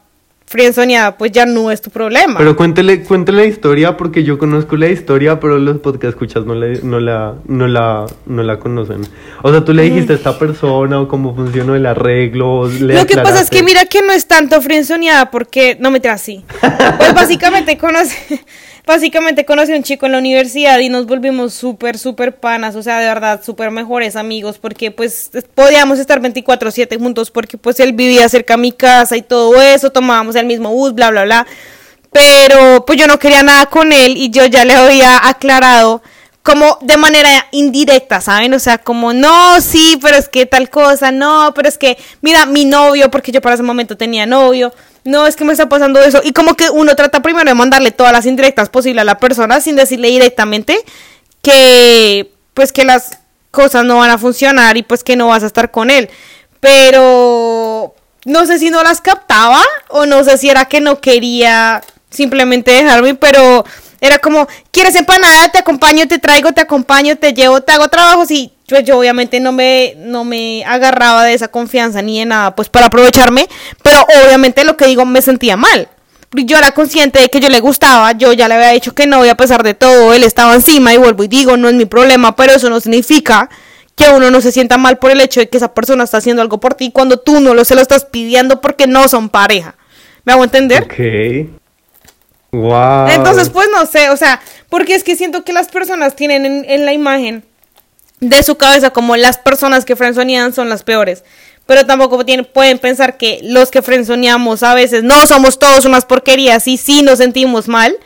frienzoneada, 0.50 1.16
pues 1.16 1.30
ya 1.30 1.46
no 1.46 1.70
es 1.70 1.80
tu 1.80 1.90
problema. 1.90 2.36
Pero 2.36 2.56
cuéntele, 2.56 3.04
cuéntele 3.04 3.42
la 3.42 3.46
historia 3.46 3.96
porque 3.96 4.24
yo 4.24 4.36
conozco 4.36 4.76
la 4.76 4.88
historia, 4.88 5.38
pero 5.38 5.58
los 5.60 5.78
podcast 5.78 6.10
escuchas 6.14 6.44
no, 6.44 6.56
le- 6.56 6.82
no, 6.82 6.98
la, 6.98 7.36
no, 7.46 7.68
la, 7.68 8.04
no 8.26 8.42
la 8.42 8.58
conocen. 8.58 9.02
O 9.44 9.52
sea, 9.52 9.64
tú 9.64 9.72
le 9.72 9.84
dijiste 9.84 10.12
a 10.12 10.16
esta 10.16 10.40
persona 10.40 11.00
o 11.00 11.06
cómo 11.06 11.36
funcionó 11.36 11.76
el 11.76 11.86
arreglo. 11.86 12.66
le 12.68 12.94
Lo 12.94 13.06
que 13.06 13.14
pasa 13.16 13.40
es 13.40 13.48
que 13.48 13.62
mira 13.62 13.84
que 13.84 14.02
no 14.02 14.12
es 14.12 14.26
tanto 14.26 14.60
friendzoneada 14.60 15.30
porque 15.30 15.76
no 15.78 15.92
me 15.92 16.00
traes 16.00 16.20
así. 16.20 16.44
Pues 16.98 17.14
básicamente 17.14 17.78
conocí, 17.78 18.16
básicamente 18.90 19.44
conocí 19.44 19.72
a 19.72 19.76
un 19.76 19.84
chico 19.84 20.06
en 20.06 20.12
la 20.12 20.18
universidad 20.18 20.78
y 20.80 20.88
nos 20.88 21.06
volvimos 21.06 21.54
súper, 21.54 21.96
súper 21.96 22.36
panas, 22.36 22.74
o 22.74 22.82
sea, 22.82 22.98
de 22.98 23.06
verdad, 23.06 23.40
súper 23.42 23.70
mejores 23.70 24.16
amigos 24.16 24.58
porque 24.58 24.90
pues 24.90 25.30
podíamos 25.54 25.98
estar 25.98 26.20
24/7 26.20 26.98
juntos 26.98 27.30
porque 27.30 27.56
pues 27.56 27.78
él 27.80 27.92
vivía 27.92 28.28
cerca 28.28 28.54
a 28.54 28.56
mi 28.56 28.72
casa 28.72 29.16
y 29.16 29.22
todo 29.22 29.62
eso, 29.62 29.90
tomábamos 29.90 30.34
el 30.34 30.46
mismo 30.46 30.70
bus, 30.70 30.92
bla, 30.92 31.10
bla, 31.10 31.24
bla. 31.24 31.46
Pero 32.12 32.84
pues 32.84 32.98
yo 32.98 33.06
no 33.06 33.20
quería 33.20 33.44
nada 33.44 33.66
con 33.66 33.92
él 33.92 34.16
y 34.16 34.30
yo 34.30 34.44
ya 34.46 34.64
le 34.64 34.74
había 34.74 35.28
aclarado 35.28 36.02
como 36.42 36.78
de 36.80 36.96
manera 36.96 37.46
indirecta, 37.52 38.20
¿saben? 38.20 38.52
O 38.54 38.58
sea, 38.58 38.78
como, 38.78 39.12
no, 39.12 39.60
sí, 39.60 39.98
pero 40.02 40.16
es 40.16 40.28
que 40.28 40.46
tal 40.46 40.68
cosa, 40.68 41.12
no, 41.12 41.52
pero 41.54 41.68
es 41.68 41.78
que, 41.78 41.96
mira, 42.22 42.44
mi 42.46 42.64
novio, 42.64 43.10
porque 43.10 43.30
yo 43.30 43.40
para 43.40 43.54
ese 43.54 43.62
momento 43.62 43.96
tenía 43.96 44.26
novio, 44.26 44.72
no, 45.04 45.26
es 45.26 45.36
que 45.36 45.44
me 45.44 45.52
está 45.52 45.68
pasando 45.68 46.00
eso. 46.02 46.20
Y 46.24 46.32
como 46.32 46.54
que 46.54 46.70
uno 46.70 46.94
trata 46.96 47.20
primero 47.20 47.48
de 47.48 47.54
mandarle 47.54 47.90
todas 47.90 48.12
las 48.12 48.26
indirectas 48.26 48.68
posibles 48.68 49.02
a 49.02 49.04
la 49.04 49.18
persona 49.18 49.60
sin 49.60 49.76
decirle 49.76 50.08
directamente 50.08 50.78
que, 51.42 52.32
pues, 52.54 52.72
que 52.72 52.84
las 52.84 53.18
cosas 53.50 53.84
no 53.84 53.98
van 53.98 54.10
a 54.10 54.18
funcionar 54.18 54.76
y 54.76 54.82
pues 54.82 55.02
que 55.02 55.16
no 55.16 55.28
vas 55.28 55.42
a 55.42 55.46
estar 55.46 55.70
con 55.70 55.90
él. 55.90 56.08
Pero 56.60 57.94
no 58.24 58.46
sé 58.46 58.58
si 58.58 58.70
no 58.70 58.82
las 58.82 59.00
captaba 59.00 59.62
o 59.88 60.06
no 60.06 60.22
sé 60.24 60.38
si 60.38 60.50
era 60.50 60.66
que 60.66 60.80
no 60.80 61.00
quería 61.00 61.82
simplemente 62.10 62.70
dejarme, 62.70 63.14
pero 63.14 63.64
era 64.00 64.18
como, 64.18 64.46
¿quieres 64.70 64.94
empanada? 64.94 65.48
Te 65.50 65.58
acompaño, 65.58 66.06
te 66.08 66.18
traigo, 66.18 66.52
te 66.52 66.60
acompaño, 66.60 67.16
te 67.16 67.32
llevo, 67.32 67.60
te 67.60 67.72
hago 67.72 67.88
trabajos 67.88 68.30
y 68.30 68.52
pues 68.70 68.84
yo 68.84 68.98
obviamente 68.98 69.40
no 69.40 69.52
me, 69.52 69.94
no 69.98 70.24
me 70.24 70.64
agarraba 70.64 71.24
de 71.24 71.34
esa 71.34 71.48
confianza 71.48 72.00
ni 72.02 72.20
de 72.20 72.24
nada, 72.24 72.54
pues 72.54 72.68
para 72.68 72.86
aprovecharme, 72.86 73.48
pero 73.82 74.06
obviamente 74.24 74.64
lo 74.64 74.76
que 74.76 74.86
digo 74.86 75.04
me 75.04 75.20
sentía 75.20 75.56
mal. 75.56 75.88
Yo 76.32 76.56
era 76.56 76.70
consciente 76.70 77.20
de 77.20 77.28
que 77.28 77.40
yo 77.40 77.48
le 77.48 77.58
gustaba, 77.58 78.12
yo 78.12 78.32
ya 78.32 78.46
le 78.46 78.54
había 78.54 78.70
dicho 78.70 78.94
que 78.94 79.08
no, 79.08 79.26
y 79.26 79.28
a 79.28 79.34
pesar 79.34 79.64
de 79.64 79.74
todo, 79.74 80.14
él 80.14 80.22
estaba 80.22 80.54
encima 80.54 80.94
y 80.94 80.96
vuelvo 80.96 81.24
y 81.24 81.28
digo, 81.28 81.56
no 81.56 81.68
es 81.68 81.74
mi 81.74 81.84
problema, 81.84 82.36
pero 82.36 82.52
eso 82.52 82.70
no 82.70 82.80
significa 82.80 83.50
que 83.96 84.08
uno 84.10 84.30
no 84.30 84.40
se 84.40 84.52
sienta 84.52 84.78
mal 84.78 84.98
por 84.98 85.10
el 85.10 85.20
hecho 85.20 85.40
de 85.40 85.48
que 85.48 85.56
esa 85.56 85.74
persona 85.74 86.04
está 86.04 86.18
haciendo 86.18 86.40
algo 86.40 86.60
por 86.60 86.74
ti 86.74 86.92
cuando 86.92 87.18
tú 87.18 87.40
no 87.40 87.52
lo 87.54 87.64
se 87.64 87.74
lo 87.74 87.80
estás 87.80 88.04
pidiendo 88.04 88.60
porque 88.60 88.86
no 88.86 89.08
son 89.08 89.28
pareja. 89.28 89.74
¿Me 90.24 90.32
hago 90.32 90.44
entender? 90.44 90.84
Ok. 90.84 91.50
Wow. 92.52 93.08
Entonces, 93.08 93.50
pues 93.50 93.68
no 93.74 93.84
sé, 93.86 94.10
o 94.10 94.16
sea, 94.16 94.40
porque 94.68 94.94
es 94.94 95.02
que 95.02 95.16
siento 95.16 95.44
que 95.44 95.52
las 95.52 95.68
personas 95.68 96.14
tienen 96.14 96.46
en, 96.46 96.64
en 96.68 96.86
la 96.86 96.92
imagen 96.92 97.44
de 98.20 98.42
su 98.42 98.56
cabeza 98.56 98.90
como 98.90 99.16
las 99.16 99.38
personas 99.38 99.84
que 99.84 99.96
frenzonean 99.96 100.52
son 100.52 100.68
las 100.68 100.82
peores. 100.82 101.24
Pero 101.66 101.86
tampoco 101.86 102.24
tienen, 102.24 102.44
pueden 102.44 102.78
pensar 102.78 103.16
que 103.16 103.40
los 103.42 103.70
que 103.70 103.82
frenzoneamos 103.82 104.62
a 104.62 104.74
veces 104.74 105.02
no 105.02 105.26
somos 105.26 105.58
todos 105.58 105.84
unas 105.84 106.04
porquerías 106.04 106.66
y 106.66 106.76
sí 106.76 107.02
nos 107.02 107.18
sentimos 107.18 107.68
mal. 107.68 107.96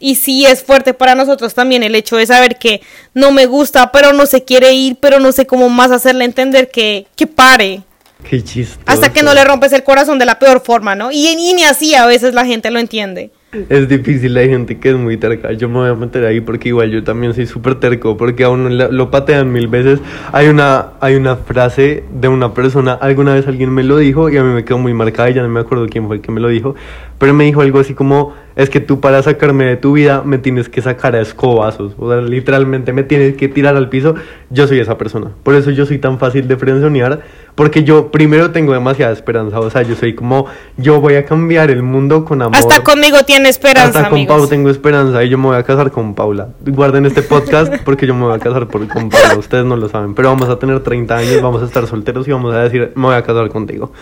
Y 0.00 0.14
sí 0.14 0.46
es 0.46 0.62
fuerte 0.62 0.94
para 0.94 1.16
nosotros 1.16 1.54
también 1.54 1.82
el 1.82 1.96
hecho 1.96 2.16
de 2.16 2.26
saber 2.26 2.56
que 2.56 2.80
no 3.14 3.32
me 3.32 3.46
gusta, 3.46 3.90
pero 3.90 4.12
no 4.12 4.26
se 4.26 4.44
quiere 4.44 4.72
ir, 4.72 4.96
pero 5.00 5.18
no 5.18 5.32
sé 5.32 5.44
cómo 5.46 5.68
más 5.68 5.90
hacerle 5.90 6.24
entender 6.24 6.70
que, 6.70 7.08
que 7.16 7.26
pare. 7.26 7.82
Qué 8.28 8.44
chistoso. 8.44 8.80
Hasta 8.86 9.12
que 9.12 9.24
no 9.24 9.34
le 9.34 9.42
rompes 9.42 9.72
el 9.72 9.82
corazón 9.82 10.20
de 10.20 10.26
la 10.26 10.38
peor 10.38 10.62
forma, 10.64 10.94
¿no? 10.94 11.10
Y, 11.10 11.26
y 11.26 11.54
ni 11.54 11.64
así 11.64 11.96
a 11.96 12.06
veces 12.06 12.32
la 12.32 12.46
gente 12.46 12.70
lo 12.70 12.78
entiende. 12.78 13.32
Es 13.68 13.88
difícil, 13.88 14.36
hay 14.36 14.48
gente 14.48 14.78
que 14.78 14.90
es 14.90 14.96
muy 14.96 15.16
terca. 15.16 15.52
Yo 15.52 15.68
me 15.68 15.76
voy 15.76 15.88
a 15.88 15.94
meter 15.94 16.24
ahí 16.24 16.40
porque 16.40 16.68
igual 16.68 16.90
yo 16.90 17.02
también 17.04 17.34
soy 17.34 17.46
súper 17.46 17.76
terco, 17.76 18.16
porque 18.16 18.44
a 18.44 18.50
uno 18.50 18.68
lo 18.68 19.10
patean 19.10 19.52
mil 19.52 19.68
veces. 19.68 20.00
Hay 20.32 20.48
una, 20.48 20.90
hay 21.00 21.14
una 21.16 21.36
frase 21.36 22.04
de 22.12 22.28
una 22.28 22.54
persona, 22.54 22.92
alguna 22.92 23.34
vez 23.34 23.46
alguien 23.48 23.72
me 23.72 23.82
lo 23.82 23.96
dijo 23.98 24.28
y 24.28 24.36
a 24.36 24.44
mí 24.44 24.52
me 24.52 24.64
quedó 24.64 24.78
muy 24.78 24.94
marcada 24.94 25.30
y 25.30 25.34
ya 25.34 25.42
no 25.42 25.48
me 25.48 25.60
acuerdo 25.60 25.86
quién 25.88 26.06
fue 26.06 26.16
el 26.16 26.22
que 26.22 26.32
me 26.32 26.40
lo 26.40 26.48
dijo, 26.48 26.74
pero 27.18 27.34
me 27.34 27.44
dijo 27.44 27.60
algo 27.60 27.80
así 27.80 27.94
como, 27.94 28.34
es 28.58 28.70
que 28.70 28.80
tú 28.80 28.98
para 28.98 29.22
sacarme 29.22 29.66
de 29.66 29.76
tu 29.76 29.92
vida 29.92 30.22
me 30.24 30.36
tienes 30.36 30.68
que 30.68 30.82
sacar 30.82 31.14
a 31.14 31.20
escobazos, 31.20 31.92
o 31.96 32.10
sea, 32.10 32.20
literalmente 32.20 32.92
me 32.92 33.04
tienes 33.04 33.36
que 33.36 33.46
tirar 33.46 33.76
al 33.76 33.88
piso. 33.88 34.16
Yo 34.50 34.66
soy 34.66 34.80
esa 34.80 34.98
persona, 34.98 35.30
por 35.44 35.54
eso 35.54 35.70
yo 35.70 35.86
soy 35.86 35.98
tan 35.98 36.18
fácil 36.18 36.48
de 36.48 36.56
frenzonear, 36.56 37.20
porque 37.54 37.84
yo 37.84 38.10
primero 38.10 38.50
tengo 38.50 38.72
demasiada 38.72 39.12
esperanza, 39.12 39.60
o 39.60 39.70
sea, 39.70 39.82
yo 39.82 39.94
soy 39.94 40.16
como, 40.16 40.46
yo 40.76 41.00
voy 41.00 41.14
a 41.14 41.24
cambiar 41.24 41.70
el 41.70 41.84
mundo 41.84 42.24
con 42.24 42.42
amor. 42.42 42.56
Hasta 42.56 42.82
conmigo 42.82 43.18
tiene 43.24 43.48
esperanza, 43.48 44.00
Hasta 44.00 44.10
con 44.10 44.18
amigos. 44.18 44.36
Pau 44.36 44.48
tengo 44.48 44.70
esperanza 44.70 45.22
y 45.22 45.28
yo 45.28 45.38
me 45.38 45.46
voy 45.46 45.56
a 45.56 45.62
casar 45.62 45.92
con 45.92 46.16
Paula. 46.16 46.48
Guarden 46.66 47.06
este 47.06 47.22
podcast 47.22 47.72
porque 47.84 48.08
yo 48.08 48.14
me 48.14 48.24
voy 48.24 48.34
a 48.34 48.40
casar 48.40 48.66
por, 48.66 48.88
con 48.88 49.08
Paula. 49.08 49.36
Ustedes 49.38 49.66
no 49.66 49.76
lo 49.76 49.88
saben, 49.88 50.16
pero 50.16 50.30
vamos 50.30 50.48
a 50.48 50.58
tener 50.58 50.80
30 50.80 51.16
años, 51.16 51.40
vamos 51.40 51.62
a 51.62 51.66
estar 51.66 51.86
solteros 51.86 52.26
y 52.26 52.32
vamos 52.32 52.52
a 52.56 52.64
decir, 52.64 52.90
me 52.96 53.04
voy 53.04 53.14
a 53.14 53.22
casar 53.22 53.48
contigo. 53.50 53.92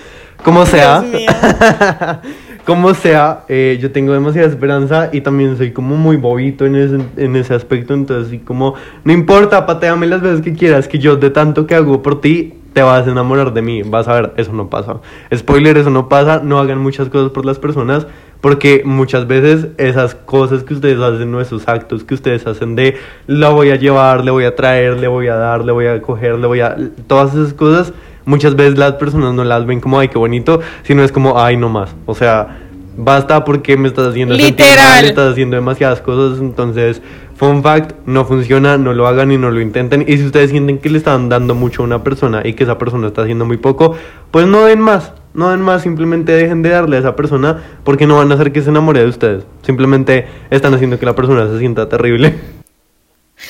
Como 0.42 0.64
sea. 0.64 1.04
como 2.66 2.92
sea, 2.94 3.44
eh, 3.48 3.78
yo 3.80 3.92
tengo 3.92 4.12
demasiada 4.12 4.48
esperanza 4.48 5.08
y 5.12 5.20
también 5.20 5.56
soy 5.56 5.70
como 5.70 5.96
muy 5.96 6.16
bobito 6.16 6.66
en 6.66 6.74
ese, 6.74 6.98
en 7.16 7.36
ese 7.36 7.54
aspecto. 7.54 7.94
Entonces, 7.94 8.26
así 8.26 8.38
como, 8.40 8.74
no 9.04 9.12
importa, 9.12 9.64
pateame 9.64 10.08
las 10.08 10.20
veces 10.20 10.42
que 10.42 10.52
quieras, 10.52 10.88
que 10.88 10.98
yo 10.98 11.16
de 11.16 11.30
tanto 11.30 11.66
que 11.66 11.76
hago 11.76 12.02
por 12.02 12.20
ti, 12.20 12.54
te 12.72 12.82
vas 12.82 13.06
a 13.06 13.10
enamorar 13.10 13.54
de 13.54 13.62
mí. 13.62 13.82
Vas 13.84 14.08
a 14.08 14.14
ver, 14.14 14.32
eso 14.36 14.52
no 14.52 14.68
pasa. 14.68 14.96
Spoiler, 15.34 15.78
eso 15.78 15.90
no 15.90 16.10
pasa. 16.10 16.42
No 16.44 16.58
hagan 16.58 16.78
muchas 16.78 17.08
cosas 17.08 17.30
por 17.30 17.46
las 17.46 17.58
personas. 17.58 18.06
Porque 18.40 18.82
muchas 18.84 19.26
veces 19.26 19.68
esas 19.78 20.14
cosas 20.14 20.62
que 20.62 20.74
ustedes 20.74 20.98
hacen, 21.00 21.34
o 21.34 21.40
esos 21.40 21.66
actos 21.68 22.04
que 22.04 22.14
ustedes 22.14 22.46
hacen 22.46 22.76
de 22.76 22.96
la 23.26 23.48
voy 23.48 23.70
a 23.70 23.76
llevar, 23.76 24.24
le 24.24 24.30
voy 24.30 24.44
a 24.44 24.54
traer, 24.54 24.98
le 24.98 25.08
voy 25.08 25.28
a 25.28 25.36
dar, 25.36 25.64
le 25.64 25.72
voy 25.72 25.86
a 25.86 26.02
coger, 26.02 26.38
le 26.38 26.46
voy 26.46 26.60
a... 26.60 26.76
Todas 27.06 27.34
esas 27.34 27.54
cosas, 27.54 27.94
muchas 28.26 28.54
veces 28.54 28.78
las 28.78 28.92
personas 28.92 29.32
no 29.32 29.42
las 29.44 29.64
ven 29.64 29.80
como, 29.80 29.98
ay, 29.98 30.08
qué 30.08 30.18
bonito, 30.18 30.60
sino 30.82 31.02
es 31.02 31.10
como, 31.10 31.40
ay, 31.40 31.56
no 31.56 31.70
más. 31.70 31.94
O 32.04 32.14
sea, 32.14 32.58
basta 32.98 33.44
porque 33.44 33.78
me 33.78 33.88
estás 33.88 34.08
haciendo 34.08 34.34
Literal. 34.34 34.76
mal, 34.76 35.04
estás 35.06 35.32
haciendo 35.32 35.56
demasiadas 35.56 36.02
cosas, 36.02 36.38
entonces 36.40 37.00
Fun 37.36 37.62
fact, 37.62 37.92
no 38.06 38.24
funciona, 38.24 38.78
no 38.78 38.94
lo 38.94 39.06
hagan 39.06 39.30
y 39.30 39.36
no 39.36 39.50
lo 39.50 39.60
intenten. 39.60 40.06
Y 40.08 40.16
si 40.16 40.24
ustedes 40.24 40.50
sienten 40.50 40.78
que 40.78 40.88
le 40.88 40.96
están 40.96 41.28
dando 41.28 41.54
mucho 41.54 41.82
a 41.82 41.84
una 41.84 42.02
persona 42.02 42.40
y 42.42 42.54
que 42.54 42.64
esa 42.64 42.78
persona 42.78 43.08
está 43.08 43.22
haciendo 43.22 43.44
muy 43.44 43.58
poco, 43.58 43.94
pues 44.30 44.46
no 44.46 44.64
den 44.64 44.80
más. 44.80 45.12
No 45.34 45.50
den 45.50 45.60
más, 45.60 45.82
simplemente 45.82 46.32
dejen 46.32 46.62
de 46.62 46.70
darle 46.70 46.96
a 46.96 47.00
esa 47.00 47.14
persona 47.14 47.62
porque 47.84 48.06
no 48.06 48.16
van 48.16 48.32
a 48.32 48.36
hacer 48.36 48.52
que 48.52 48.62
se 48.62 48.70
enamore 48.70 49.00
de 49.00 49.08
ustedes. 49.08 49.44
Simplemente 49.60 50.26
están 50.48 50.72
haciendo 50.72 50.98
que 50.98 51.04
la 51.04 51.14
persona 51.14 51.46
se 51.46 51.58
sienta 51.58 51.90
terrible. 51.90 52.55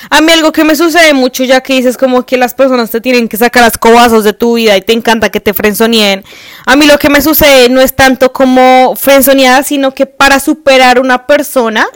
A 0.09 0.21
mí 0.21 0.31
algo 0.31 0.51
que 0.51 0.63
me 0.63 0.75
sucede 0.75 1.13
mucho 1.13 1.43
ya 1.43 1.61
que 1.61 1.73
dices 1.73 1.97
como 1.97 2.25
que 2.25 2.37
las 2.37 2.53
personas 2.53 2.91
te 2.91 3.01
tienen 3.01 3.27
que 3.27 3.37
sacar 3.37 3.63
las 3.63 3.77
cobazos 3.77 4.23
de 4.23 4.33
tu 4.33 4.55
vida 4.55 4.75
y 4.77 4.81
te 4.81 4.93
encanta 4.93 5.29
que 5.29 5.39
te 5.39 5.53
frenzoneen. 5.53 6.23
A 6.65 6.75
mí 6.75 6.85
lo 6.85 6.99
que 6.99 7.09
me 7.09 7.21
sucede 7.21 7.69
no 7.69 7.81
es 7.81 7.95
tanto 7.95 8.33
como 8.33 8.95
frenzoneada, 8.95 9.63
sino 9.63 9.93
que 9.93 10.05
para 10.05 10.39
superar 10.39 10.99
una 10.99 11.25
persona 11.25 11.87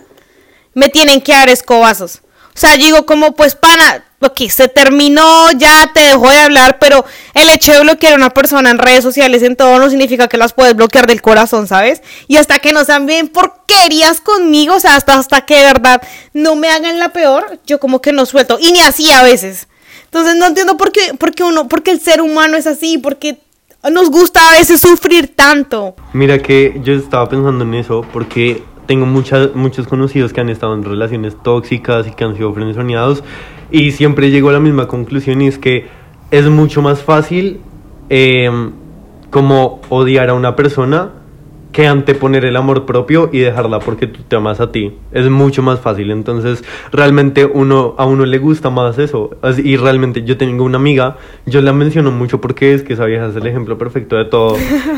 me 0.73 0.89
tienen 0.89 1.21
que 1.21 1.33
dar 1.33 1.49
escobazos. 1.49 2.21
O 2.55 2.59
sea, 2.59 2.77
digo 2.77 3.05
como 3.05 3.33
pues 3.33 3.55
pana, 3.55 4.05
ok, 4.21 4.49
se 4.49 4.67
terminó, 4.67 5.51
ya 5.57 5.91
te 5.93 6.01
dejó 6.01 6.29
de 6.29 6.37
hablar, 6.37 6.77
pero 6.79 7.03
el 7.33 7.49
hecho 7.49 7.73
de 7.73 7.81
bloquear 7.81 8.13
a 8.13 8.17
una 8.17 8.29
persona 8.29 8.69
en 8.69 8.77
redes 8.77 9.03
sociales 9.03 9.41
en 9.43 9.55
todo 9.55 9.79
no 9.79 9.89
significa 9.89 10.27
que 10.27 10.37
las 10.37 10.53
puedes 10.53 10.75
bloquear 10.75 11.07
del 11.07 11.21
corazón, 11.21 11.67
¿sabes? 11.67 12.01
Y 12.27 12.37
hasta 12.37 12.59
que 12.59 12.71
no 12.71 12.85
sean 12.85 13.05
bien 13.05 13.27
porquerías 13.27 14.21
conmigo, 14.21 14.75
o 14.75 14.79
sea, 14.79 14.95
hasta, 14.95 15.17
hasta 15.17 15.41
que 15.41 15.55
de 15.55 15.63
verdad 15.63 16.01
no 16.33 16.55
me 16.55 16.69
hagan 16.69 16.99
la 16.99 17.09
peor, 17.09 17.59
yo 17.65 17.79
como 17.79 18.01
que 18.01 18.11
no 18.11 18.25
suelto. 18.25 18.57
Y 18.59 18.71
ni 18.71 18.79
así 18.81 19.11
a 19.11 19.23
veces. 19.23 19.67
Entonces 20.05 20.35
no 20.35 20.45
entiendo 20.45 20.77
por 20.77 20.91
qué, 20.91 21.13
por 21.17 21.33
qué 21.33 21.43
uno, 21.43 21.67
por 21.67 21.83
qué 21.83 21.91
el 21.91 22.01
ser 22.01 22.21
humano 22.21 22.57
es 22.57 22.67
así, 22.67 22.97
porque 22.97 23.37
nos 23.89 24.11
gusta 24.11 24.49
a 24.49 24.51
veces 24.57 24.81
sufrir 24.81 25.35
tanto. 25.35 25.95
Mira 26.13 26.39
que 26.39 26.79
yo 26.83 26.93
estaba 26.93 27.27
pensando 27.27 27.63
en 27.63 27.73
eso 27.73 28.05
porque 28.13 28.61
tengo 28.85 29.05
muchas, 29.05 29.55
muchos 29.55 29.87
conocidos 29.87 30.33
que 30.33 30.41
han 30.41 30.49
estado 30.49 30.73
en 30.75 30.83
relaciones 30.83 31.35
tóxicas 31.41 32.07
y 32.07 32.11
que 32.11 32.23
han 32.23 32.35
sido 32.35 32.53
frenzoneados 32.53 33.23
y 33.71 33.91
siempre 33.91 34.29
llego 34.29 34.49
a 34.49 34.53
la 34.53 34.59
misma 34.59 34.87
conclusión 34.87 35.41
y 35.41 35.47
es 35.47 35.57
que 35.57 35.87
es 36.29 36.47
mucho 36.49 36.81
más 36.81 37.01
fácil 37.01 37.59
em, 38.09 38.71
como 39.29 39.81
odiar 39.89 40.29
a 40.29 40.33
una 40.33 40.55
persona 40.55 41.11
que 41.71 41.87
anteponer 41.87 42.43
el 42.45 42.57
amor 42.57 42.85
propio 42.85 43.29
y 43.31 43.39
dejarla 43.39 43.79
porque 43.79 44.07
tú 44.07 44.23
te 44.27 44.35
amas 44.35 44.59
a 44.59 44.71
ti. 44.71 44.93
Es 45.11 45.29
mucho 45.29 45.63
más 45.63 45.79
fácil. 45.79 46.11
Entonces, 46.11 46.63
realmente 46.91 47.45
uno, 47.45 47.95
a 47.97 48.05
uno 48.05 48.25
le 48.25 48.37
gusta 48.39 48.69
más 48.69 48.97
eso. 48.97 49.31
Y 49.63 49.77
realmente 49.77 50.23
yo 50.23 50.37
tengo 50.37 50.65
una 50.65 50.77
amiga, 50.77 51.17
yo 51.45 51.61
la 51.61 51.71
menciono 51.71 52.11
mucho 52.11 52.41
porque 52.41 52.73
es 52.73 52.83
que 52.83 52.93
esa 52.93 53.05
vieja 53.05 53.27
es 53.27 53.35
el 53.35 53.47
ejemplo 53.47 53.77
perfecto 53.77 54.17
de 54.17 54.25
todo. 54.25 54.57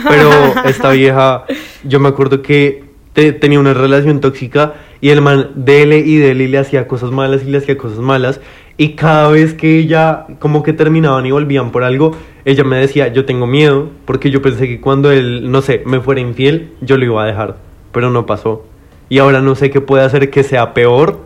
Pero 0.09 0.29
esta 0.65 0.89
vieja, 0.91 1.45
yo 1.83 1.99
me 1.99 2.09
acuerdo 2.09 2.41
que 2.41 2.83
tenía 3.13 3.59
una 3.59 3.75
relación 3.75 4.19
tóxica 4.19 4.73
y 5.03 5.09
el 5.09 5.19
man 5.19 5.49
dele 5.55 5.97
y 5.97 6.15
dele 6.15 6.45
y 6.45 6.47
le 6.47 6.57
hacía 6.57 6.87
cosas 6.87 7.11
malas 7.11 7.41
y 7.43 7.49
le 7.49 7.57
hacía 7.57 7.77
cosas 7.77 7.97
malas 7.99 8.39
y 8.77 8.93
cada 8.93 9.27
vez 9.27 9.53
que 9.53 9.77
ella 9.77 10.27
como 10.39 10.63
que 10.63 10.71
terminaban 10.71 11.25
y 11.25 11.31
volvían 11.31 11.73
por 11.73 11.83
algo, 11.83 12.15
ella 12.45 12.63
me 12.63 12.77
decía, 12.77 13.09
yo 13.09 13.25
tengo 13.25 13.45
miedo 13.45 13.89
porque 14.05 14.31
yo 14.31 14.41
pensé 14.41 14.65
que 14.65 14.79
cuando 14.79 15.11
él, 15.11 15.51
no 15.51 15.61
sé, 15.61 15.83
me 15.85 15.99
fuera 15.99 16.21
infiel, 16.21 16.71
yo 16.79 16.95
lo 16.97 17.03
iba 17.03 17.21
a 17.21 17.27
dejar, 17.27 17.57
pero 17.91 18.11
no 18.11 18.25
pasó. 18.25 18.65
Y 19.09 19.19
ahora 19.19 19.41
no 19.41 19.55
sé 19.55 19.69
qué 19.71 19.81
puede 19.81 20.05
hacer 20.05 20.29
que 20.29 20.41
sea 20.41 20.73
peor 20.73 21.19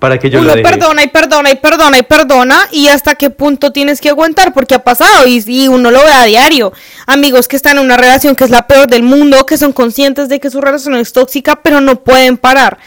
para 0.00 0.18
que 0.18 0.28
yo 0.28 0.40
Uno 0.40 0.48
lo 0.48 0.56
deje. 0.56 0.68
perdona 0.68 1.04
y 1.04 1.06
perdona 1.06 1.50
y 1.52 1.54
perdona 1.54 1.98
y 1.98 2.02
perdona 2.02 2.60
y 2.72 2.88
hasta 2.88 3.14
qué 3.14 3.30
punto 3.30 3.70
tienes 3.70 4.00
que 4.00 4.08
aguantar 4.08 4.52
porque 4.52 4.74
ha 4.74 4.82
pasado 4.82 5.28
y, 5.28 5.40
y 5.46 5.68
uno 5.68 5.92
lo 5.92 6.00
ve 6.00 6.10
a 6.10 6.24
diario. 6.24 6.72
Amigos 7.06 7.46
que 7.46 7.54
están 7.54 7.78
en 7.78 7.84
una 7.84 7.96
relación 7.96 8.34
que 8.34 8.42
es 8.42 8.50
la 8.50 8.66
peor 8.66 8.88
del 8.88 9.04
mundo, 9.04 9.46
que 9.46 9.56
son 9.58 9.72
conscientes 9.72 10.28
de 10.28 10.40
que 10.40 10.50
su 10.50 10.60
relación 10.60 10.96
es 10.96 11.12
tóxica, 11.12 11.60
pero 11.62 11.80
no 11.80 12.02
pueden 12.02 12.36
parar. 12.36 12.78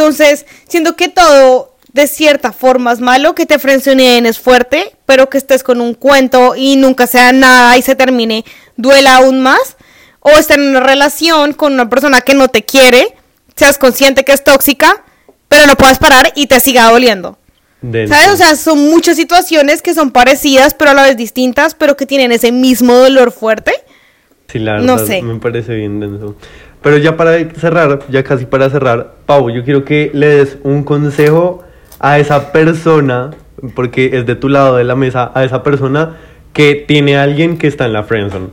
Entonces, 0.00 0.46
siento 0.66 0.96
que 0.96 1.08
todo 1.08 1.74
de 1.92 2.06
cierta 2.06 2.52
forma 2.52 2.90
es 2.92 3.00
malo, 3.00 3.34
que 3.34 3.44
te 3.44 3.58
frencioneen 3.58 4.24
es 4.24 4.38
fuerte, 4.38 4.96
pero 5.04 5.28
que 5.28 5.36
estés 5.36 5.62
con 5.62 5.82
un 5.82 5.92
cuento 5.92 6.54
y 6.56 6.76
nunca 6.76 7.06
sea 7.06 7.32
nada 7.32 7.76
y 7.76 7.82
se 7.82 7.94
termine, 7.96 8.46
duela 8.76 9.16
aún 9.16 9.40
más. 9.40 9.76
O 10.20 10.30
estar 10.30 10.58
en 10.58 10.68
una 10.68 10.80
relación 10.80 11.52
con 11.52 11.74
una 11.74 11.90
persona 11.90 12.22
que 12.22 12.32
no 12.32 12.48
te 12.48 12.62
quiere, 12.64 13.14
seas 13.56 13.76
consciente 13.76 14.24
que 14.24 14.32
es 14.32 14.42
tóxica, 14.42 15.04
pero 15.48 15.66
no 15.66 15.76
puedes 15.76 15.98
parar 15.98 16.32
y 16.34 16.46
te 16.46 16.60
siga 16.60 16.90
doliendo. 16.90 17.38
Denso. 17.82 18.14
¿Sabes? 18.14 18.30
O 18.32 18.36
sea, 18.36 18.56
son 18.56 18.88
muchas 18.88 19.16
situaciones 19.16 19.82
que 19.82 19.92
son 19.92 20.12
parecidas, 20.12 20.72
pero 20.72 20.92
a 20.92 20.94
la 20.94 21.02
vez 21.02 21.16
distintas, 21.18 21.74
pero 21.74 21.94
que 21.96 22.06
tienen 22.06 22.32
ese 22.32 22.52
mismo 22.52 22.94
dolor 22.94 23.32
fuerte. 23.32 23.72
Sí, 24.48 24.60
la 24.60 24.78
No 24.78 24.96
verdad, 24.96 25.06
sé. 25.06 25.22
me 25.22 25.38
parece 25.40 25.74
bien 25.74 26.00
denso. 26.00 26.36
Pero 26.82 26.96
ya 26.96 27.16
para 27.16 27.38
cerrar, 27.54 28.00
ya 28.08 28.22
casi 28.22 28.46
para 28.46 28.70
cerrar, 28.70 29.14
Pau, 29.26 29.50
yo 29.50 29.64
quiero 29.64 29.84
que 29.84 30.10
le 30.14 30.26
des 30.28 30.58
un 30.62 30.82
consejo 30.82 31.62
a 31.98 32.18
esa 32.18 32.52
persona, 32.52 33.30
porque 33.74 34.10
es 34.14 34.24
de 34.26 34.34
tu 34.34 34.48
lado 34.48 34.76
de 34.76 34.84
la 34.84 34.96
mesa, 34.96 35.30
a 35.34 35.44
esa 35.44 35.62
persona 35.62 36.16
que 36.54 36.74
tiene 36.74 37.16
a 37.16 37.22
alguien 37.22 37.58
que 37.58 37.66
está 37.66 37.84
en 37.86 37.92
la 37.92 38.04
friendzone. 38.04 38.48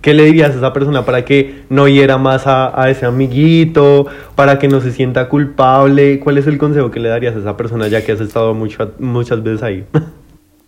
¿Qué 0.00 0.14
le 0.14 0.24
dirías 0.24 0.50
a 0.50 0.58
esa 0.58 0.72
persona 0.72 1.04
para 1.04 1.24
que 1.24 1.62
no 1.70 1.88
hiera 1.88 2.18
más 2.18 2.46
a, 2.46 2.80
a 2.80 2.90
ese 2.90 3.06
amiguito, 3.06 4.06
para 4.34 4.58
que 4.58 4.68
no 4.68 4.80
se 4.80 4.92
sienta 4.92 5.28
culpable? 5.28 6.20
¿Cuál 6.20 6.38
es 6.38 6.46
el 6.46 6.58
consejo 6.58 6.90
que 6.90 7.00
le 7.00 7.08
darías 7.08 7.36
a 7.36 7.40
esa 7.40 7.56
persona 7.56 7.88
ya 7.88 8.04
que 8.04 8.12
has 8.12 8.20
estado 8.20 8.54
mucho, 8.54 8.92
muchas 8.98 9.42
veces 9.42 9.62
ahí? 9.62 9.84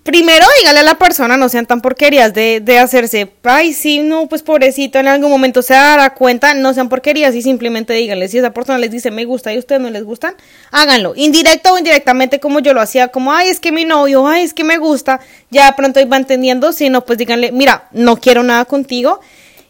Primero, 0.03 0.47
dígale 0.59 0.79
a 0.79 0.83
la 0.83 0.95
persona, 0.95 1.37
no 1.37 1.51
sean 1.51 1.67
tan 1.67 1.83
porquerías 1.83 2.33
de, 2.33 2.61
de 2.61 2.79
hacerse, 2.79 3.31
ay, 3.45 3.75
sí, 3.75 3.99
no, 3.99 4.29
pues 4.29 4.43
pobrecito, 4.43 4.99
en 4.99 5.07
algún 5.09 5.31
momento 5.31 5.61
se 5.61 5.75
dará 5.75 6.15
cuenta, 6.15 6.55
no 6.55 6.73
sean 6.73 6.89
porquerías 6.89 7.35
y 7.35 7.43
simplemente 7.43 7.93
díganle, 7.93 8.29
si 8.29 8.39
esa 8.39 8.51
persona 8.53 8.79
les 8.79 8.91
dice 8.91 9.11
me 9.11 9.27
gusta 9.27 9.53
y 9.53 9.57
a 9.57 9.59
ustedes 9.59 9.83
no 9.83 9.91
les 9.91 10.05
gustan, 10.05 10.37
háganlo, 10.71 11.13
indirecto 11.17 11.75
o 11.75 11.79
indirectamente 11.79 12.41
como 12.41 12.61
yo 12.61 12.73
lo 12.73 12.81
hacía, 12.81 13.09
como, 13.09 13.35
ay, 13.35 13.51
es 13.51 13.61
que 13.61 13.73
mi 13.73 13.85
novio, 13.85 14.27
ay, 14.27 14.43
es 14.43 14.55
que 14.55 14.65
me 14.65 14.79
gusta, 14.79 15.21
ya 15.51 15.67
de 15.67 15.73
pronto 15.75 16.01
iba 16.01 16.17
entendiendo, 16.17 16.73
si 16.73 16.89
no, 16.89 17.05
pues 17.05 17.19
díganle, 17.19 17.53
mira, 17.53 17.89
no 17.93 18.17
quiero 18.17 18.43
nada 18.43 18.65
contigo, 18.65 19.21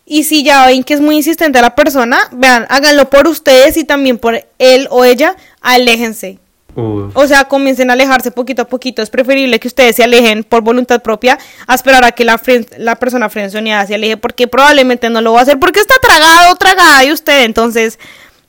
y 0.07 0.25
si 0.25 0.45
ya 0.45 0.67
ven 0.67 0.85
que 0.85 0.95
es 0.95 1.01
muy 1.01 1.17
insistente 1.17 1.61
la 1.61 1.75
persona, 1.75 2.19
vean, 2.33 2.67
háganlo 2.69 3.11
por 3.11 3.27
ustedes 3.27 3.77
y 3.77 3.85
también 3.85 4.19
por 4.19 4.45
él 4.59 4.87
o 4.91 5.05
ella, 5.05 5.37
aléjense. 5.61 6.40
O 6.75 7.27
sea, 7.27 7.45
comiencen 7.45 7.91
a 7.91 7.95
alejarse 7.95 8.31
poquito 8.31 8.63
a 8.63 8.65
poquito. 8.67 9.03
Es 9.03 9.11
preferible 9.11 9.59
que 9.59 9.69
ustedes 9.69 9.97
se 9.97 10.05
alejen 10.05 10.45
por 10.45 10.63
voluntad 10.63 11.03
propia 11.03 11.39
a 11.67 11.75
esperar 11.75 12.05
a 12.05 12.13
que 12.13 12.25
la, 12.25 12.41
la 12.79 12.97
persona 12.97 13.29
frenzoneada 13.29 13.87
se 13.87 13.95
aleje 13.95 14.17
porque 14.17 14.47
probablemente 14.47 15.11
no 15.11 15.21
lo 15.21 15.33
va 15.33 15.41
a 15.41 15.43
hacer 15.43 15.59
porque 15.59 15.81
está 15.81 15.95
tragado 16.01 16.53
o 16.53 16.57
tragada 16.57 17.01
de 17.01 17.13
usted. 17.13 17.45
Entonces, 17.45 17.99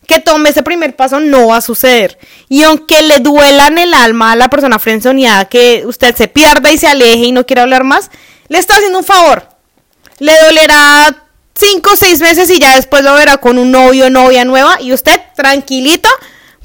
que 0.07 0.19
tome 0.19 0.49
ese 0.49 0.63
primer 0.63 0.95
paso 0.95 1.19
no 1.19 1.47
va 1.47 1.57
a 1.57 1.61
suceder. 1.61 2.17
Y 2.49 2.63
aunque 2.63 3.01
le 3.01 3.19
duela 3.19 3.67
en 3.67 3.77
el 3.77 3.93
alma 3.93 4.33
a 4.33 4.35
la 4.35 4.49
persona 4.49 4.77
frenzoneada 4.77 5.45
que 5.45 5.83
usted 5.85 6.15
se 6.15 6.27
pierda 6.27 6.71
y 6.71 6.77
se 6.77 6.87
aleje 6.87 7.25
y 7.25 7.31
no 7.31 7.45
quiera 7.45 7.63
hablar 7.63 7.83
más, 7.83 8.11
le 8.49 8.57
está 8.57 8.75
haciendo 8.75 8.99
un 8.99 9.05
favor. 9.05 9.47
Le 10.19 10.33
dolerá 10.41 11.27
cinco 11.55 11.91
o 11.93 11.95
seis 11.95 12.19
meses 12.19 12.49
y 12.49 12.59
ya 12.59 12.75
después 12.75 13.03
lo 13.03 13.13
verá 13.13 13.37
con 13.37 13.57
un 13.57 13.71
novio 13.71 14.07
o 14.07 14.09
novia 14.09 14.45
nueva 14.45 14.81
y 14.81 14.93
usted 14.93 15.19
tranquilito 15.35 16.09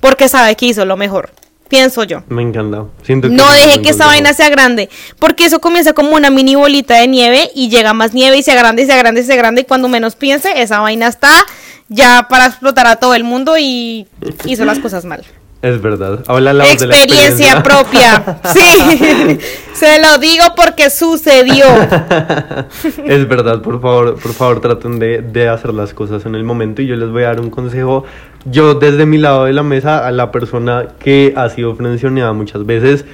porque 0.00 0.28
sabe 0.28 0.56
que 0.56 0.66
hizo 0.66 0.84
lo 0.84 0.96
mejor. 0.96 1.30
Pienso 1.68 2.04
yo. 2.04 2.22
Me 2.28 2.42
encanta. 2.42 2.84
Siento 3.02 3.28
que 3.28 3.34
No 3.34 3.50
deje 3.50 3.82
que 3.82 3.90
esa 3.90 4.06
vaina 4.06 4.32
sea 4.32 4.48
grande, 4.48 4.88
porque 5.18 5.46
eso 5.46 5.60
comienza 5.60 5.92
como 5.92 6.14
una 6.14 6.30
mini 6.30 6.54
bolita 6.54 6.94
de 6.96 7.08
nieve 7.08 7.50
y 7.54 7.68
llega 7.68 7.92
más 7.92 8.14
nieve 8.14 8.38
y 8.38 8.42
se 8.42 8.52
agranda 8.52 8.82
y 8.82 8.86
se 8.86 8.92
agranda 8.92 9.20
y 9.20 9.24
se 9.24 9.32
agranda 9.32 9.60
y 9.60 9.64
cuando 9.64 9.88
menos 9.88 10.14
piense, 10.14 10.60
esa 10.62 10.80
vaina 10.80 11.08
está 11.08 11.32
ya 11.88 12.26
para 12.28 12.46
explotar 12.46 12.86
a 12.86 12.96
todo 12.96 13.14
el 13.14 13.24
mundo 13.24 13.58
y 13.58 14.06
hizo 14.44 14.64
las 14.64 14.78
cosas 14.78 15.04
mal. 15.04 15.24
Es 15.62 15.80
verdad. 15.80 16.22
Habla 16.28 16.52
la 16.52 16.64
voz 16.64 16.78
de 16.78 16.86
la 16.86 16.94
Experiencia 16.94 17.62
propia. 17.62 18.40
Sí, 18.52 19.38
se 19.74 20.00
lo 20.00 20.18
digo 20.18 20.44
porque 20.54 20.90
sucedió. 20.90 21.64
es 23.04 23.28
verdad, 23.28 23.60
por 23.62 23.80
favor, 23.80 24.20
por 24.20 24.32
favor 24.32 24.60
traten 24.60 24.98
de, 24.98 25.22
de 25.22 25.48
hacer 25.48 25.74
las 25.74 25.92
cosas 25.94 26.24
en 26.26 26.34
el 26.34 26.44
momento 26.44 26.82
y 26.82 26.86
yo 26.86 26.96
les 26.96 27.10
voy 27.10 27.24
a 27.24 27.28
dar 27.28 27.40
un 27.40 27.50
consejo. 27.50 28.04
Yo 28.48 28.74
desde 28.74 29.06
mi 29.06 29.18
lado 29.18 29.44
de 29.44 29.52
la 29.52 29.64
mesa 29.64 30.06
a 30.06 30.12
la 30.12 30.30
persona 30.30 30.86
que 31.00 31.34
ha 31.36 31.48
sido 31.48 31.74
frencionada 31.74 32.32
muchas 32.32 32.64
veces 32.64 33.04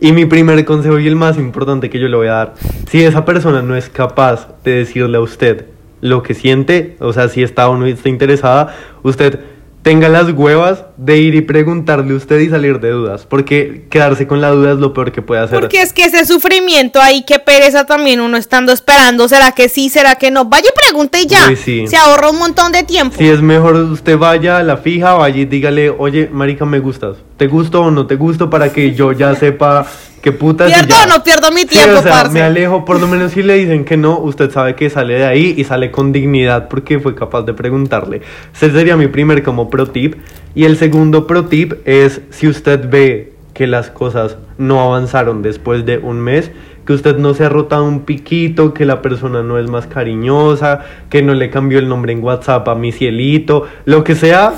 y 0.00 0.12
mi 0.12 0.26
primer 0.26 0.64
consejo 0.66 0.98
y 0.98 1.06
el 1.06 1.16
más 1.16 1.38
importante 1.38 1.88
que 1.88 1.98
yo 1.98 2.08
le 2.08 2.16
voy 2.16 2.26
a 2.26 2.32
dar, 2.32 2.54
si 2.90 3.02
esa 3.02 3.24
persona 3.24 3.62
no 3.62 3.74
es 3.74 3.88
capaz 3.88 4.48
de 4.64 4.72
decirle 4.72 5.16
a 5.16 5.20
usted 5.20 5.66
lo 6.02 6.22
que 6.22 6.34
siente, 6.34 6.96
o 6.98 7.12
sea, 7.12 7.28
si 7.28 7.42
está 7.42 7.68
o 7.68 7.78
no 7.78 7.86
está 7.86 8.08
interesada, 8.08 8.74
usted 9.02 9.40
tenga 9.82 10.08
las 10.08 10.30
huevas 10.32 10.84
de 10.96 11.18
ir 11.18 11.34
y 11.34 11.40
preguntarle 11.40 12.14
a 12.14 12.16
usted 12.16 12.38
y 12.38 12.48
salir 12.48 12.80
de 12.80 12.90
dudas, 12.90 13.26
porque 13.28 13.86
quedarse 13.90 14.26
con 14.26 14.40
la 14.40 14.50
duda 14.50 14.72
es 14.72 14.78
lo 14.78 14.94
peor 14.94 15.12
que 15.12 15.22
puede 15.22 15.42
hacer. 15.42 15.60
Porque 15.60 15.82
es 15.82 15.92
que 15.92 16.04
ese 16.04 16.24
sufrimiento 16.24 17.00
ahí, 17.00 17.24
que 17.24 17.38
pereza 17.38 17.84
también 17.84 18.20
uno 18.20 18.36
estando 18.36 18.72
esperando, 18.72 19.28
¿será 19.28 19.52
que 19.52 19.68
sí, 19.68 19.88
será 19.88 20.14
que 20.14 20.30
no? 20.30 20.44
Vaya 20.44 20.68
y 20.68 20.78
pregunte 20.78 21.20
y 21.22 21.26
ya. 21.26 21.48
Uy, 21.48 21.56
sí. 21.56 21.86
Se 21.86 21.96
ahorra 21.96 22.30
un 22.30 22.38
montón 22.38 22.72
de 22.72 22.84
tiempo. 22.84 23.16
Si 23.18 23.28
es 23.28 23.42
mejor 23.42 23.74
usted 23.74 24.16
vaya 24.16 24.58
a 24.58 24.62
la 24.62 24.76
fija, 24.76 25.14
vaya 25.14 25.40
y 25.40 25.44
dígale, 25.46 25.90
oye, 25.90 26.28
marica, 26.32 26.64
me 26.64 26.78
gustas. 26.78 27.16
¿Te 27.36 27.48
gusto 27.48 27.82
o 27.82 27.90
no 27.90 28.06
te 28.06 28.14
gusto? 28.14 28.48
Para 28.48 28.72
que 28.72 28.94
yo 28.94 29.12
ya 29.12 29.34
sepa 29.34 29.86
qué 30.22 30.32
putas. 30.32 30.72
¿Pierdo 30.72 30.94
o 31.02 31.06
no 31.06 31.22
pierdo 31.22 31.50
mi 31.50 31.62
Sí, 31.62 31.68
tiempo, 31.68 31.98
o 31.98 32.02
sea, 32.02 32.12
parce? 32.12 32.32
me 32.32 32.42
alejo, 32.42 32.84
por 32.84 33.00
lo 33.00 33.06
menos 33.06 33.32
si 33.32 33.42
le 33.42 33.54
dicen 33.54 33.84
que 33.84 33.96
no, 33.96 34.18
usted 34.18 34.50
sabe 34.50 34.74
que 34.74 34.88
sale 34.88 35.14
de 35.14 35.26
ahí 35.26 35.54
y 35.56 35.64
sale 35.64 35.90
con 35.90 36.12
dignidad 36.12 36.68
porque 36.68 36.98
fue 37.00 37.14
capaz 37.14 37.42
de 37.42 37.52
preguntarle. 37.52 38.22
Ese 38.54 38.70
sería 38.70 38.96
mi 38.96 39.08
primer 39.08 39.42
como 39.42 39.68
pro 39.68 39.86
tip. 39.86 40.14
Y 40.54 40.64
el 40.64 40.76
segundo 40.76 41.26
pro 41.26 41.46
tip 41.46 41.74
es 41.84 42.22
si 42.30 42.46
usted 42.46 42.88
ve 42.88 43.32
que 43.52 43.66
las 43.66 43.90
cosas 43.90 44.36
no 44.58 44.80
avanzaron 44.80 45.42
después 45.42 45.84
de 45.84 45.98
un 45.98 46.20
mes, 46.20 46.50
que 46.86 46.92
usted 46.92 47.16
no 47.16 47.34
se 47.34 47.44
ha 47.44 47.48
rotado 47.48 47.84
un 47.84 48.00
piquito, 48.00 48.74
que 48.74 48.84
la 48.84 49.02
persona 49.02 49.42
no 49.42 49.58
es 49.58 49.68
más 49.68 49.86
cariñosa, 49.86 50.80
que 51.10 51.22
no 51.22 51.34
le 51.34 51.50
cambió 51.50 51.78
el 51.78 51.88
nombre 51.88 52.12
en 52.12 52.22
WhatsApp 52.22 52.68
a 52.68 52.74
mi 52.74 52.92
cielito, 52.92 53.66
lo 53.84 54.04
que 54.04 54.14
sea, 54.14 54.54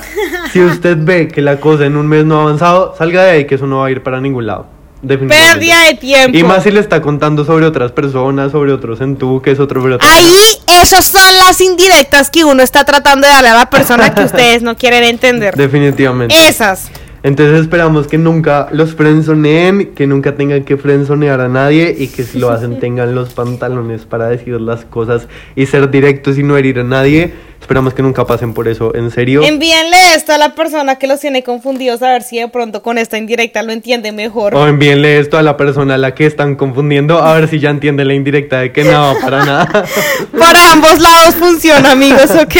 si 0.51 0.61
usted 0.65 0.97
ve 1.01 1.29
que 1.29 1.43
la 1.43 1.61
cosa 1.61 1.87
en 1.87 1.97
un 1.97 2.07
mes 2.07 2.25
no 2.25 2.39
ha 2.39 2.43
avanzado, 2.43 2.95
salga 2.97 3.25
de 3.25 3.31
ahí 3.31 3.45
que 3.47 3.57
eso 3.57 3.67
no 3.67 3.79
va 3.79 3.87
a 3.87 3.91
ir 3.91 4.03
para 4.03 4.21
ningún 4.21 4.47
lado. 4.47 4.67
Definitivamente. 5.05 5.59
Pérdida 5.59 5.85
de 5.87 5.95
tiempo. 5.95 6.39
Y 6.39 6.43
más 6.43 6.63
si 6.63 6.71
le 6.71 6.81
está 6.81 7.01
contando 7.01 7.45
sobre 7.45 7.67
otras 7.67 7.93
personas, 7.93 8.53
sobre 8.53 8.73
otros 8.73 9.01
entuques, 9.01 9.61
otro 9.61 9.81
sobre 9.81 9.95
otro- 9.97 10.09
Ahí, 10.09 10.57
esas 10.83 11.05
son 11.07 11.37
las 11.39 11.61
indirectas 11.61 12.31
que 12.31 12.45
uno 12.45 12.63
está 12.63 12.85
tratando 12.85 13.27
de 13.27 13.33
darle 13.33 13.49
a 13.51 13.55
la 13.55 13.71
persona 13.71 14.15
que 14.15 14.23
ustedes 14.25 14.63
no 14.63 14.77
quieren 14.77 15.05
entender. 15.05 15.55
Definitivamente. 15.55 16.35
Esas. 16.49 16.91
Entonces 17.23 17.63
esperamos 17.63 18.07
que 18.07 18.19
nunca 18.19 18.69
los 18.71 18.95
frenzoneen, 18.95 19.95
que 19.95 20.07
nunca 20.07 20.35
tengan 20.35 20.63
que 20.65 20.77
frenzonear 20.77 21.41
a 21.41 21.49
nadie 21.49 21.95
y 21.99 22.09
que 22.09 22.23
si 22.23 22.39
lo 22.39 22.51
hacen 22.51 22.79
tengan 22.81 23.15
los 23.15 23.31
pantalones 23.33 24.03
para 24.03 24.29
decir 24.29 24.61
las 24.61 24.85
cosas 24.85 25.27
y 25.57 25.65
ser 25.65 25.91
directos 25.91 26.37
y 26.37 26.43
no 26.43 26.57
herir 26.59 26.81
a 26.81 26.85
nadie. 26.85 27.33
Esperamos 27.65 27.95
que 27.95 28.03
nunca 28.03 28.27
pasen 28.27 28.53
por 28.53 28.69
eso, 28.69 28.95
en 28.95 29.11
serio. 29.11 29.43
Envíenle 29.43 29.97
esto 30.15 30.35
a 30.35 30.39
la 30.39 30.55
persona 30.55 30.97
que 30.97 31.07
los 31.07 31.19
tiene 31.19 31.43
confundidos 31.43 32.03
a 32.03 32.11
ver 32.11 32.23
si 32.23 32.39
de 32.39 32.47
pronto 32.47 32.83
con 32.83 32.99
esta 32.99 33.17
indirecta 33.17 33.62
lo 33.62 33.73
entiende 33.73 34.12
mejor. 34.12 34.55
O 34.55 34.67
envíenle 34.67 35.19
esto 35.19 35.39
a 35.39 35.43
la 35.43 35.57
persona 35.57 35.95
a 35.95 35.97
la 35.97 36.15
que 36.15 36.27
están 36.27 36.57
confundiendo 36.57 37.23
a 37.23 37.33
ver 37.33 37.49
si 37.49 37.61
ya 37.61 37.71
entiende 37.71 38.05
la 38.05 38.12
indirecta 38.12 38.61
de 38.61 38.71
que 38.71 38.85
no, 38.85 39.15
para 39.19 39.47
nada. 39.47 39.87
Para 40.39 40.73
ambos 40.73 41.01
lados 41.01 41.37
funciona, 41.37 41.93
amigos, 41.93 42.31
¿ok? 42.39 42.55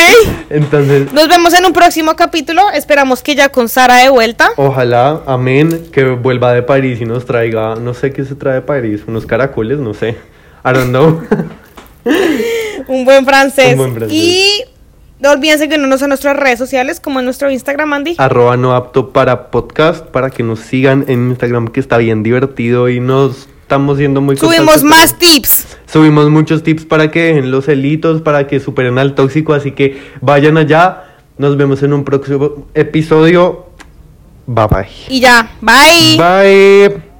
Entonces, 0.49 1.13
Nos 1.13 1.29
vemos 1.29 1.53
en 1.53 1.67
un 1.67 1.75
próximo 1.75 2.17
capítulo. 2.17 2.71
Esperamos 2.71 3.21
que 3.21 3.35
ya 3.35 3.51
con 3.51 3.69
Sara 3.69 3.97
de 3.99 4.09
vuelta. 4.09 4.53
ojalá, 4.57 5.21
amén, 5.27 5.83
que 5.93 6.05
vuelva 6.05 6.55
de 6.55 6.63
París 6.63 6.99
y 7.03 7.05
nos 7.05 7.27
traiga, 7.27 7.75
no 7.75 7.93
sé 7.93 8.11
qué 8.11 8.25
se 8.25 8.37
trae 8.37 8.55
de 8.55 8.63
París, 8.63 9.03
unos 9.07 9.27
caracoles, 9.27 9.79
no 9.79 9.93
sé. 9.93 10.17
I 10.65 10.73
don't 10.73 10.89
know. 10.89 11.21
Un 12.89 13.05
buen 13.05 13.27
francés. 13.27 13.73
Un 13.73 13.79
buen 13.79 13.95
francés. 13.95 14.17
Y 14.17 14.65
no 15.21 15.31
olviden 15.31 15.59
seguirnos 15.59 16.03
en 16.03 16.09
nuestras 16.09 16.37
redes 16.37 16.59
sociales, 16.59 17.01
como 17.01 17.19
en 17.21 17.25
nuestro 17.25 17.51
Instagram, 17.51 17.93
Andy. 17.93 18.15
arroba 18.19 18.57
no 18.57 18.75
apto 18.75 19.11
para 19.11 19.51
podcast 19.51 20.05
para 20.07 20.31
que 20.31 20.43
nos 20.43 20.61
sigan 20.61 21.05
en 21.09 21.31
Instagram 21.31 21.69
que 21.69 21.81
está 21.81 21.97
bien 21.99 22.23
divertido 22.23 22.89
y 22.89 23.01
nos 23.01 23.49
estamos 23.63 23.97
siendo 23.97 24.21
muy 24.21 24.37
Subimos 24.37 24.83
más 24.85 25.19
tips. 25.19 25.79
subimos 25.87 26.29
muchos 26.29 26.63
tips 26.63 26.85
para 26.85 27.11
que 27.11 27.23
dejen 27.23 27.51
los 27.51 27.65
celitos 27.65 28.21
para 28.21 28.47
que 28.47 28.61
superen 28.61 28.99
al 28.99 29.15
tóxico 29.15 29.55
así 29.55 29.71
que 29.73 30.03
vayan 30.21 30.59
allá 30.59 31.05
nos 31.39 31.57
vemos 31.57 31.83
en 31.83 31.95
un 31.95 32.05
próximo 32.05 32.67
episodio 32.75 33.67
bye 34.47 34.67
bye 34.67 34.87
Y 35.09 35.21
ya. 35.21 35.49
Bye. 35.63 36.17
bye 36.19 37.14